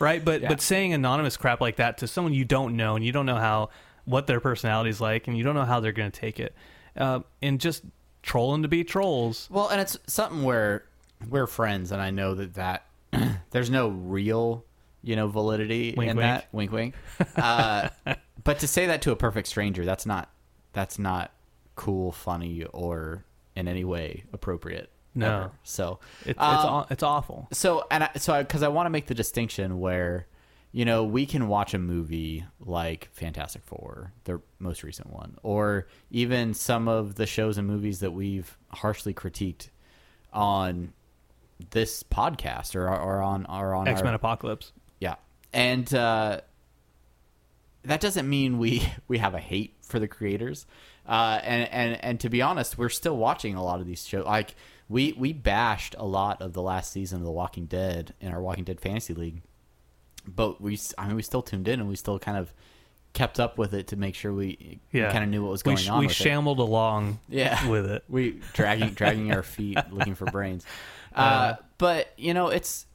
right 0.00 0.24
but 0.24 0.40
Yeah. 0.42 0.48
but 0.48 0.60
saying 0.60 0.92
anonymous 0.92 1.36
crap 1.36 1.60
like 1.60 1.76
that 1.76 1.98
to 1.98 2.06
someone 2.08 2.32
you 2.34 2.44
don't 2.44 2.76
know 2.76 2.96
and 2.96 3.04
you 3.04 3.12
don't 3.12 3.26
know 3.26 3.36
how 3.36 3.70
what 4.04 4.26
their 4.26 4.40
personality 4.40 4.90
is 4.90 5.00
like 5.00 5.28
and 5.28 5.36
you 5.36 5.44
don't 5.44 5.54
know 5.54 5.64
how 5.64 5.80
they're 5.80 5.92
going 5.92 6.10
to 6.10 6.20
take 6.20 6.38
it 6.40 6.54
uh, 6.96 7.20
and 7.42 7.60
just 7.60 7.82
trolling 8.22 8.62
to 8.62 8.68
be 8.68 8.84
trolls 8.84 9.48
Well, 9.50 9.68
and 9.68 9.80
it's 9.80 9.98
something 10.06 10.42
where 10.42 10.84
we're 11.28 11.46
friends, 11.46 11.92
and 11.92 12.00
I 12.00 12.10
know 12.10 12.34
that 12.34 12.54
that 12.54 12.86
there's 13.50 13.70
no 13.70 13.88
real, 13.88 14.64
you 15.02 15.16
know, 15.16 15.28
validity 15.28 15.94
Wink, 15.96 16.10
in 16.10 16.16
wink. 16.16 16.26
that. 16.26 16.48
Wink, 16.52 16.72
wink. 16.72 16.94
Uh, 17.36 17.88
but 18.42 18.58
to 18.60 18.66
say 18.66 18.86
that 18.86 19.02
to 19.02 19.10
a 19.10 19.16
perfect 19.16 19.48
stranger, 19.48 19.84
that's 19.84 20.06
not 20.06 20.30
that's 20.72 20.98
not 20.98 21.32
cool, 21.76 22.12
funny, 22.12 22.64
or 22.72 23.24
in 23.56 23.68
any 23.68 23.84
way 23.84 24.24
appropriate. 24.32 24.90
No. 25.14 25.26
ever. 25.26 25.50
So 25.62 26.00
it, 26.24 26.30
it's 26.30 26.40
um, 26.40 26.86
it's 26.90 27.04
awful 27.04 27.46
so 27.52 27.86
and 27.88 28.02
I, 28.02 28.10
so 28.16 28.42
because 28.42 28.64
I, 28.64 28.68
want 28.68 28.86
to 28.86 28.90
make 28.90 29.06
the 29.06 29.14
distinction 29.14 29.78
where 29.78 30.26
you 30.74 30.84
know 30.84 31.04
we 31.04 31.24
can 31.24 31.48
watch 31.48 31.72
a 31.72 31.78
movie 31.78 32.44
like 32.60 33.08
Fantastic 33.12 33.62
Four, 33.64 34.12
the 34.24 34.42
most 34.58 34.82
recent 34.82 35.10
one, 35.10 35.38
or 35.42 35.86
even 36.10 36.52
some 36.52 36.88
of 36.88 37.14
the 37.14 37.26
shows 37.26 37.56
and 37.56 37.66
movies 37.66 38.00
that 38.00 38.10
we've 38.10 38.58
harshly 38.68 39.14
critiqued 39.14 39.70
on 40.32 40.92
this 41.70 42.02
podcast 42.02 42.74
or 42.74 42.88
or 42.88 43.22
on 43.22 43.46
or 43.46 43.74
on 43.74 43.86
x-men 43.86 44.12
apocalypse 44.12 44.72
yeah, 44.98 45.16
and 45.52 45.92
uh, 45.94 46.40
that 47.84 48.00
doesn't 48.00 48.28
mean 48.28 48.58
we 48.58 48.82
we 49.08 49.18
have 49.18 49.34
a 49.34 49.40
hate 49.40 49.74
for 49.82 49.98
the 49.98 50.08
creators. 50.08 50.66
Uh, 51.06 51.38
and 51.42 51.68
and 51.70 52.04
and 52.04 52.20
to 52.20 52.30
be 52.30 52.40
honest, 52.40 52.78
we're 52.78 52.88
still 52.88 53.16
watching 53.16 53.54
a 53.54 53.62
lot 53.62 53.80
of 53.80 53.86
these 53.86 54.06
shows. 54.06 54.24
Like 54.24 54.54
we 54.88 55.12
we 55.12 55.32
bashed 55.32 55.94
a 55.98 56.06
lot 56.06 56.40
of 56.40 56.54
the 56.54 56.62
last 56.62 56.92
season 56.92 57.18
of 57.18 57.24
The 57.24 57.30
Walking 57.30 57.66
Dead 57.66 58.14
in 58.20 58.32
our 58.32 58.40
Walking 58.40 58.64
Dead 58.64 58.80
fantasy 58.80 59.12
league, 59.12 59.42
but 60.26 60.60
we 60.60 60.78
I 60.98 61.06
mean 61.06 61.16
we 61.16 61.22
still 61.22 61.42
tuned 61.42 61.68
in 61.68 61.80
and 61.80 61.88
we 61.88 61.96
still 61.96 62.18
kind 62.18 62.36
of 62.38 62.52
kept 63.12 63.38
up 63.38 63.58
with 63.58 63.74
it 63.74 63.86
to 63.88 63.96
make 63.96 64.14
sure 64.16 64.32
we, 64.32 64.80
yeah 64.90 65.12
kind 65.12 65.22
of 65.22 65.30
knew 65.30 65.40
what 65.42 65.52
was 65.52 65.62
we, 65.64 65.68
going 65.70 65.76
sh- 65.76 65.88
on. 65.88 66.00
we 66.00 66.06
with 66.06 66.12
it. 66.12 66.22
shambled 66.22 66.58
along 66.58 67.20
Yeah. 67.28 67.68
with 67.68 67.86
it 67.88 68.02
We 68.08 68.40
dragging 68.54 68.90
dragging 68.90 69.32
our 69.32 69.42
feet 69.44 69.78
looking 69.90 70.14
for 70.14 70.26
brains. 70.26 70.64
Uh, 71.14 71.54
but 71.78 72.08
you 72.16 72.34
know, 72.34 72.48
it's 72.48 72.86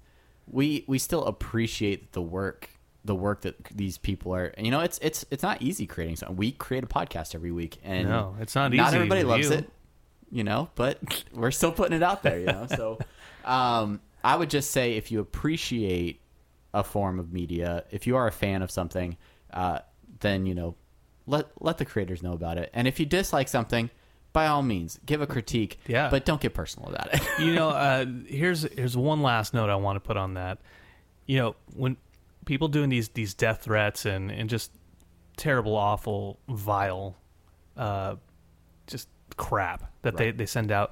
we 0.51 0.83
we 0.87 0.99
still 0.99 1.23
appreciate 1.23 2.11
the 2.11 2.21
work 2.21 2.69
the 3.05 3.15
work 3.15 3.39
that 3.43 3.55
these 3.73 3.97
people 3.97 4.35
are. 4.35 4.53
You 4.57 4.71
know, 4.71 4.81
it's 4.81 4.99
it's 5.01 5.23
it's 5.31 5.41
not 5.41 5.61
easy 5.61 5.87
creating 5.87 6.17
something. 6.17 6.35
We 6.35 6.51
create 6.51 6.83
a 6.83 6.87
podcast 6.87 7.33
every 7.33 7.53
week, 7.53 7.77
and 7.81 8.09
No, 8.09 8.35
it's 8.41 8.55
not 8.55 8.63
Not 8.63 8.73
easy 8.73 8.81
Not 8.81 8.93
everybody 8.93 9.23
loves 9.23 9.49
you. 9.49 9.55
it, 9.55 9.69
you 10.31 10.43
know, 10.43 10.69
but 10.75 10.99
we're 11.33 11.51
still 11.51 11.71
putting 11.71 11.95
it 11.95 12.03
out 12.03 12.21
there. 12.21 12.39
You 12.41 12.47
know, 12.47 12.67
so 12.67 12.99
um, 13.45 14.01
I 14.21 14.35
would 14.35 14.49
just 14.49 14.71
say 14.71 14.97
if 14.97 15.13
you 15.13 15.21
appreciate 15.21 16.19
a 16.73 16.83
form 16.83 17.19
of 17.19 17.31
media, 17.33 17.83
if 17.91 18.05
you 18.05 18.15
are 18.15 18.27
a 18.27 18.31
fan 18.31 18.61
of 18.61 18.71
something, 18.71 19.17
uh, 19.53 19.79
then 20.19 20.45
you 20.45 20.53
know 20.53 20.75
let 21.25 21.47
let 21.59 21.77
the 21.77 21.85
creators 21.85 22.21
know 22.21 22.33
about 22.33 22.57
it. 22.57 22.69
And 22.73 22.87
if 22.87 22.99
you 22.99 23.05
dislike 23.05 23.47
something, 23.47 23.89
by 24.33 24.47
all 24.47 24.61
means, 24.61 24.99
give 25.05 25.21
a 25.21 25.27
critique. 25.27 25.79
Yeah. 25.87 26.09
but 26.09 26.25
don't 26.25 26.41
get 26.41 26.53
personal 26.53 26.89
about 26.89 27.13
it. 27.13 27.21
you 27.39 27.53
know, 27.53 27.69
uh, 27.69 28.05
here's 28.27 28.63
here's 28.73 28.95
one 28.97 29.21
last 29.21 29.53
note 29.53 29.69
I 29.69 29.75
want 29.75 29.95
to 29.95 29.99
put 29.99 30.17
on 30.17 30.35
that. 30.35 30.59
You 31.25 31.37
know, 31.37 31.55
when 31.75 31.97
people 32.45 32.67
doing 32.67 32.89
these 32.89 33.09
these 33.09 33.33
death 33.33 33.63
threats 33.63 34.05
and 34.05 34.31
and 34.31 34.49
just 34.49 34.71
terrible, 35.37 35.75
awful, 35.75 36.39
vile, 36.49 37.15
uh, 37.77 38.15
just 38.87 39.07
crap 39.37 39.91
that 40.01 40.17
they 40.17 40.31
they 40.31 40.45
send 40.45 40.71
out. 40.71 40.91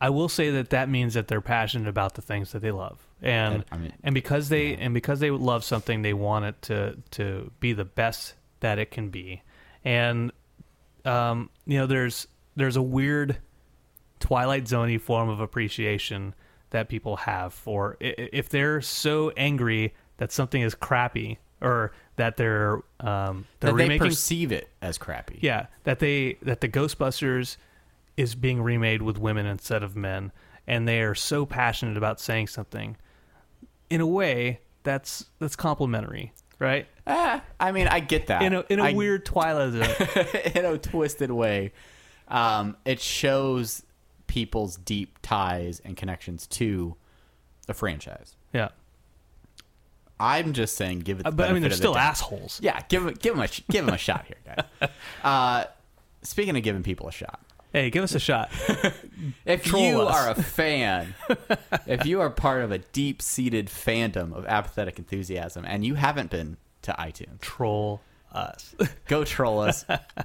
I 0.00 0.10
will 0.10 0.28
say 0.28 0.50
that 0.50 0.70
that 0.70 0.88
means 0.88 1.14
that 1.14 1.28
they're 1.28 1.40
passionate 1.40 1.88
about 1.88 2.14
the 2.14 2.22
things 2.22 2.50
that 2.52 2.60
they 2.60 2.72
love, 2.72 3.06
and 3.22 3.64
I 3.70 3.76
mean- 3.78 3.92
and 4.02 4.14
because 4.14 4.48
they 4.48 4.74
and 4.76 4.92
because 4.94 5.20
they 5.20 5.30
love 5.30 5.64
something, 5.64 6.02
they 6.02 6.14
want 6.14 6.44
it 6.44 6.62
to 6.62 6.98
to 7.12 7.50
be 7.60 7.72
the 7.72 7.84
best 7.84 8.34
that 8.60 8.78
it 8.78 8.90
can 8.90 9.10
be, 9.10 9.42
and 9.84 10.32
um, 11.04 11.50
you 11.66 11.78
know, 11.78 11.86
there's 11.86 12.26
there's 12.56 12.76
a 12.76 12.82
weird 12.82 13.38
Twilight 14.20 14.64
Zoney 14.64 15.00
form 15.00 15.28
of 15.28 15.40
appreciation 15.40 16.34
that 16.70 16.88
people 16.88 17.16
have 17.16 17.52
for 17.52 17.96
if 18.00 18.48
they're 18.48 18.80
so 18.80 19.30
angry 19.36 19.94
that 20.18 20.32
something 20.32 20.62
is 20.62 20.74
crappy 20.74 21.38
or 21.60 21.92
that 22.16 22.36
they're 22.36 22.80
um, 23.00 23.46
they're 23.60 23.72
that 23.72 23.88
they 23.88 23.98
perceive 23.98 24.52
it 24.52 24.68
as 24.80 24.98
crappy. 24.98 25.38
yeah, 25.42 25.66
that 25.84 25.98
they 25.98 26.38
that 26.42 26.60
the 26.60 26.68
Ghostbusters 26.68 27.56
is 28.16 28.34
being 28.34 28.62
remade 28.62 29.02
with 29.02 29.18
women 29.18 29.46
instead 29.46 29.82
of 29.82 29.96
men, 29.96 30.32
and 30.66 30.86
they 30.86 31.00
are 31.00 31.14
so 31.14 31.46
passionate 31.46 31.96
about 31.96 32.20
saying 32.20 32.46
something. 32.46 32.96
In 33.92 34.00
a 34.00 34.06
way, 34.06 34.60
that's 34.84 35.26
that's 35.38 35.54
complimentary, 35.56 36.32
right? 36.58 36.86
Ah, 37.06 37.42
I 37.60 37.72
mean, 37.72 37.88
I 37.88 38.00
get 38.00 38.26
that. 38.28 38.42
In 38.42 38.52
a 38.54 38.64
in 38.68 38.78
a 38.80 38.84
I- 38.84 38.92
weird 38.92 39.24
Twilight 39.24 39.72
Zone. 39.72 40.26
in 40.54 40.64
a 40.64 40.78
twisted 40.78 41.30
way. 41.30 41.72
Um, 42.28 42.76
it 42.84 43.00
shows 43.00 43.82
people's 44.26 44.76
deep 44.76 45.18
ties 45.20 45.80
and 45.84 45.96
connections 45.96 46.46
to 46.46 46.96
the 47.66 47.74
franchise. 47.74 48.36
yeah, 48.54 48.68
I'm 50.18 50.52
just 50.52 50.76
saying, 50.76 51.00
give 51.00 51.20
it. 51.20 51.24
The 51.24 51.28
Uh, 51.28 51.32
but 51.32 51.50
I 51.50 51.52
mean, 51.52 51.62
they're 51.62 51.66
of 51.70 51.76
the 51.76 51.82
still 51.82 51.96
assholes. 51.96 52.60
Yeah, 52.62 52.80
give 52.88 53.18
give 53.20 53.34
him 53.34 53.40
a, 53.40 53.48
give 53.70 53.86
him 53.86 53.92
a 53.94 53.98
shot 53.98 54.24
here, 54.26 54.38
guys. 54.80 54.90
Uh, 55.24 55.64
speaking 56.22 56.56
of 56.56 56.62
giving 56.62 56.82
people 56.82 57.08
a 57.08 57.12
shot, 57.12 57.40
Hey, 57.72 57.90
give 57.90 58.04
us 58.04 58.14
a 58.14 58.18
shot. 58.20 58.50
if 59.46 59.64
Troll 59.64 59.82
you 59.82 60.02
us. 60.02 60.14
are 60.14 60.30
a 60.30 60.34
fan, 60.42 61.14
if 61.86 62.04
you 62.04 62.20
are 62.20 62.28
part 62.30 62.62
of 62.62 62.70
a 62.72 62.78
deep-seated 62.78 63.68
fandom 63.68 64.32
of 64.34 64.44
apathetic 64.46 64.98
enthusiasm, 64.98 65.64
and 65.66 65.84
you 65.84 65.94
haven't 65.94 66.30
been 66.30 66.56
to 66.82 66.92
iTunes, 66.98 67.40
Troll 67.40 68.00
us. 68.32 68.74
go 69.08 69.24
troll 69.24 69.60
us. 69.60 69.84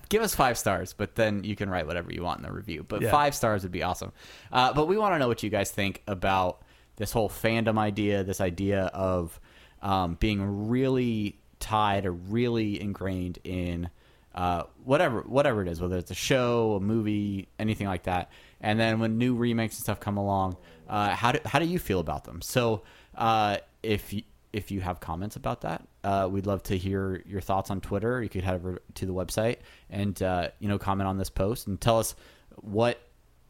Give 0.09 0.21
us 0.21 0.33
five 0.35 0.57
stars, 0.57 0.93
but 0.93 1.15
then 1.15 1.43
you 1.43 1.55
can 1.55 1.69
write 1.69 1.87
whatever 1.87 2.11
you 2.11 2.23
want 2.23 2.39
in 2.39 2.43
the 2.45 2.51
review. 2.51 2.85
But 2.87 3.01
Yeah. 3.01 3.11
five 3.11 3.35
stars 3.35 3.63
would 3.63 3.71
be 3.71 3.83
awesome. 3.83 4.11
Uh, 4.51 4.73
but 4.73 4.87
we 4.87 4.97
want 4.97 5.13
to 5.15 5.19
know 5.19 5.27
what 5.27 5.43
you 5.43 5.49
guys 5.49 5.71
think 5.71 6.03
about 6.07 6.61
this 6.95 7.11
whole 7.11 7.29
fandom 7.29 7.77
idea, 7.77 8.23
this 8.23 8.41
idea 8.41 8.85
of 8.93 9.39
um, 9.81 10.15
being 10.15 10.67
really 10.69 11.37
tied 11.59 12.05
or 12.05 12.11
really 12.13 12.79
ingrained 12.81 13.39
in 13.43 13.89
uh, 14.37 14.63
whatever 14.83 15.21
whatever 15.21 15.63
it 15.63 15.67
is, 15.67 15.81
whether 15.81 15.97
it's 15.97 16.11
a 16.11 16.15
show, 16.15 16.75
a 16.75 16.79
movie, 16.79 17.47
anything 17.57 17.87
like 17.87 18.03
that. 18.03 18.29
And 18.61 18.79
then 18.79 18.99
when 18.99 19.17
new 19.17 19.35
remakes 19.35 19.75
and 19.75 19.83
stuff 19.83 19.99
come 19.99 20.15
along, 20.15 20.57
uh, 20.87 21.09
how 21.09 21.31
do 21.31 21.39
how 21.43 21.57
do 21.57 21.65
you 21.65 21.79
feel 21.79 21.99
about 21.99 22.23
them? 22.23 22.43
So 22.43 22.83
uh, 23.15 23.57
if 23.81 24.13
you, 24.13 24.21
if 24.53 24.69
you 24.69 24.79
have 24.79 24.99
comments 24.99 25.37
about 25.37 25.61
that, 25.61 25.87
uh, 26.03 26.29
we'd 26.31 26.45
love 26.45 26.61
to 26.63 26.77
hear 26.77 27.23
your 27.25 27.41
thoughts 27.41 27.71
on 27.71 27.81
Twitter. 27.81 28.21
You 28.21 28.29
could 28.29 28.43
head 28.43 28.53
over 28.53 28.79
to 28.93 29.05
the 29.07 29.13
website 29.13 29.57
and 29.89 30.21
uh, 30.21 30.49
you 30.59 30.67
know 30.67 30.77
comment 30.77 31.07
on 31.07 31.17
this 31.17 31.31
post 31.31 31.65
and 31.65 31.81
tell 31.81 31.97
us 31.97 32.13
what 32.57 33.01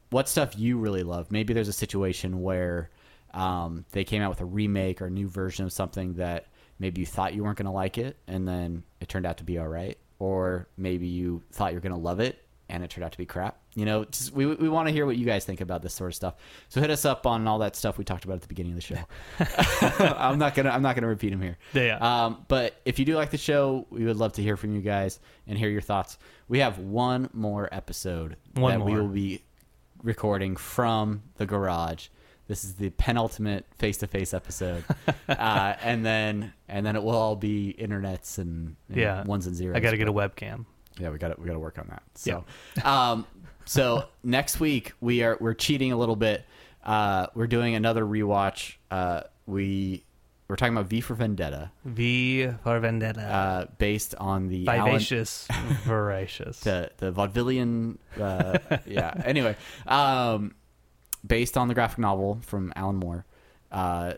what 0.10 0.30
stuff 0.30 0.58
you 0.58 0.78
really 0.78 1.04
love. 1.04 1.30
Maybe 1.32 1.54
there's 1.54 1.68
a 1.68 1.74
situation 1.74 2.42
where 2.42 2.92
um, 3.34 3.84
they 3.92 4.06
came 4.06 4.22
out 4.22 4.30
with 4.30 4.40
a 4.40 4.46
remake 4.46 5.02
or 5.02 5.08
a 5.08 5.12
new 5.12 5.28
version 5.28 5.66
of 5.66 5.74
something 5.74 6.14
that 6.14 6.46
maybe 6.80 7.02
you 7.02 7.06
thought 7.06 7.34
you 7.34 7.44
weren't 7.44 7.58
going 7.58 7.66
to 7.66 7.72
like 7.72 7.98
it, 7.98 8.16
and 8.26 8.48
then 8.48 8.84
it 9.02 9.10
turned 9.10 9.26
out 9.26 9.36
to 9.40 9.44
be 9.44 9.58
all 9.58 9.68
right, 9.68 9.98
or 10.20 10.68
maybe 10.78 11.08
you 11.08 11.44
thought 11.52 11.72
you 11.72 11.78
were 11.78 11.82
going 11.82 11.94
to 11.94 12.00
love 12.00 12.20
it 12.20 12.44
and 12.70 12.84
it 12.84 12.90
turned 12.90 13.06
out 13.06 13.12
to 13.14 13.18
be 13.18 13.26
crap. 13.26 13.60
You 13.76 13.86
know, 13.86 14.06
just, 14.06 14.34
we 14.34 14.46
we 14.46 14.68
want 14.70 14.88
to 14.88 14.94
hear 14.94 15.06
what 15.06 15.18
you 15.18 15.26
guys 15.26 15.46
think 15.46 15.62
about 15.62 15.82
this 15.82 15.94
sort 15.94 16.10
of 16.10 16.16
stuff. 16.16 16.36
So 16.68 16.82
hit 16.82 16.90
us 16.90 17.06
up 17.06 17.26
on 17.26 17.48
all 17.48 17.60
that 17.60 17.76
stuff 17.76 17.98
we 17.98 18.04
talked 18.04 18.26
about 18.26 18.36
at 18.36 18.42
the 18.42 18.48
beginning 18.48 18.74
of 18.74 18.78
the 18.78 18.82
show. 18.82 20.00
I'm 20.18 20.40
not 20.40 20.56
gonna 20.56 20.70
I'm 20.70 20.82
not 20.82 20.96
gonna 20.96 21.08
repeat 21.08 21.30
them 21.30 21.42
here. 21.42 21.58
Yeah. 21.74 21.98
Um, 21.98 22.46
but 22.48 22.82
if 22.86 23.00
you 23.00 23.06
do 23.06 23.16
like 23.16 23.30
the 23.30 23.38
show, 23.38 23.86
we 23.90 24.06
would 24.06 24.18
love 24.18 24.34
to 24.34 24.42
hear 24.42 24.58
from 24.58 24.76
you 24.76 24.82
guys 24.82 25.20
and 25.46 25.58
hear 25.58 25.70
your 25.70 25.82
thoughts. 25.82 26.18
We 26.48 26.60
have 26.60 26.80
one 26.80 27.30
more 27.34 27.70
episode 27.72 28.38
One 28.56 28.80
that 28.80 28.86
we 28.86 28.94
will 28.94 29.08
be 29.08 29.44
recording 30.04 30.56
from 30.56 31.24
the 31.36 31.46
garage. 31.46 32.08
This 32.48 32.64
is 32.64 32.76
the 32.76 32.90
penultimate 32.92 33.66
face-to-face 33.78 34.34
episode, 34.34 34.86
uh, 35.30 35.74
and 35.82 36.06
then 36.06 36.54
and 36.70 36.86
then 36.86 36.96
it 36.96 37.04
will 37.04 37.16
all 37.16 37.36
be 37.36 37.76
internets 37.78 38.38
and, 38.38 38.76
and 38.88 38.98
yeah. 38.98 39.24
ones 39.24 39.48
and 39.48 39.56
zeros. 39.56 39.76
I 39.76 39.80
got 39.80 39.92
to 39.92 39.98
get 39.98 40.08
a 40.08 40.14
webcam. 40.14 40.66
Yeah, 41.00 41.10
we 41.10 41.18
got 41.18 41.36
to 41.36 41.42
we 41.42 41.46
got 41.46 41.54
to 41.54 41.60
work 41.60 41.78
on 41.78 41.88
that. 41.90 42.04
So, 42.16 42.46
um, 42.84 43.28
so 43.66 44.06
next 44.24 44.60
week 44.60 44.94
we 45.02 45.24
are 45.24 45.38
we're 45.40 45.54
cheating 45.54 45.92
a 45.92 45.98
little 45.98 46.16
bit. 46.16 46.46
Uh, 46.84 47.28
we're 47.36 47.48
doing 47.48 47.76
another 47.76 48.06
rewatch. 48.06 48.76
Uh, 48.90 49.24
we 49.46 50.06
we're 50.48 50.56
talking 50.56 50.74
about 50.74 50.88
V 50.88 51.02
for 51.02 51.14
Vendetta, 51.14 51.72
V 51.84 52.48
for 52.64 52.80
Vendetta. 52.80 53.22
uh, 53.22 53.66
based 53.78 54.16
on 54.16 54.48
the 54.48 54.68
Alan- 54.70 54.94
Vivacious, 54.94 55.48
voracious. 55.84 56.62
the 56.62 56.92
the 56.98 57.12
vaudevillian. 57.12 57.98
Uh, 58.20 58.58
yeah. 58.86 59.22
Anyway, 59.26 59.58
um, 59.86 60.56
based 61.28 61.58
on 61.58 61.68
the 61.68 61.74
graphic 61.74 62.00
novel 62.00 62.40
from 62.42 62.74
Alan 62.76 62.96
Moore. 62.96 63.26
Uh, 63.72 64.14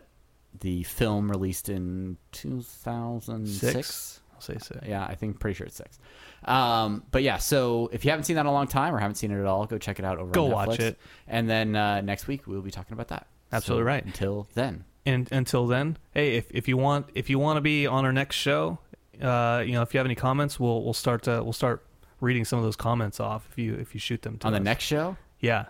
the 0.60 0.82
film 0.84 1.30
released 1.30 1.68
in 1.68 2.16
2006. 2.32 3.72
Six. 3.72 4.20
I'll 4.34 4.40
say 4.40 4.54
six. 4.58 4.80
Yeah, 4.86 5.04
I 5.04 5.14
think 5.14 5.38
pretty 5.38 5.54
sure 5.54 5.66
it's 5.66 5.76
six. 5.76 5.98
Um, 6.44 7.04
but 7.10 7.22
yeah, 7.22 7.36
so 7.38 7.90
if 7.92 8.04
you 8.04 8.10
haven't 8.10 8.24
seen 8.24 8.36
that 8.36 8.42
in 8.42 8.46
a 8.46 8.52
long 8.52 8.66
time 8.66 8.94
or 8.94 8.98
haven't 8.98 9.16
seen 9.16 9.30
it 9.30 9.38
at 9.38 9.46
all, 9.46 9.66
go 9.66 9.78
check 9.78 9.98
it 9.98 10.04
out 10.04 10.18
over. 10.18 10.30
Go 10.32 10.46
on 10.46 10.68
watch 10.68 10.80
it. 10.80 10.98
and 11.28 11.48
then 11.48 11.76
uh, 11.76 12.00
next 12.00 12.26
week 12.26 12.46
we'll 12.46 12.62
be 12.62 12.70
talking 12.70 12.94
about 12.94 13.08
that. 13.08 13.26
Absolutely 13.52 13.82
So 13.82 13.86
right. 13.86 14.04
Until 14.04 14.48
then, 14.54 14.84
and 15.04 15.30
until 15.32 15.66
then, 15.66 15.98
hey, 16.12 16.36
if, 16.36 16.50
if 16.50 16.68
you 16.68 16.76
want 16.76 17.06
if 17.14 17.28
you 17.28 17.38
want 17.38 17.56
to 17.58 17.60
be 17.60 17.86
on 17.86 18.04
our 18.04 18.12
next 18.12 18.36
show, 18.36 18.78
uh, 19.20 19.62
you 19.66 19.72
know, 19.72 19.82
if 19.82 19.92
you 19.92 19.98
have 19.98 20.06
any 20.06 20.14
comments, 20.14 20.58
we'll 20.58 20.82
we'll 20.82 20.94
start 20.94 21.28
uh, 21.28 21.40
we'll 21.42 21.52
start 21.52 21.84
reading 22.20 22.44
some 22.44 22.58
of 22.58 22.64
those 22.64 22.76
comments 22.76 23.20
off 23.20 23.46
if 23.50 23.58
you 23.58 23.74
if 23.74 23.94
you 23.94 24.00
shoot 24.00 24.22
them 24.22 24.38
to 24.38 24.46
on 24.46 24.52
the 24.52 24.60
next 24.60 24.84
show, 24.84 25.16
yeah 25.40 25.66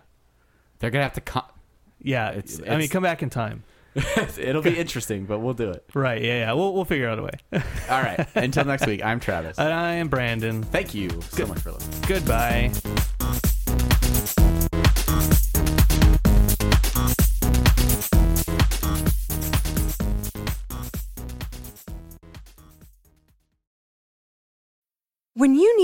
they're 0.80 0.90
gonna 0.90 1.04
have 1.04 1.12
to. 1.14 1.20
Com- 1.20 1.44
yeah 2.02 2.30
It's- 2.32 2.60
I 2.68 2.76
mean 2.76 2.88
come 2.88 3.02
back 3.04 3.22
in 3.22 3.30
time 3.30 3.62
It'll 4.38 4.62
be 4.62 4.76
interesting, 4.78 5.24
but 5.26 5.40
we'll 5.40 5.54
do 5.54 5.70
it. 5.70 5.84
right 5.94 6.22
yeah 6.22 6.38
yeah 6.46 6.52
we'll 6.52 6.72
we'll 6.74 6.84
figure 6.84 7.08
out 7.08 7.18
a 7.18 7.22
way 7.22 7.30
All 7.90 8.02
right. 8.02 8.26
Until 8.36 8.64
next 8.64 8.86
week, 8.86 9.04
I'm 9.04 9.18
Travis. 9.20 9.58
and 9.58 9.72
I 9.72 9.94
am 9.94 10.08
Brandon 10.08 10.62
Thank 10.62 10.94
you 10.94 11.10
so 11.30 11.46
much 11.46 11.58
for 11.60 11.72
listening. 11.72 12.00
goodbye. 12.06 12.72